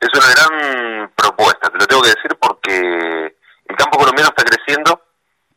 Es 0.01 0.09
una 0.15 0.29
gran 0.35 1.12
propuesta, 1.15 1.69
te 1.69 1.79
lo 1.79 1.87
tengo 1.87 2.01
que 2.01 2.09
decir 2.09 2.35
porque 2.41 3.37
el 3.67 3.77
campo 3.77 3.99
colombiano 3.99 4.31
está 4.35 4.43
creciendo, 4.43 5.03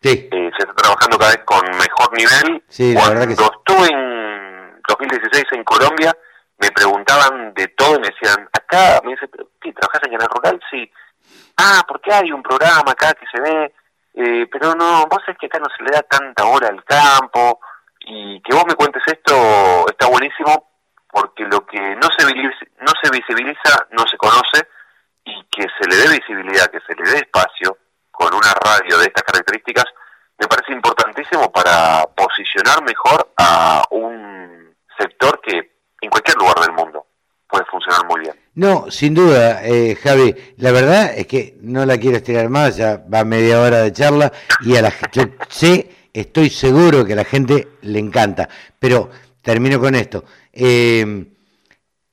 sí. 0.01 0.27
Eh, 0.29 0.51
se 0.57 0.63
está 0.63 0.73
trabajando 0.73 1.17
cada 1.17 1.31
vez 1.31 1.41
con 1.45 1.61
mejor 1.77 2.17
nivel. 2.17 2.63
Sí, 2.67 2.93
la 2.93 3.07
verdad 3.07 3.27
que 3.29 3.35
sí. 3.37 3.43
estuve 3.43 3.87
en 3.93 4.81
2016 4.89 5.45
en 5.53 5.63
Colombia, 5.63 6.13
me 6.59 6.71
preguntaban 6.71 7.53
de 7.53 7.67
todo 7.69 7.97
y 7.97 7.99
me 7.99 8.09
decían, 8.09 8.49
acá, 8.51 8.99
me 9.03 9.11
dice, 9.11 9.29
¿qué, 9.61 9.73
trabajas 9.73 10.01
en 10.05 10.11
Canal 10.11 10.29
Rural? 10.29 10.59
Sí 10.71 10.91
ah, 11.57 11.83
porque 11.87 12.13
hay 12.13 12.31
un 12.31 12.43
programa 12.43 12.91
acá 12.91 13.13
que 13.13 13.25
se 13.31 13.41
ve, 13.41 13.73
eh, 14.13 14.47
pero 14.51 14.75
no, 14.75 15.05
vos 15.07 15.21
sabés 15.25 15.37
que 15.39 15.47
acá 15.47 15.59
no 15.59 15.67
se 15.75 15.83
le 15.83 15.91
da 15.91 16.01
tanta 16.03 16.45
hora 16.45 16.69
al 16.69 16.83
campo, 16.83 17.59
y 17.99 18.41
que 18.41 18.55
vos 18.55 18.63
me 18.67 18.75
cuentes 18.75 19.03
esto 19.05 19.85
está 19.89 20.07
buenísimo, 20.07 20.71
porque 21.09 21.43
lo 21.45 21.65
que 21.65 21.79
no 21.95 22.07
se, 22.17 22.25
no 22.25 22.91
se 23.01 23.11
visibiliza 23.11 23.87
no 23.91 24.05
se 24.09 24.17
conoce, 24.17 24.67
y 25.25 25.43
que 25.51 25.65
se 25.77 25.89
le 25.89 25.97
dé 25.97 26.17
visibilidad, 26.17 26.67
que 26.67 26.79
se 26.81 26.95
le 26.95 27.09
dé 27.09 27.17
espacio 27.17 27.77
con 28.11 28.33
una 28.33 28.53
radio 28.53 28.97
de 28.97 29.05
estas 29.05 29.23
características, 29.23 29.85
me 30.39 30.47
parece 30.47 30.71
importantísimo 30.71 31.51
para 31.51 32.05
posicionar 32.15 32.83
mejor 32.83 33.27
a 33.37 33.83
un 33.89 34.75
sector 34.97 35.41
que 35.41 35.76
en 36.01 36.09
cualquier 36.09 36.37
lugar 36.37 36.59
del 36.61 36.73
mundo 36.73 37.07
puede 37.49 37.65
funcionar 37.65 38.05
muy 38.07 38.21
bien. 38.21 38.33
No, 38.55 38.91
sin 38.91 39.13
duda, 39.13 39.65
eh, 39.65 39.95
Javi. 39.95 40.35
La 40.57 40.71
verdad 40.71 41.13
es 41.15 41.27
que 41.27 41.57
no 41.61 41.85
la 41.85 41.97
quiero 41.97 42.17
estirar 42.17 42.49
más, 42.49 42.75
ya 42.75 42.97
va 43.11 43.23
media 43.23 43.61
hora 43.61 43.79
de 43.81 43.93
charla 43.93 44.31
y 44.61 44.75
a 44.75 44.81
la 44.81 44.93
yo 45.11 45.23
sé, 45.49 45.89
estoy 46.13 46.49
seguro 46.49 47.05
que 47.05 47.13
a 47.13 47.17
la 47.17 47.23
gente 47.23 47.67
le 47.81 47.99
encanta. 47.99 48.49
Pero 48.79 49.09
termino 49.41 49.79
con 49.79 49.95
esto. 49.95 50.25
Eh, 50.51 51.25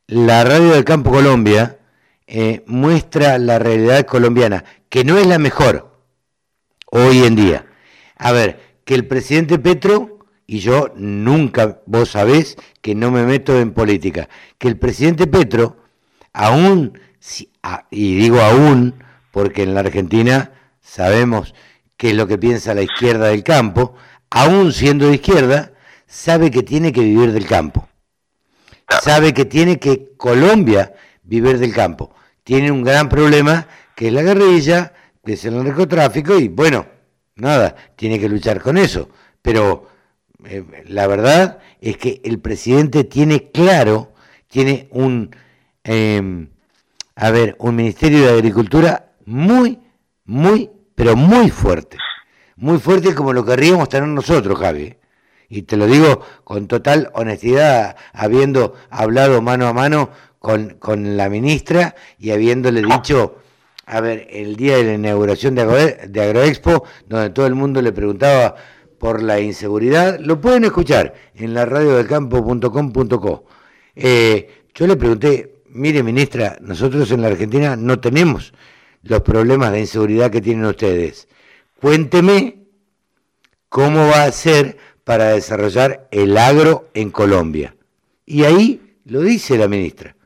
la 0.07 0.45
radio 0.45 0.72
del 0.72 0.85
Campo 0.85 1.11
Colombia 1.11 1.78
eh, 2.26 2.62
muestra 2.66 3.39
la 3.39 3.59
realidad 3.59 4.05
colombiana, 4.07 4.64
que 4.89 5.05
no 5.05 5.18
es 5.18 5.26
la 5.26 5.39
mejor. 5.39 5.93
hoy 6.91 7.24
en 7.24 7.35
día. 7.35 7.66
A 8.16 8.30
ver, 8.30 8.78
que 8.85 8.95
el 8.95 9.07
presidente 9.07 9.59
Petro, 9.59 10.13
y 10.47 10.59
yo 10.59 10.92
nunca, 10.97 11.80
vos 11.86 12.11
sabés 12.11 12.57
que 12.82 12.95
no 12.95 13.11
me 13.11 13.24
meto 13.24 13.59
en 13.59 13.72
política, 13.72 14.28
que 14.59 14.68
el 14.68 14.78
presidente 14.78 15.26
Petro, 15.26 15.78
aún, 16.32 16.99
y 17.90 18.16
digo 18.16 18.40
aún, 18.40 19.03
porque 19.30 19.62
en 19.62 19.74
la 19.74 19.80
Argentina 19.80 20.53
sabemos 20.80 21.55
qué 21.97 22.11
es 22.11 22.16
lo 22.16 22.26
que 22.26 22.38
piensa 22.38 22.74
la 22.74 22.82
izquierda 22.82 23.28
del 23.28 23.42
campo, 23.42 23.95
aún 24.30 24.72
siendo 24.72 25.09
de 25.09 25.14
izquierda, 25.14 25.72
sabe 26.07 26.51
que 26.51 26.62
tiene 26.62 26.92
que 26.92 27.01
vivir 27.01 27.32
del 27.32 27.47
campo. 27.47 27.88
Sabe 29.03 29.32
que 29.32 29.47
tiene 29.47 29.78
que 29.78 30.12
Colombia 30.16 30.92
vivir 31.22 31.59
del 31.59 31.72
campo. 31.72 32.14
Tiene 32.42 32.70
un 32.70 32.84
gran 32.84 33.09
problema 33.09 33.66
que 33.97 34.09
es 34.09 34.12
la 34.12 34.22
guerrilla, 34.22 34.92
que 35.24 35.32
es 35.32 35.45
el 35.47 35.62
narcotráfico 35.62 36.38
y 36.38 36.49
bueno, 36.49 36.86
nada, 37.36 37.74
tiene 37.97 38.20
que 38.20 38.28
luchar 38.28 38.61
con 38.61 38.76
eso. 38.76 39.09
Pero 39.40 39.88
eh, 40.47 40.64
la 40.86 41.07
verdad 41.07 41.59
es 41.80 41.97
que 41.97 42.20
el 42.24 42.38
presidente 42.38 43.05
tiene 43.05 43.51
claro, 43.51 44.12
tiene 44.49 44.88
un, 44.90 45.34
em, 45.84 46.51
a 47.16 47.30
ver, 47.30 47.57
un 47.59 47.76
Ministerio 47.76 48.26
de 48.26 48.32
Agricultura 48.32 49.12
muy, 49.26 49.80
muy, 50.24 50.70
pero 50.95 51.16
muy 51.16 51.51
fuerte. 51.51 51.99
Muy 52.57 52.78
fuerte 52.78 53.14
como 53.14 53.32
lo 53.32 53.45
querríamos 53.45 53.88
tener 53.88 54.09
nosotros, 54.09 54.59
Javi. 54.59 54.97
Y 55.49 55.62
te 55.62 55.76
lo 55.76 55.86
digo 55.86 56.20
con 56.45 56.66
total 56.68 57.11
honestidad, 57.14 57.97
habiendo 58.12 58.74
hablado 58.90 59.42
mano 59.42 59.66
a 59.66 59.72
mano 59.72 60.11
con, 60.38 60.70
con 60.78 61.16
la 61.16 61.28
ministra 61.28 61.95
y 62.18 62.30
habiéndole 62.30 62.82
dicho 62.82 63.38
a 63.86 64.01
ver, 64.01 64.26
el 64.30 64.57
día 64.57 64.76
de 64.76 64.84
la 64.84 64.95
inauguración 64.95 65.55
de, 65.55 66.07
de 66.09 66.22
Agroexpo, 66.22 66.84
donde 67.07 67.30
todo 67.30 67.47
el 67.47 67.55
mundo 67.55 67.82
le 67.82 67.92
preguntaba 67.92 68.57
por 69.05 69.22
la 69.22 69.38
inseguridad, 69.38 70.18
lo 70.18 70.40
pueden 70.40 70.64
escuchar 70.64 71.12
en 71.34 71.52
la 71.52 71.66
radio 71.66 71.94
del 71.94 72.07
campo.com.co. 72.07 73.44
Eh, 73.94 74.48
yo 74.74 74.86
le 74.86 74.96
pregunté, 74.96 75.57
mire 75.66 76.02
ministra, 76.02 76.57
nosotros 76.62 77.11
en 77.11 77.20
la 77.20 77.28
Argentina 77.28 77.76
no 77.76 78.00
tenemos 78.00 78.55
los 79.02 79.20
problemas 79.20 79.72
de 79.72 79.80
inseguridad 79.80 80.30
que 80.30 80.40
tienen 80.40 80.64
ustedes. 80.64 81.28
Cuénteme 81.78 82.62
cómo 83.68 84.07
va 84.07 84.24
a 84.24 84.32
ser 84.32 84.78
para 85.05 85.32
desarrollar 85.32 86.09
el 86.11 86.38
agro 86.38 86.88
en 86.94 87.11
Colombia. 87.11 87.76
Y 88.24 88.44
ahí 88.44 88.96
lo 89.05 89.20
dice 89.20 89.59
la 89.59 89.68
ministra. 89.68 90.16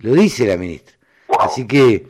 Lo 0.00 0.12
dice 0.12 0.46
la 0.46 0.58
ministra. 0.58 0.98
Así 1.38 1.66
que 1.66 2.04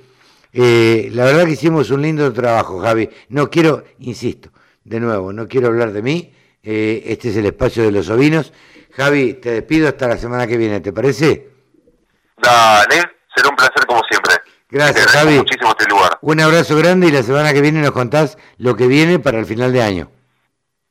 eh, 0.52 1.10
la 1.12 1.26
verdad 1.26 1.44
que 1.44 1.52
hicimos 1.52 1.92
un 1.92 2.02
lindo 2.02 2.32
trabajo, 2.32 2.80
Javi. 2.80 3.08
No 3.28 3.48
quiero, 3.48 3.84
insisto, 4.00 4.50
de 4.84 5.00
nuevo, 5.00 5.32
no 5.32 5.48
quiero 5.48 5.68
hablar 5.68 5.92
de 5.92 6.02
mí. 6.02 6.32
Eh, 6.62 7.04
este 7.06 7.30
es 7.30 7.36
el 7.36 7.46
espacio 7.46 7.82
de 7.82 7.92
los 7.92 8.08
ovinos. 8.10 8.52
Javi, 8.92 9.34
te 9.34 9.52
despido 9.52 9.88
hasta 9.88 10.08
la 10.08 10.16
semana 10.16 10.46
que 10.46 10.56
viene, 10.56 10.80
¿te 10.80 10.92
parece? 10.92 11.48
Dale, 12.42 12.96
será 13.34 13.48
un 13.48 13.56
placer 13.56 13.86
como 13.86 14.02
siempre. 14.08 14.34
Gracias, 14.68 15.06
Javi. 15.06 15.38
Muchísimo 15.38 15.70
este 15.70 15.88
lugar. 15.88 16.18
Un 16.22 16.40
abrazo 16.40 16.76
grande 16.76 17.08
y 17.08 17.10
la 17.10 17.22
semana 17.22 17.52
que 17.52 17.60
viene 17.60 17.80
nos 17.80 17.92
contás 17.92 18.38
lo 18.58 18.76
que 18.76 18.86
viene 18.86 19.18
para 19.18 19.38
el 19.38 19.46
final 19.46 19.72
de 19.72 19.82
año. 19.82 20.10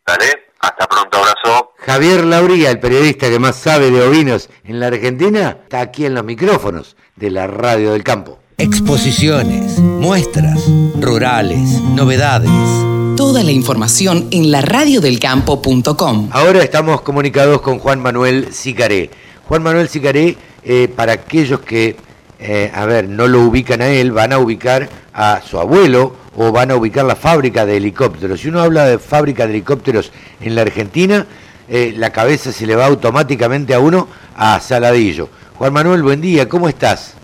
Dale, 0.05 0.47
hasta 0.59 0.87
pronto, 0.87 1.17
abrazo. 1.17 1.73
Javier 1.77 2.25
Lauría, 2.25 2.71
el 2.71 2.79
periodista 2.79 3.29
que 3.29 3.39
más 3.39 3.55
sabe 3.55 3.91
de 3.91 4.01
ovinos 4.01 4.49
en 4.63 4.79
la 4.79 4.87
Argentina, 4.87 5.57
está 5.63 5.81
aquí 5.81 6.05
en 6.05 6.15
los 6.15 6.23
micrófonos 6.23 6.97
de 7.15 7.31
la 7.31 7.47
Radio 7.47 7.93
del 7.93 8.03
Campo. 8.03 8.39
Exposiciones, 8.57 9.79
muestras, 9.79 10.65
rurales, 10.99 11.79
novedades. 11.95 12.98
Toda 13.19 13.43
la 13.43 13.51
información 13.51 14.29
en 14.31 14.49
laradiodelcampo.com. 14.49 16.29
Ahora 16.31 16.63
estamos 16.63 17.01
comunicados 17.01 17.59
con 17.59 17.77
Juan 17.77 17.99
Manuel 17.99 18.53
Sicaré. 18.53 19.09
Juan 19.45 19.61
Manuel 19.61 19.89
Sicaré, 19.89 20.37
eh, 20.63 20.87
para 20.87 21.11
aquellos 21.11 21.59
que, 21.59 21.97
eh, 22.39 22.71
a 22.73 22.85
ver, 22.85 23.09
no 23.09 23.27
lo 23.27 23.41
ubican 23.41 23.81
a 23.81 23.89
él, 23.89 24.13
van 24.13 24.31
a 24.31 24.37
ubicar 24.37 24.87
a 25.13 25.41
su 25.41 25.59
abuelo 25.59 26.15
o 26.37 26.53
van 26.53 26.71
a 26.71 26.77
ubicar 26.77 27.03
la 27.03 27.17
fábrica 27.17 27.65
de 27.65 27.75
helicópteros. 27.75 28.39
Si 28.39 28.47
uno 28.47 28.61
habla 28.61 28.85
de 28.85 28.99
fábrica 28.99 29.45
de 29.45 29.51
helicópteros 29.51 30.13
en 30.39 30.55
la 30.55 30.61
Argentina, 30.61 31.27
eh, 31.67 31.93
la 31.97 32.11
cabeza 32.11 32.53
se 32.53 32.65
le 32.65 32.77
va 32.77 32.85
automáticamente 32.85 33.73
a 33.73 33.81
uno 33.81 34.07
a 34.37 34.61
Saladillo. 34.61 35.27
Juan 35.55 35.73
Manuel, 35.73 36.03
buen 36.03 36.21
día, 36.21 36.47
¿cómo 36.47 36.69
estás? 36.69 37.15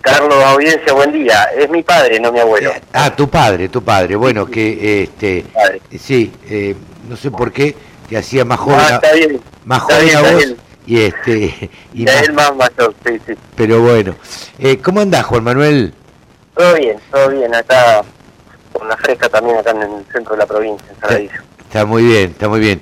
Carlos 0.00 0.42
Audiencia, 0.42 0.92
buen 0.92 1.12
día. 1.12 1.44
Es 1.56 1.68
mi 1.68 1.82
padre, 1.82 2.18
no 2.20 2.32
mi 2.32 2.40
abuelo. 2.40 2.70
Eh, 2.70 2.80
ah, 2.92 3.14
tu 3.14 3.28
padre, 3.28 3.68
tu 3.68 3.82
padre. 3.82 4.16
Bueno, 4.16 4.46
que 4.46 5.02
este, 5.02 5.44
sí, 5.98 6.32
eh, 6.48 6.74
no 7.08 7.16
sé 7.16 7.30
por 7.30 7.52
qué 7.52 7.74
te 8.08 8.16
hacía 8.16 8.44
más 8.44 8.60
joven, 8.60 8.80
ah, 8.80 8.94
está 8.94 9.12
bien. 9.12 9.40
más 9.64 9.82
joven 9.82 10.16
a 10.16 10.22
vos 10.22 10.54
y 10.86 11.00
este 11.02 11.70
y 11.94 12.04
más, 12.04 12.22
él 12.22 12.32
más 12.32 12.56
mayor, 12.56 12.94
sí, 13.04 13.20
sí. 13.26 13.34
Pero 13.54 13.82
bueno, 13.82 14.14
eh, 14.58 14.78
¿cómo 14.78 15.00
andás, 15.00 15.26
Juan 15.26 15.44
Manuel? 15.44 15.92
Todo 16.54 16.74
bien, 16.74 16.96
todo 17.10 17.28
bien. 17.28 17.54
Acá 17.54 18.02
con 18.72 18.88
la 18.88 18.96
fresca 18.96 19.28
también 19.28 19.58
acá 19.58 19.70
en 19.72 19.82
el 19.82 20.04
centro 20.12 20.32
de 20.32 20.38
la 20.38 20.46
provincia, 20.46 20.86
en 20.90 21.00
Saladillo. 21.00 21.42
Está 21.60 21.84
muy 21.84 22.02
bien, 22.02 22.30
está 22.30 22.48
muy 22.48 22.60
bien. 22.60 22.80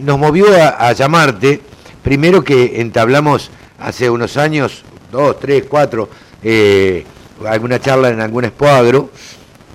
nos 0.00 0.18
movió 0.18 0.46
a, 0.60 0.88
a 0.88 0.92
llamarte 0.92 1.60
primero 2.02 2.42
que 2.42 2.80
entablamos 2.80 3.50
hace 3.78 4.10
unos 4.10 4.36
años 4.36 4.84
dos, 5.12 5.38
tres, 5.38 5.64
cuatro, 5.68 6.08
eh, 6.42 7.04
alguna 7.46 7.78
charla 7.78 8.08
en 8.08 8.20
algún 8.20 8.46
escuadro, 8.46 9.10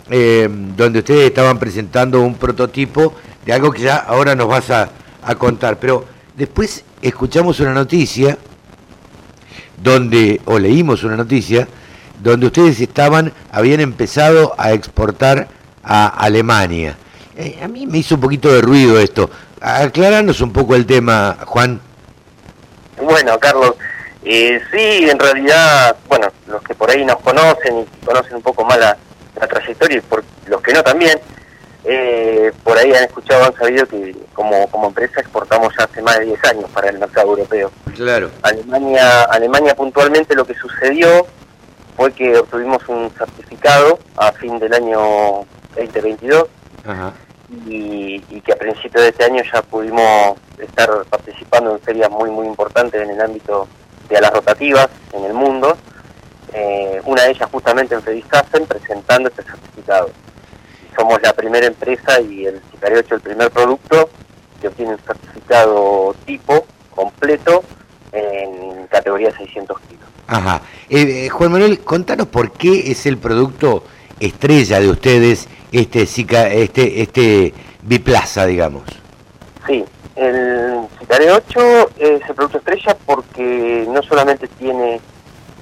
eh, 0.09 0.49
donde 0.75 0.99
ustedes 0.99 1.27
estaban 1.27 1.59
presentando 1.59 2.21
un 2.21 2.35
prototipo 2.35 3.13
de 3.45 3.53
algo 3.53 3.71
que 3.71 3.83
ya 3.83 3.97
ahora 3.97 4.35
nos 4.35 4.47
vas 4.47 4.69
a, 4.71 4.89
contar. 5.37 5.77
Pero 5.77 6.05
después 6.35 6.83
escuchamos 7.01 7.59
una 7.59 7.73
noticia 7.73 8.37
donde, 9.81 10.39
o 10.45 10.57
leímos 10.57 11.03
una 11.03 11.17
noticia, 11.17 11.67
donde 12.23 12.47
ustedes 12.47 12.79
estaban, 12.79 13.33
habían 13.51 13.81
empezado 13.81 14.55
a 14.57 14.71
exportar 14.71 15.49
a 15.83 16.07
Alemania. 16.07 16.97
Eh, 17.35 17.59
a 17.61 17.67
mí 17.67 17.85
me 17.85 17.99
hizo 17.99 18.15
un 18.15 18.21
poquito 18.21 18.51
de 18.51 18.61
ruido 18.61 18.97
esto. 18.97 19.29
Aclaranos 19.59 20.39
un 20.39 20.53
poco 20.53 20.75
el 20.75 20.85
tema, 20.85 21.37
Juan. 21.45 21.81
Bueno, 23.01 23.37
Carlos, 23.37 23.75
eh, 24.29 24.61
sí, 24.71 25.09
en 25.09 25.17
realidad, 25.17 25.95
bueno, 26.09 26.27
los 26.47 26.61
que 26.63 26.75
por 26.75 26.89
ahí 26.89 27.05
nos 27.05 27.15
conocen 27.21 27.79
y 27.79 28.05
conocen 28.05 28.35
un 28.35 28.41
poco 28.41 28.65
más 28.65 28.77
la, 28.77 28.97
trayectoria 29.47 29.97
y 29.97 30.01
por 30.01 30.23
los 30.47 30.61
que 30.61 30.73
no 30.73 30.83
también, 30.83 31.17
eh, 31.85 32.51
por 32.63 32.77
ahí 32.77 32.91
han 32.91 33.05
escuchado, 33.05 33.45
han 33.45 33.53
sabido 33.53 33.85
que 33.85 34.13
como, 34.33 34.67
como 34.69 34.87
empresa 34.87 35.21
exportamos 35.21 35.73
ya 35.77 35.85
hace 35.85 36.01
más 36.01 36.19
de 36.19 36.25
10 36.25 36.43
años 36.45 36.69
para 36.71 36.89
el 36.89 36.99
mercado 36.99 37.29
europeo. 37.29 37.71
Claro. 37.95 38.29
Alemania, 38.41 39.23
Alemania 39.23 39.75
puntualmente 39.75 40.35
lo 40.35 40.43
que 40.43 40.55
sucedió 40.55 41.25
fue 41.95 42.11
que 42.11 42.37
obtuvimos 42.37 42.85
un 42.89 43.09
certificado 43.17 43.99
a 44.17 44.33
fin 44.33 44.59
del 44.59 44.73
año 44.73 45.45
2022 45.75 46.47
Y, 47.65 48.21
y 48.29 48.41
que 48.41 48.51
a 48.51 48.57
principios 48.57 49.03
de 49.03 49.09
este 49.09 49.23
año 49.23 49.41
ya 49.53 49.61
pudimos 49.61 50.37
estar 50.57 50.89
participando 51.09 51.71
en 51.71 51.79
ferias 51.79 52.09
muy 52.09 52.29
muy 52.29 52.45
importantes 52.45 53.01
en 53.01 53.11
el 53.11 53.21
ámbito 53.21 53.67
de 54.09 54.21
las 54.21 54.31
rotativas 54.31 54.87
en 55.13 55.25
el 55.25 55.33
mundo, 55.33 55.77
eh, 56.53 57.01
una 57.05 57.23
de 57.23 57.31
ellas 57.31 57.49
justamente 57.51 57.95
en 57.95 58.01
Frediscassen 58.01 58.65
presentando 58.65 59.29
este 59.29 59.43
certificado. 59.43 60.09
Somos 60.95 61.21
la 61.21 61.33
primera 61.33 61.67
empresa 61.67 62.19
y 62.21 62.45
el 62.45 62.61
Sicario 62.71 62.99
8 62.99 63.15
el 63.15 63.21
primer 63.21 63.51
producto 63.51 64.09
que 64.59 64.67
obtiene 64.69 64.93
un 64.93 64.99
certificado 64.99 66.15
tipo 66.25 66.65
completo 66.95 67.63
en 68.11 68.87
categoría 68.87 69.35
600 69.37 69.79
kilos. 69.81 70.05
Ajá. 70.27 70.61
Eh, 70.89 71.25
eh, 71.25 71.29
Juan 71.29 71.51
Manuel, 71.51 71.79
contanos 71.79 72.27
por 72.27 72.51
qué 72.51 72.91
es 72.91 73.05
el 73.05 73.17
producto 73.17 73.83
estrella 74.19 74.79
de 74.79 74.89
ustedes 74.89 75.47
este 75.71 76.01
este 76.01 77.01
este 77.01 77.53
Biplaza, 77.83 78.45
digamos. 78.45 78.83
Sí, 79.65 79.85
el 80.17 80.87
Citare 80.99 81.31
8 81.31 81.91
es 81.97 82.21
el 82.27 82.35
producto 82.35 82.57
estrella 82.57 82.97
porque 83.05 83.85
no 83.87 84.01
solamente 84.01 84.47
tiene 84.47 84.99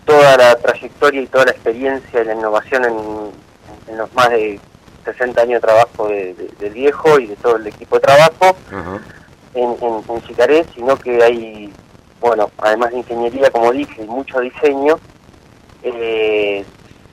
toda 0.06 0.38
la 0.38 0.56
trayectoria 0.56 1.22
y 1.22 1.28
toda 1.28 1.46
la 1.46 1.52
experiencia 1.52 2.22
y 2.22 2.26
la 2.26 2.34
innovación 2.34 2.86
en, 2.86 3.98
los 3.98 4.14
más 4.14 4.30
de 4.30 4.60
60 5.04 5.42
años 5.42 5.62
de 5.62 5.68
trabajo 5.68 6.08
del 6.08 6.74
viejo 6.74 7.20
y 7.20 7.28
de 7.28 7.36
todo 7.36 7.58
el 7.58 7.68
equipo 7.68 7.98
de 7.98 8.02
trabajo 8.02 8.58
en, 9.54 9.78
en, 9.82 10.66
sino 10.74 10.98
que 10.98 11.24
hay, 11.24 11.74
bueno, 12.20 12.50
además 12.58 12.92
de 12.92 12.98
ingeniería, 12.98 13.52
como 13.52 13.72
dije, 13.72 14.04
y 14.04 14.08
mucho 14.08 14.40
diseño, 14.40 15.00
eh, 15.84 16.66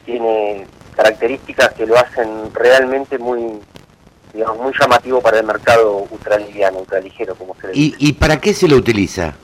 tiene 0.04 0.66
características 0.96 1.72
que 1.74 1.86
lo 1.86 1.96
hacen 1.96 2.52
realmente 2.54 3.18
muy 3.18 3.60
digamos, 4.32 4.58
muy 4.58 4.72
llamativo 4.78 5.20
para 5.20 5.38
el 5.38 5.46
mercado 5.46 6.06
ultraliviano, 6.10 6.78
ultraligero, 6.78 7.34
como 7.34 7.54
se 7.60 7.68
le 7.68 7.72
dice. 7.72 7.96
¿Y, 7.98 8.12
para 8.14 8.40
qué 8.40 8.54
se 8.54 8.68
lo 8.68 8.76
utiliza? 8.76 9.34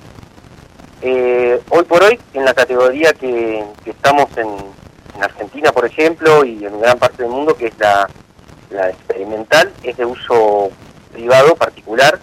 Eh, 1.02 1.60
hoy 1.70 1.84
por 1.84 2.02
hoy, 2.02 2.18
en 2.34 2.44
la 2.44 2.54
categoría 2.54 3.12
que, 3.12 3.64
estamos 3.84 4.28
en, 4.36 4.48
Argentina, 5.20 5.72
por 5.72 5.84
ejemplo, 5.84 6.44
y 6.44 6.64
en 6.64 6.80
gran 6.80 6.96
parte 6.96 7.24
del 7.24 7.32
mundo, 7.32 7.56
que 7.56 7.66
es 7.66 7.78
la, 7.78 8.08
La 8.70 8.88
experimental 8.90 9.72
es 9.82 9.96
de 9.96 10.04
uso 10.04 10.70
privado, 11.12 11.56
particular, 11.56 12.20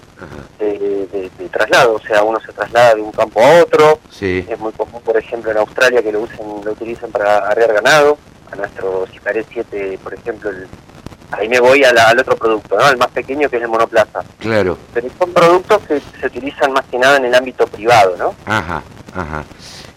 de, 0.60 1.50
traslado, 1.52 1.96
o 1.96 2.00
sea, 2.00 2.24
uno 2.24 2.40
se 2.40 2.52
traslada 2.54 2.96
de 2.96 3.02
un 3.02 3.12
campo 3.12 3.42
a 3.42 3.64
otro. 3.64 4.00
Sí. 4.10 4.46
Es 4.48 4.60
muy 4.60 4.72
común, 4.74 5.02
por 5.04 5.18
ejemplo, 5.18 5.52
en 5.52 5.58
Australia 5.58 6.02
que 6.02 6.12
lo 6.12 6.22
usen, 6.22 6.46
lo 6.64 6.72
utilizan 6.72 7.12
para 7.12 7.38
arrear 7.50 7.74
ganado. 7.74 8.18
A 8.52 8.56
nuestro 8.56 9.08
Cicaré 9.12 9.46
7, 9.50 10.00
por 10.04 10.14
ejemplo, 10.14 10.52
ahí 11.38 11.50
me 11.50 11.60
voy 11.60 11.84
al 11.84 12.20
otro 12.20 12.36
producto, 12.36 12.78
¿no? 12.78 12.90
El 12.90 12.98
más 12.98 13.10
pequeño 13.10 13.50
que 13.50 13.58
es 13.58 13.64
el 13.64 13.68
monoplaza. 13.68 14.24
Claro. 14.40 14.78
Pero 14.94 15.08
son 15.18 15.34
productos 15.34 15.82
que 15.88 16.02
se 16.20 16.28
utilizan 16.28 16.74
más 16.74 16.86
que 16.86 16.98
nada 16.98 17.18
en 17.18 17.26
el 17.26 17.36
ámbito 17.36 17.66
privado, 17.68 18.16
¿no? 18.18 18.36
Ajá, 18.46 18.82
ajá. 19.14 19.44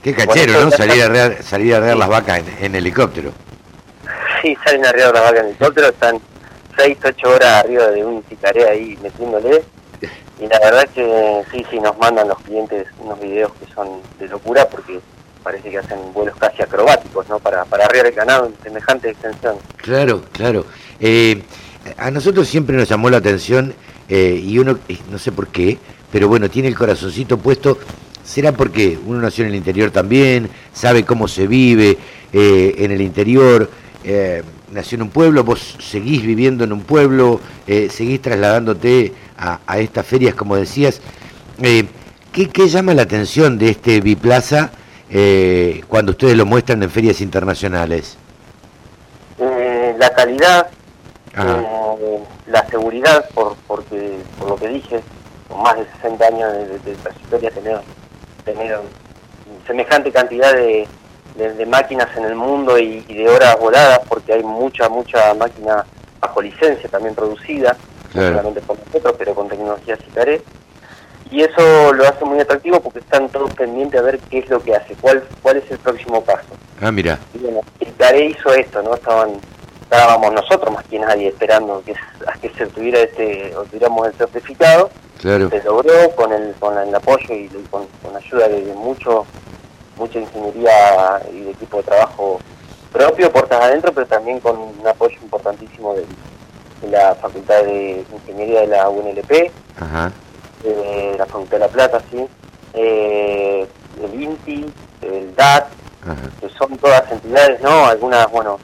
Qué 0.03 0.15
cachero, 0.15 0.65
¿no? 0.65 0.71
Salir 0.71 1.03
a 1.03 1.07
arrear, 1.07 1.43
salir 1.43 1.75
a 1.75 1.95
las 1.95 2.09
vacas 2.09 2.43
en, 2.61 2.75
helicóptero. 2.75 3.33
Sí, 4.43 4.57
salen 4.65 4.87
a 4.87 4.91
arrear 4.91 5.13
las 5.13 5.23
vacas 5.23 5.41
en 5.41 5.47
helicóptero, 5.47 5.89
están 5.89 6.21
6, 6.79 6.99
8 7.05 7.29
horas 7.29 7.65
arriba 7.65 7.87
de 7.89 8.05
un 8.05 8.23
cicaré 8.29 8.69
ahí 8.69 8.99
metiéndole. 9.03 9.65
Y 10.41 10.47
la 10.47 10.61
verdad 10.61 10.89
que 10.95 11.43
sí, 11.51 11.67
sí, 11.69 11.81
nos 11.81 11.99
mandan 11.99 12.29
los 12.29 12.39
clientes 12.41 12.87
unos 13.01 13.19
videos 13.19 13.51
que 13.55 13.73
son 13.75 14.01
de 14.21 14.29
locura 14.29 14.69
porque 14.69 15.01
parece 15.43 15.71
que 15.71 15.79
hacen 15.79 16.13
vuelos 16.13 16.37
casi 16.37 16.63
acrobáticos, 16.63 17.29
¿no? 17.29 17.41
Para, 17.41 17.65
para 17.65 17.87
arriar 17.87 18.07
el 18.07 18.13
ganado 18.13 18.47
en 18.47 18.55
semejante 18.63 19.11
extensión. 19.11 19.57
Claro, 19.79 20.23
claro. 20.33 20.65
Eh, 21.01 21.43
a 21.97 22.11
nosotros 22.11 22.49
siempre 22.49 22.77
nos 22.77 22.89
llamó 22.89 23.11
la 23.11 23.19
atención 23.19 23.75
eh, 24.09 24.43
y 24.43 24.59
uno, 24.59 24.79
eh, 24.89 24.99
no 25.11 25.19
sé 25.19 25.33
por 25.33 25.49
qué, 25.49 25.79
pero 26.13 26.29
bueno, 26.29 26.49
tiene 26.49 26.69
el 26.69 26.77
corazoncito 26.77 27.39
puesto. 27.39 27.79
¿Será 28.25 28.53
porque 28.53 28.99
uno 29.07 29.21
nació 29.21 29.45
en 29.45 29.51
el 29.51 29.57
interior 29.57 29.91
también, 29.91 30.51
sabe 30.73 31.05
cómo 31.05 31.29
se 31.29 31.47
vive 31.47 31.97
en 32.33 32.91
el 32.91 33.01
interior? 33.01 33.71
nació 34.71 34.97
en 34.97 35.03
un 35.03 35.09
pueblo, 35.09 35.45
vos 35.45 35.77
seguís 35.79 36.23
viviendo 36.23 36.65
en 36.65 36.75
un 36.75 36.83
pueblo, 36.83 37.41
seguís 37.67 38.21
trasladándote 38.21 39.15
a, 39.39 39.79
estas 39.79 40.05
ferias, 40.07 40.35
como 40.35 40.57
decías. 40.57 41.01
¿qué, 41.59 42.49
¿Qué 42.51 42.69
llama 42.69 42.93
la 42.93 43.03
atención 43.03 43.57
de 43.57 43.71
este 43.71 44.03
Biplaza 44.03 44.73
eh, 45.11 45.83
cuando 45.89 46.13
ustedes 46.13 46.37
lo 46.37 46.45
muestran 46.45 46.83
en 46.83 46.91
ferias 46.91 47.21
internacionales? 47.21 48.17
Eh, 49.39 49.95
la 49.99 50.11
calidad, 50.11 50.69
eh, 51.39 52.19
la 52.47 52.67
seguridad, 52.67 53.29
por, 53.35 53.57
porque, 53.67 54.19
por 54.39 54.51
lo 54.51 54.57
que 54.57 54.69
dije, 54.69 55.01
con 55.49 55.63
más 55.63 55.77
de 55.77 55.87
60 56.03 56.27
años 56.27 56.53
de, 56.53 56.79
de, 56.79 56.95
trayectoria, 56.97 57.51
tener, 57.51 57.81
tener 58.45 58.81
semejante 59.67 60.13
cantidad 60.13 60.53
de, 60.55 60.89
máquinas 61.67 62.09
en 62.17 62.25
el 62.25 62.35
mundo 62.35 62.79
y, 62.79 63.01
de 63.03 63.29
horas 63.29 63.59
voladas, 63.61 64.01
porque 64.09 64.33
hay 64.33 64.43
mucha, 64.43 64.89
mucha 64.89 65.35
máquina 65.35 65.85
bajo 66.21 66.43
licencia 66.43 66.89
también 66.89 67.15
producida, 67.15 67.77
no 68.15 68.23
solamente 68.23 68.61
por 68.63 68.79
nosotros, 68.79 69.15
pero 69.19 69.35
con 69.35 69.49
tecnología 69.49 69.97
CICARE 69.97 70.43
y 71.31 71.43
eso 71.43 71.93
lo 71.93 72.09
hace 72.09 72.25
muy 72.25 72.41
atractivo 72.41 72.81
porque 72.81 73.01
están 73.01 73.29
todos 73.29 73.53
pendientes 73.55 74.01
a 74.01 74.03
ver 74.03 74.19
qué 74.31 74.39
es 74.39 74.49
lo 74.49 74.63
que 74.63 74.75
hace, 74.75 74.95
cuál 74.95 75.23
cuál 75.43 75.59
es 75.59 75.71
el 75.71 75.79
próximo 75.79 76.23
paso. 76.23 76.49
Ah, 76.81 76.91
mira. 76.91 77.19
Y 77.35 77.39
bueno, 77.39 77.61
el 77.81 77.95
CARE 77.97 78.27
hizo 78.27 78.53
esto, 78.55 78.83
¿no? 78.83 78.95
Estaban 78.95 79.33
estábamos 79.91 80.33
nosotros 80.33 80.73
más 80.73 80.85
que 80.85 80.99
nadie 80.99 81.29
esperando 81.29 81.83
que, 81.85 81.95
a 82.27 82.33
que 82.39 82.51
se 82.51 82.67
tuviera 82.67 83.01
este, 83.01 83.55
o 83.57 83.65
tuviéramos 83.65 84.07
el 84.07 84.15
certificado. 84.15 84.91
Claro. 85.21 85.51
Se 85.51 85.63
logró 85.63 86.11
con 86.15 86.33
el, 86.33 86.55
con 86.61 86.79
el 86.79 86.95
apoyo 86.95 87.35
y 87.35 87.49
con, 87.71 87.87
la 88.13 88.19
ayuda 88.19 88.49
de, 88.49 88.73
mucho 88.75 89.27
mucha 89.97 90.21
ingeniería 90.21 91.21
y 91.33 91.41
de 91.41 91.51
equipo 91.51 91.79
de 91.79 91.83
trabajo 91.83 92.41
propio, 92.93 93.33
puertas 93.33 93.61
adentro, 93.61 93.93
pero 93.93 94.07
también 94.07 94.39
con 94.39 94.57
un 94.57 94.87
apoyo 94.87 95.17
importantísimo 95.21 95.95
de, 95.95 96.07
de 96.83 96.89
la 96.89 97.17
Facultad 97.17 97.65
de 97.65 98.05
Ingeniería 98.13 98.61
de 98.61 98.67
la 98.69 98.89
UNLP. 98.89 99.51
Ajá 99.81 100.13
eh, 100.65 101.15
la 101.17 101.27
Facultad 101.27 101.53
de 101.53 101.59
la 101.61 101.69
Plata, 101.69 102.03
sí, 102.11 102.27
eh, 102.75 103.67
el 104.03 104.23
INTI, 104.23 104.73
el 105.03 105.35
DAT, 105.35 105.69
que 106.41 106.49
son 106.51 106.77
todas 106.79 107.11
entidades, 107.11 107.61
¿no? 107.61 107.87
Algunas, 107.87 108.31
bueno, 108.31 108.59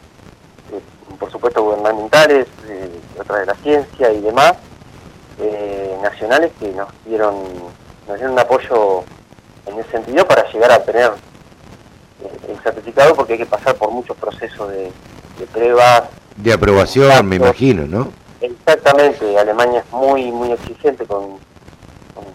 por 1.25 1.33
supuesto 1.33 1.63
gubernamentales, 1.63 2.47
eh, 2.69 3.01
otras 3.19 3.41
de 3.41 3.47
la 3.47 3.55
ciencia 3.55 4.13
y 4.13 4.21
demás, 4.21 4.55
nacionales 6.03 6.53
que 6.61 6.69
nos 6.69 6.89
dieron, 7.07 7.35
nos 8.07 8.17
dieron 8.17 8.35
un 8.35 8.39
apoyo 8.39 9.05
en 9.65 9.79
ese 9.79 9.91
sentido 9.91 10.27
para 10.27 10.47
llegar 10.53 10.71
a 10.71 10.77
obtener 10.77 11.13
el 12.47 12.59
certificado 12.63 13.15
porque 13.15 13.33
hay 13.33 13.39
que 13.39 13.47
pasar 13.47 13.75
por 13.77 13.91
muchos 13.91 14.15
procesos 14.19 14.69
de, 14.69 14.93
de 15.39 15.47
pruebas. 15.51 16.05
De 16.37 16.53
aprobación, 16.53 17.27
me 17.27 17.37
imagino, 17.37 17.87
¿no? 17.87 18.13
Exactamente, 18.43 19.39
Alemania 19.39 19.81
es 19.81 19.93
muy, 19.93 20.31
muy 20.31 20.53
exigente 20.53 21.07
con 21.07 21.39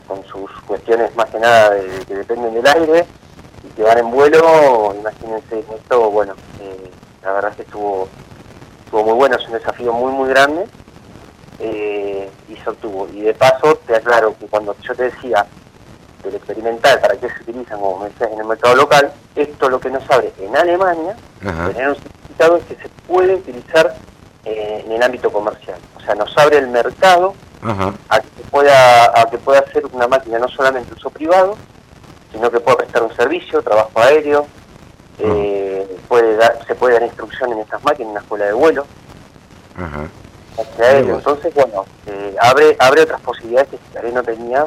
con, 0.07 0.25
sus 0.25 0.51
cuestiones 0.65 1.15
más 1.15 1.29
que 1.29 1.39
nada 1.39 1.75
que 2.07 2.15
dependen 2.15 2.53
del 2.53 2.67
aire 2.67 3.05
y 3.63 3.67
que 3.75 3.83
van 3.83 3.99
en 3.99 4.11
vuelo, 4.11 4.95
imagínense 4.99 5.59
esto, 5.59 6.09
bueno, 6.09 6.33
eh, 6.59 6.89
la 7.23 7.33
verdad 7.33 7.51
es 7.51 7.57
que 7.57 7.61
estuvo, 7.63 8.07
estuvo 8.89 9.03
muy 9.03 9.13
bueno, 9.13 9.35
es 9.35 9.45
un 9.45 9.53
desafío 9.53 9.93
muy 9.93 10.11
muy 10.11 10.29
grande 10.29 10.65
eh, 11.59 12.27
y 12.47 12.55
se 12.55 12.69
obtuvo. 12.71 13.07
Y 13.13 13.21
de 13.21 13.35
paso 13.35 13.75
te 13.85 13.95
aclaro 13.95 14.35
que 14.39 14.47
cuando 14.47 14.75
yo 14.81 14.95
te 14.95 15.03
decía 15.03 15.45
del 16.23 16.33
experimental, 16.33 16.99
para 16.99 17.15
qué 17.17 17.29
se 17.29 17.43
utilizan, 17.43 17.79
como 17.79 17.99
me 17.99 18.09
decías, 18.09 18.31
en 18.31 18.39
el 18.39 18.47
mercado 18.47 18.75
local, 18.75 19.11
esto 19.35 19.69
lo 19.69 19.79
que 19.79 19.91
nos 19.91 20.09
abre 20.09 20.33
en 20.39 20.57
Alemania, 20.57 21.15
tener 21.39 21.89
un 21.89 21.95
certificado 21.97 22.57
es 22.57 22.63
que 22.63 22.75
se 22.77 22.89
puede 23.07 23.35
utilizar 23.35 23.95
eh, 24.43 24.83
en 24.83 24.91
el 24.91 25.03
ámbito 25.03 25.31
comercial. 25.31 25.77
O 25.95 26.01
sea, 26.01 26.15
nos 26.15 26.35
abre 26.35 26.57
el 26.57 26.67
mercado 26.69 27.35
a 27.61 28.19
que 28.21 28.41
pueda 28.49 29.21
a 29.21 29.29
que 29.29 29.37
pueda 29.37 29.59
hacer 29.59 29.85
una 29.91 30.07
máquina 30.07 30.39
no 30.39 30.47
solamente 30.47 30.95
uso 30.95 31.11
privado, 31.11 31.57
sino 32.31 32.49
que 32.49 32.59
pueda 32.59 32.77
prestar 32.77 33.03
un 33.03 33.15
servicio, 33.15 33.61
trabajo 33.61 33.91
aéreo, 33.99 34.47
eh, 35.19 35.97
puede 36.07 36.35
dar, 36.37 36.59
se 36.65 36.75
puede 36.75 36.93
dar 36.95 37.03
instrucción 37.03 37.51
en 37.53 37.59
estas 37.59 37.83
máquinas 37.83 38.07
en 38.07 38.11
una 38.11 38.19
escuela 38.21 38.45
de 38.45 38.53
vuelo. 38.53 38.85
Entonces, 40.77 41.53
bueno, 41.53 41.85
eh, 42.05 42.35
abre 42.41 42.75
abre 42.79 43.01
otras 43.03 43.21
posibilidades 43.21 43.69
que 43.69 43.77
Citaré 43.77 44.11
no 44.11 44.23
tenía 44.23 44.65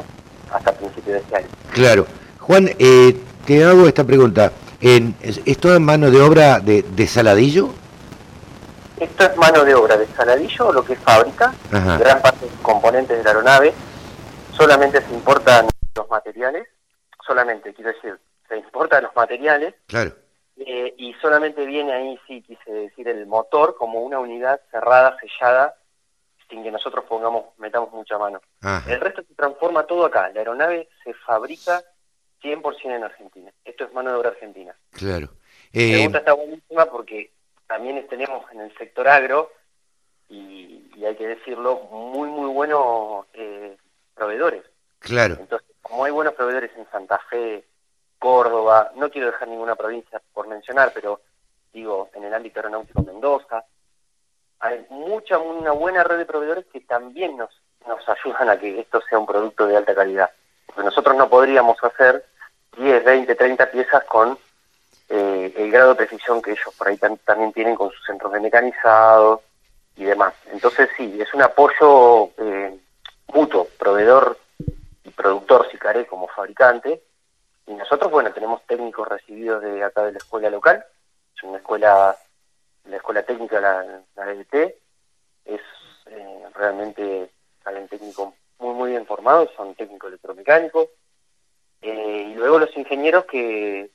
hasta 0.51 0.71
principios 0.71 1.15
de 1.15 1.19
este 1.19 1.35
año. 1.35 1.47
Claro. 1.71 2.07
Juan, 2.39 2.69
eh, 2.79 3.19
te 3.45 3.63
hago 3.63 3.87
esta 3.87 4.03
pregunta. 4.03 4.51
¿En, 4.81 5.15
¿Es 5.21 5.57
todo 5.59 5.75
en 5.75 5.83
mano 5.83 6.11
de 6.11 6.21
obra 6.21 6.59
de, 6.59 6.81
de 6.81 7.07
Saladillo? 7.07 7.69
Esto 8.99 9.23
es 9.25 9.37
mano 9.37 9.63
de 9.63 9.73
obra 9.75 9.97
de 9.97 10.07
Saladillo, 10.07 10.71
lo 10.71 10.85
que 10.85 10.93
es 10.93 10.99
fábrica, 10.99 11.53
gran 11.71 12.21
parte 12.21 12.45
de 12.45 12.51
los 12.51 12.59
componentes 12.61 13.17
de 13.17 13.23
la 13.23 13.29
aeronave, 13.31 13.73
solamente 14.51 15.01
se 15.01 15.13
importan 15.13 15.67
los 15.95 16.09
materiales, 16.09 16.67
solamente, 17.25 17.73
quiero 17.73 17.91
decir, 17.91 18.17
se 18.47 18.57
importan 18.57 19.03
los 19.03 19.15
materiales, 19.15 19.73
claro. 19.87 20.13
Eh, 20.57 20.93
y 20.97 21.13
solamente 21.15 21.65
viene 21.65 21.93
ahí, 21.93 22.19
sí, 22.27 22.41
quise 22.41 22.71
decir, 22.71 23.07
el 23.07 23.25
motor 23.25 23.75
como 23.75 24.01
una 24.01 24.19
unidad 24.19 24.61
cerrada, 24.69 25.17
sellada, 25.19 25.75
sin 26.49 26.63
que 26.63 26.71
nosotros 26.71 27.05
pongamos, 27.05 27.45
metamos 27.57 27.91
mucha 27.91 28.17
mano. 28.17 28.41
El 28.87 28.99
resto 28.99 29.23
se 29.23 29.33
transforma 29.33 29.87
todo 29.87 30.05
acá, 30.05 30.29
la 30.29 30.39
aeronave 30.39 30.89
se 31.03 31.13
fabrica 31.13 31.83
100% 32.41 32.95
en 32.95 33.03
Argentina. 33.03 33.51
Esto 33.65 33.85
es 33.85 33.93
mano 33.93 34.11
de 34.11 34.17
obra 34.17 34.29
argentina. 34.29 34.75
Claro. 34.91 35.29
La 35.71 35.81
pregunta 35.81 36.17
eh, 36.17 36.19
está 36.19 36.33
buenísima 36.33 36.85
porque 36.85 37.31
también 37.65 38.05
tenemos 38.07 38.49
en 38.51 38.61
el 38.61 38.77
sector 38.77 39.07
agro, 39.07 39.51
y, 40.29 41.03
hay 41.03 41.15
que 41.15 41.27
decirlo, 41.27 41.79
muy, 41.91 42.29
muy 42.29 42.49
buenos 42.49 43.25
eh, 43.33 43.75
proveedores. 44.15 44.63
Claro. 44.99 45.37
Entonces, 45.39 45.67
como 45.81 46.05
hay 46.05 46.11
buenos 46.11 46.33
proveedores 46.33 46.71
en 46.77 46.89
Santa 46.91 47.19
Fe, 47.29 47.65
Córdoba, 48.23 48.93
no 48.95 49.09
quiero 49.09 49.27
dejar 49.27 49.49
ninguna 49.49 49.75
provincia 49.75 50.21
por 50.33 50.47
mencionar, 50.47 50.93
pero 50.93 51.19
digo, 51.73 52.09
en 52.13 52.23
el 52.23 52.33
ámbito 52.33 52.59
aeronáutico 52.59 53.01
Mendoza, 53.01 53.65
hay 54.61 54.85
mucha, 54.91 55.37
una 55.37 55.73
buena 55.73 56.05
red 56.05 56.19
de 56.19 56.25
proveedores 56.25 56.65
que 56.71 56.79
también 56.79 57.35
nos, 57.35 57.49
nos 57.85 57.99
ayudan 58.07 58.49
a 58.49 58.57
que 58.57 58.79
esto 58.79 59.01
sea 59.09 59.19
un 59.19 59.25
producto 59.25 59.67
de 59.67 59.75
alta 59.75 59.93
calidad. 59.93 60.31
Porque 60.65 60.83
nosotros 60.83 61.17
no 61.17 61.27
podríamos 61.27 61.75
hacer 61.83 62.25
10, 62.77 63.03
20, 63.03 63.35
30 63.35 63.71
piezas 63.71 64.05
con 64.05 64.37
eh, 65.09 65.53
el 65.57 65.69
grado 65.69 65.89
de 65.89 66.05
precisión 66.05 66.41
que 66.41 66.51
ellos 66.51 66.73
por 66.77 66.87
ahí 66.87 66.97
también 66.97 67.51
tienen 67.51 67.75
con 67.75 67.91
sus 67.91 68.05
centros 68.05 68.31
de 68.31 68.39
mecanizado 68.39 69.41
y 69.97 70.05
demás. 70.05 70.33
Entonces 70.49 70.87
sí, 70.95 71.21
es 71.21 71.33
un 71.33 71.41
apoyo 71.41 72.29
eh, 72.37 72.79
mutuo, 73.33 73.67
proveedor 73.77 74.37
y 75.03 75.09
productor 75.09 75.69
Sicaré 75.69 76.05
como 76.05 76.29
fabricante. 76.29 77.01
Y 77.67 77.73
nosotros, 77.73 78.11
bueno, 78.11 78.31
tenemos 78.33 78.65
técnicos 78.65 79.07
recibidos 79.07 79.61
de 79.61 79.83
acá 79.83 80.03
de 80.03 80.11
la 80.13 80.17
escuela 80.17 80.49
local, 80.49 80.85
es 81.35 81.43
una 81.43 81.57
escuela, 81.57 82.15
la 82.85 82.95
escuela 82.95 83.23
técnica, 83.23 83.59
la, 83.59 84.01
la 84.15 84.31
EDT, 84.31 84.75
es 85.45 85.61
eh, 86.07 86.43
realmente 86.53 87.31
salen 87.63 87.87
técnicos 87.87 88.33
muy, 88.59 88.73
muy 88.73 88.91
bien 88.91 89.05
formados, 89.05 89.49
son 89.55 89.75
técnicos 89.75 90.09
electromecánicos. 90.09 90.89
y 91.81 92.33
luego 92.35 92.59
los 92.59 92.75
ingenieros 92.75 93.25
que 93.25 93.89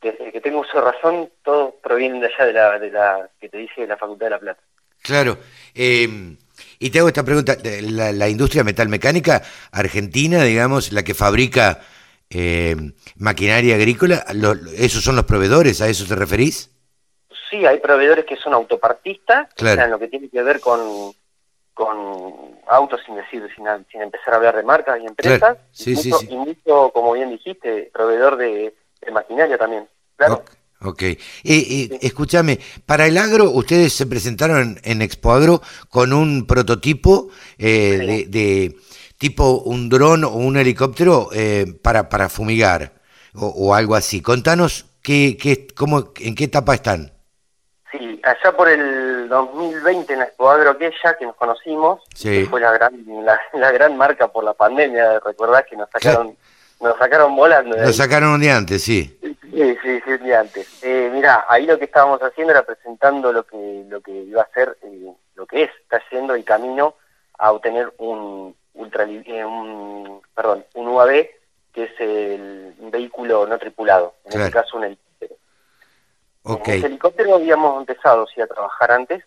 que 0.00 0.40
tengo 0.42 0.60
uso 0.60 0.80
razón, 0.80 1.30
todos 1.42 1.74
provienen 1.82 2.20
de 2.20 2.26
allá 2.26 2.46
de 2.46 2.52
la, 2.52 2.78
de 2.78 2.90
la 2.90 3.30
que 3.40 3.48
te 3.48 3.58
dice 3.58 3.82
de 3.82 3.86
la 3.88 3.96
Facultad 3.96 4.26
de 4.26 4.30
La 4.30 4.38
Plata. 4.38 4.62
Claro. 5.02 5.38
Eh, 5.74 6.36
y 6.78 6.90
te 6.90 6.98
hago 6.98 7.08
esta 7.08 7.24
pregunta, 7.24 7.56
la, 7.82 8.12
la 8.12 8.28
industria 8.28 8.64
metalmecánica 8.64 9.42
argentina, 9.72 10.42
digamos, 10.44 10.92
la 10.92 11.02
que 11.02 11.14
fabrica 11.14 11.80
eh, 12.30 12.76
maquinaria 13.16 13.74
agrícola, 13.76 14.24
lo- 14.34 14.54
¿esos 14.76 15.02
son 15.02 15.16
los 15.16 15.24
proveedores? 15.24 15.80
¿A 15.80 15.88
eso 15.88 16.04
te 16.06 16.14
referís? 16.14 16.70
Sí, 17.50 17.64
hay 17.64 17.78
proveedores 17.80 18.24
que 18.26 18.36
son 18.36 18.52
autopartistas, 18.54 19.48
Claro. 19.54 19.72
o 19.72 19.76
sea, 19.76 19.84
en 19.86 19.90
lo 19.90 19.98
que 19.98 20.08
tiene 20.08 20.28
que 20.28 20.42
ver 20.42 20.60
con, 20.60 21.12
con 21.72 21.96
autos, 22.68 23.00
sin 23.06 23.14
decir, 23.16 23.42
sin, 23.56 23.64
sin 23.90 24.02
empezar 24.02 24.34
a 24.34 24.36
hablar 24.36 24.56
de 24.56 24.62
marcas 24.62 24.98
y 25.02 25.06
empresas. 25.06 25.38
Claro. 25.38 25.58
Sí, 25.72 25.92
y, 25.92 25.96
sí, 25.96 26.08
mucho, 26.10 26.18
sí. 26.20 26.28
y 26.30 26.36
mucho, 26.36 26.90
como 26.92 27.12
bien 27.12 27.30
dijiste, 27.30 27.90
proveedor 27.92 28.36
de, 28.36 28.74
de 29.00 29.10
maquinaria 29.12 29.56
también. 29.56 29.88
Claro. 30.16 30.44
Ok. 30.80 31.02
Eh, 31.02 31.18
eh, 31.44 31.98
escúchame, 32.02 32.60
para 32.86 33.06
el 33.06 33.18
agro, 33.18 33.50
ustedes 33.50 33.92
se 33.94 34.06
presentaron 34.06 34.78
en 34.84 35.02
Expo 35.02 35.32
Agro 35.32 35.60
con 35.88 36.12
un 36.12 36.46
prototipo 36.46 37.30
eh, 37.58 37.98
de, 37.98 38.26
de 38.26 38.76
tipo 39.18 39.58
un 39.64 39.88
dron 39.88 40.24
o 40.24 40.30
un 40.30 40.56
helicóptero 40.56 41.28
eh, 41.34 41.66
para, 41.82 42.08
para 42.08 42.28
fumigar 42.28 42.92
o, 43.34 43.46
o 43.48 43.74
algo 43.74 43.94
así. 43.94 44.22
Contanos 44.22 44.86
qué, 45.02 45.36
qué, 45.40 45.66
cómo, 45.74 46.12
en 46.20 46.34
qué 46.34 46.44
etapa 46.44 46.74
están. 46.74 47.12
Sí, 47.90 48.20
allá 48.22 48.56
por 48.56 48.68
el 48.68 49.28
2020 49.28 50.12
en 50.12 50.18
la 50.20 50.28
Agro 50.38 50.70
aquella 50.70 51.16
que 51.18 51.24
nos 51.26 51.34
conocimos, 51.36 52.02
Sí. 52.14 52.28
que 52.42 52.46
fue 52.46 52.60
la 52.60 52.72
gran, 52.72 52.92
la, 53.24 53.40
la 53.54 53.70
gran 53.72 53.96
marca 53.96 54.28
por 54.28 54.44
la 54.44 54.54
pandemia, 54.54 55.20
recordás 55.20 55.64
que 55.68 55.76
nos 55.76 55.88
sacaron, 55.90 56.36
nos 56.80 56.96
sacaron 56.98 57.34
volando. 57.34 57.76
ahí. 57.80 57.92
sacaron 57.92 58.30
un 58.34 58.40
día 58.40 58.56
antes, 58.56 58.82
sí. 58.82 59.18
Sí, 59.22 59.76
sí, 59.82 60.00
sí, 60.04 60.10
un 60.12 60.22
día 60.22 60.40
antes. 60.40 60.68
Eh, 60.82 61.10
mirá, 61.12 61.44
ahí 61.48 61.64
lo 61.66 61.78
que 61.78 61.86
estábamos 61.86 62.20
haciendo 62.22 62.52
era 62.52 62.62
presentando 62.64 63.32
lo 63.32 63.44
que 63.44 63.84
lo 63.88 64.00
que 64.02 64.12
iba 64.12 64.42
a 64.42 64.48
ser, 64.54 64.76
eh, 64.82 65.10
lo 65.34 65.46
que 65.46 65.64
es, 65.64 65.70
está 65.82 65.96
haciendo 65.96 66.34
el 66.34 66.44
camino 66.44 66.94
a 67.38 67.52
obtener 67.52 67.92
un 67.98 68.54
ultra, 68.78 69.04
eh, 69.04 69.44
un, 69.44 70.22
perdón, 70.34 70.64
un 70.74 70.88
UAV 70.88 71.28
que 71.72 71.84
es 71.84 72.00
el 72.00 72.74
vehículo 72.78 73.46
no 73.46 73.58
tripulado, 73.58 74.14
en 74.24 74.30
Claro. 74.32 74.46
este 74.46 74.58
caso 74.58 74.76
un 74.78 74.84
helicóptero. 74.84 75.34
Ok. 76.44 76.68
En 76.68 76.84
helicóptero 76.86 77.34
habíamos 77.34 77.78
empezado 77.78 78.26
sí 78.26 78.40
a 78.40 78.46
trabajar 78.46 78.90
antes, 78.92 79.22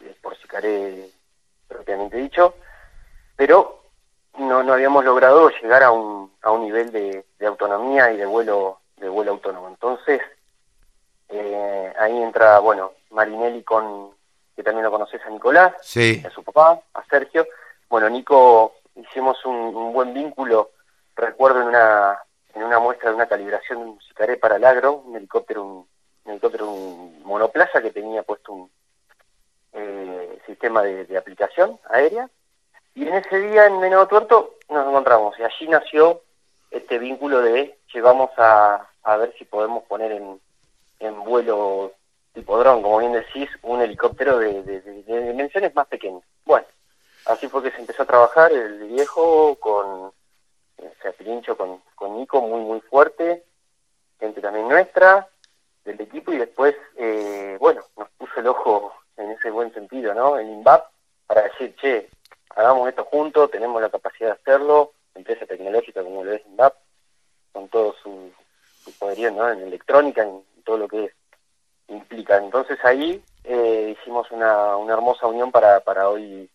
eh, 0.00 0.14
por 0.22 0.36
Sicaré 0.38 1.08
propiamente 1.66 2.16
dicho, 2.18 2.54
pero 3.36 3.82
no, 4.38 4.62
no 4.62 4.72
habíamos 4.74 5.04
logrado 5.04 5.50
llegar 5.50 5.82
a 5.82 5.90
un, 5.90 6.32
a 6.42 6.50
un 6.50 6.64
nivel 6.64 6.90
de, 6.92 7.24
de 7.38 7.46
autonomía 7.46 8.12
y 8.12 8.16
de 8.16 8.26
vuelo 8.26 8.78
de 8.96 9.08
vuelo 9.08 9.30
autónomo. 9.32 9.66
Entonces, 9.68 10.20
eh, 11.30 11.92
ahí 11.98 12.22
entra, 12.22 12.58
bueno, 12.58 12.92
Marinelli 13.10 13.62
con, 13.62 14.10
que 14.54 14.62
también 14.62 14.84
lo 14.84 14.90
conoces 14.90 15.22
a 15.24 15.30
Nicolás, 15.30 15.72
Sí. 15.82 16.22
a 16.26 16.30
su 16.30 16.42
papá, 16.44 16.80
a 16.92 17.04
Sergio. 17.06 17.46
Bueno, 17.88 18.10
Nico, 18.10 18.74
hicimos 19.02 19.44
un, 19.44 19.54
un 19.54 19.92
buen 19.92 20.12
vínculo, 20.14 20.70
recuerdo 21.16 21.60
en 21.62 21.68
una, 21.68 22.18
en 22.54 22.62
una 22.64 22.78
muestra 22.78 23.10
de 23.10 23.16
una 23.16 23.26
calibración 23.26 23.78
de 23.80 23.84
un 23.90 24.00
Sicaré 24.02 24.36
para 24.36 24.56
el 24.56 24.64
agro, 24.64 24.94
un 24.94 25.16
helicóptero, 25.16 25.62
un, 25.64 25.88
un 26.24 26.30
helicóptero, 26.32 26.70
un 26.70 27.22
monoplaza 27.24 27.80
que 27.82 27.90
tenía 27.90 28.22
puesto 28.22 28.52
un 28.52 28.70
eh, 29.72 30.38
sistema 30.46 30.82
de, 30.82 31.16
aplicación 31.16 31.78
aérea. 31.88 32.28
Y 32.94 33.06
en 33.06 33.14
ese 33.14 33.38
día 33.38 33.66
en 33.66 33.78
Menado 33.78 34.08
Tuerto 34.08 34.56
nos 34.68 34.86
encontramos 34.86 35.38
y 35.38 35.42
allí 35.44 35.68
nació 35.68 36.22
este 36.70 36.98
vínculo 36.98 37.40
de 37.40 37.78
llevamos 37.92 38.30
a, 38.36 38.88
a 39.04 39.16
ver 39.16 39.34
si 39.38 39.44
podemos 39.44 39.84
poner 39.84 40.12
en, 40.12 40.40
en 41.00 41.24
vuelo 41.24 41.92
tipo 42.34 42.58
dron, 42.58 42.82
como 42.82 42.98
bien 42.98 43.12
decís, 43.12 43.48
un 43.62 43.80
helicóptero 43.80 44.38
de- 44.38 44.62
de 44.62 45.22
dimensiones 45.26 45.74
más 45.74 45.86
pequeñas. 45.88 46.22
Bueno, 46.44 46.66
así 47.26 47.48
fue 47.48 47.62
que 47.62 47.70
se 47.72 47.80
a 48.00 48.06
trabajar 48.06 48.52
el 48.52 48.78
viejo 48.88 49.56
con, 49.56 50.12
eh, 50.78 50.92
o 50.98 51.02
sea, 51.02 51.12
Pirincho 51.12 51.56
con, 51.56 51.82
con 51.94 52.16
Nico 52.16 52.40
muy 52.40 52.60
muy 52.62 52.80
fuerte, 52.80 53.44
gente 54.18 54.40
también 54.40 54.68
nuestra, 54.68 55.28
del 55.84 56.00
equipo 56.00 56.32
y 56.32 56.38
después, 56.38 56.74
eh, 56.96 57.56
bueno, 57.60 57.82
nos 57.96 58.08
puso 58.10 58.40
el 58.40 58.46
ojo 58.48 58.92
en 59.16 59.30
ese 59.30 59.50
buen 59.50 59.72
sentido, 59.72 60.14
¿no? 60.14 60.38
El 60.38 60.48
INVAP 60.48 60.86
para 61.26 61.42
decir, 61.42 61.76
che, 61.76 62.08
hagamos 62.56 62.88
esto 62.88 63.04
juntos, 63.04 63.50
tenemos 63.50 63.80
la 63.80 63.88
capacidad 63.88 64.30
de 64.30 64.40
hacerlo, 64.40 64.92
empresa 65.14 65.46
tecnológica 65.46 66.02
como 66.02 66.24
lo 66.24 66.32
es 66.32 66.44
INVAP, 66.46 66.74
con 67.52 67.68
todo 67.68 67.94
su, 68.02 68.32
su 68.84 68.92
poderío, 68.98 69.30
¿no? 69.30 69.48
En 69.48 69.60
electrónica, 69.60 70.22
en 70.22 70.42
todo 70.64 70.78
lo 70.78 70.88
que 70.88 71.04
es, 71.04 71.12
implica. 71.88 72.38
Entonces 72.38 72.78
ahí 72.84 73.22
eh, 73.44 73.96
hicimos 73.98 74.30
una, 74.30 74.76
una 74.76 74.94
hermosa 74.94 75.26
unión 75.26 75.52
para, 75.52 75.80
para 75.80 76.08
hoy 76.08 76.49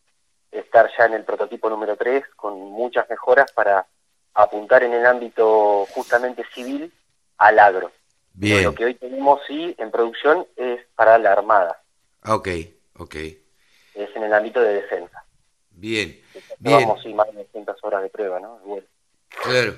estar 0.76 0.92
ya 0.98 1.06
en 1.06 1.14
el 1.14 1.24
prototipo 1.24 1.70
número 1.70 1.96
3 1.96 2.24
con 2.36 2.60
muchas 2.60 3.10
mejoras 3.10 3.50
para 3.54 3.88
apuntar 4.34 4.84
en 4.84 4.94
el 4.94 5.06
ámbito 5.06 5.86
justamente 5.92 6.44
civil 6.54 6.92
al 7.38 7.60
agro. 7.60 7.92
Pero 8.38 8.56
Bien. 8.56 8.64
Lo 8.66 8.76
que 8.76 8.86
hoy 8.86 8.96
tenemos 8.96 9.40
sí 9.48 9.74
en 9.78 9.92
producción 9.92 10.46
es 10.58 10.82
para 10.96 11.18
la 11.18 11.32
Armada, 11.32 11.82
Ok, 12.26 12.50
ok. 12.98 13.16
es 13.16 14.16
en 14.16 14.24
el 14.24 14.34
ámbito 14.34 14.60
de 14.60 14.74
defensa. 14.74 15.24
Bien. 15.72 16.22
Bien. 16.60 16.80
Llevamos 16.80 17.02
sí, 17.02 17.14
más 17.14 17.28
de 17.28 17.44
200 17.44 17.78
horas 17.84 18.02
de 18.02 18.10
prueba, 18.10 18.40
¿no? 18.42 18.58
Bueno. 18.66 18.86
Claro. 19.30 19.76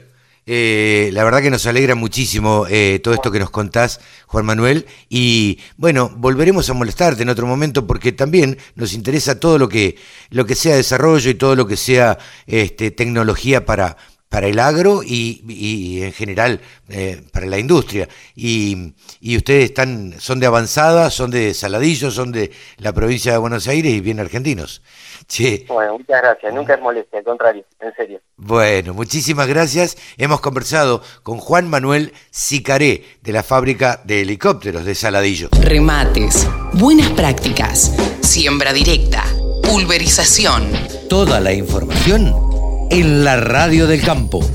Eh, 0.50 1.10
la 1.12 1.26
verdad 1.26 1.42
que 1.42 1.50
nos 1.50 1.66
alegra 1.66 1.94
muchísimo 1.94 2.66
eh, 2.70 3.02
todo 3.04 3.14
esto 3.14 3.32
que 3.32 3.40
nos 3.40 3.50
contás, 3.50 4.00
Juan 4.28 4.46
Manuel. 4.46 4.86
Y 5.10 5.60
bueno, 5.76 6.10
volveremos 6.16 6.70
a 6.70 6.74
molestarte 6.74 7.24
en 7.24 7.30
otro 7.30 7.46
momento 7.46 7.86
porque 7.86 8.14
también 8.14 8.58
nos 8.76 8.94
interesa 8.94 9.42
todo 9.42 9.58
lo 9.58 9.68
que, 9.68 9.98
lo 10.30 10.46
que 10.46 10.56
sea 10.56 10.78
desarrollo 10.78 11.30
y 11.30 11.36
todo 11.36 11.58
lo 11.58 11.68
que 11.68 11.76
sea 11.76 12.18
este, 12.48 12.92
tecnología 12.92 13.66
para, 13.66 13.98
para 14.30 14.48
el 14.48 14.60
agro 14.60 15.02
y, 15.04 15.42
y 15.48 16.02
en 16.04 16.12
general 16.14 16.60
eh, 16.90 17.22
para 17.32 17.46
la 17.46 17.58
industria. 17.60 18.08
Y, 18.36 18.94
y 19.22 19.38
ustedes 19.38 19.66
están, 19.66 20.16
son 20.20 20.40
de 20.40 20.46
avanzada, 20.48 21.10
son 21.10 21.32
de 21.32 21.54
Saladillo, 21.54 22.12
son 22.12 22.32
de 22.32 22.52
la 22.78 22.94
provincia 22.94 23.32
de 23.32 23.38
Buenos 23.38 23.68
Aires 23.68 23.94
y 23.94 24.00
bien 24.02 24.20
argentinos. 24.20 24.82
Che, 25.28 25.66
Bueno, 25.68 25.98
muchas 25.98 26.22
gracias, 26.22 26.54
nunca 26.54 26.76
es 26.76 26.82
molestia, 26.82 27.20
al 27.20 27.26
contrario, 27.26 27.66
en 27.82 27.94
serio. 27.96 28.22
bueno, 28.38 28.94
muchísimas 28.94 29.46
gracias. 29.48 29.98
Hemos 30.18 30.40
conversado 30.40 31.02
con 31.24 31.38
Juan 31.40 31.70
Manuel 31.70 32.14
Sicaré 32.32 33.04
de 33.24 33.34
la 33.34 33.44
fábrica 33.44 34.00
de 34.06 34.22
helicópteros 34.22 34.86
de 34.86 34.96
Saladillo. 34.96 35.50
Remates, 35.62 36.48
buenas 36.74 37.10
prácticas, 37.10 37.94
siembra 38.22 38.72
directa, 38.72 39.26
pulverización. 39.64 40.72
Toda 41.10 41.42
la 41.42 41.52
información 41.52 42.47
en 42.90 43.24
la 43.24 43.38
radio 43.38 43.88
del 43.88 44.02
campo. 44.02 44.46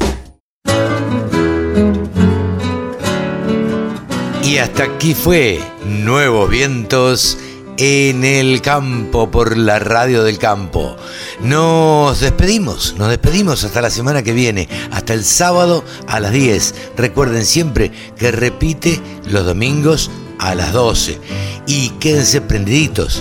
Y 4.42 4.58
hasta 4.58 4.84
aquí 4.84 5.14
fue 5.14 5.58
Nuevos 5.84 6.50
Vientos 6.50 7.38
en 7.78 8.24
el 8.24 8.60
campo 8.60 9.30
por 9.30 9.56
la 9.56 9.78
radio 9.78 10.24
del 10.24 10.38
campo. 10.38 10.96
Nos 11.40 12.20
despedimos, 12.20 12.96
nos 12.98 13.08
despedimos 13.08 13.64
hasta 13.64 13.80
la 13.80 13.88
semana 13.90 14.22
que 14.22 14.32
viene, 14.32 14.68
hasta 14.90 15.14
el 15.14 15.24
sábado 15.24 15.82
a 16.06 16.20
las 16.20 16.32
10. 16.32 16.74
Recuerden 16.96 17.46
siempre 17.46 17.90
que 18.16 18.30
repite 18.30 19.00
los 19.26 19.46
domingos 19.46 20.10
a 20.38 20.54
las 20.54 20.72
12. 20.72 21.18
Y 21.66 21.90
quédense 22.00 22.40
prendiditos 22.40 23.20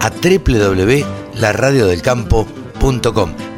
a 0.00 0.10
www.laradiodelcampo.com. 0.10 2.61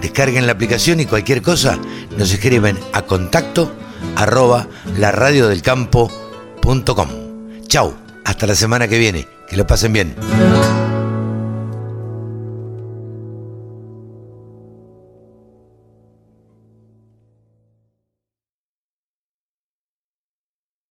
Descarguen 0.02 0.46
la 0.46 0.52
aplicación 0.52 1.00
y 1.00 1.06
cualquier 1.06 1.40
cosa 1.40 1.78
nos 2.18 2.30
escriben 2.30 2.78
a 2.92 3.00
contacto 3.02 3.72
arroba 4.16 4.68
laradiodelcampo.com. 4.98 7.08
Chau, 7.66 7.94
hasta 8.24 8.46
la 8.46 8.54
semana 8.54 8.86
que 8.86 8.98
viene. 8.98 9.26
Que 9.48 9.56
lo 9.56 9.66
pasen 9.66 9.94
bien. 9.94 10.14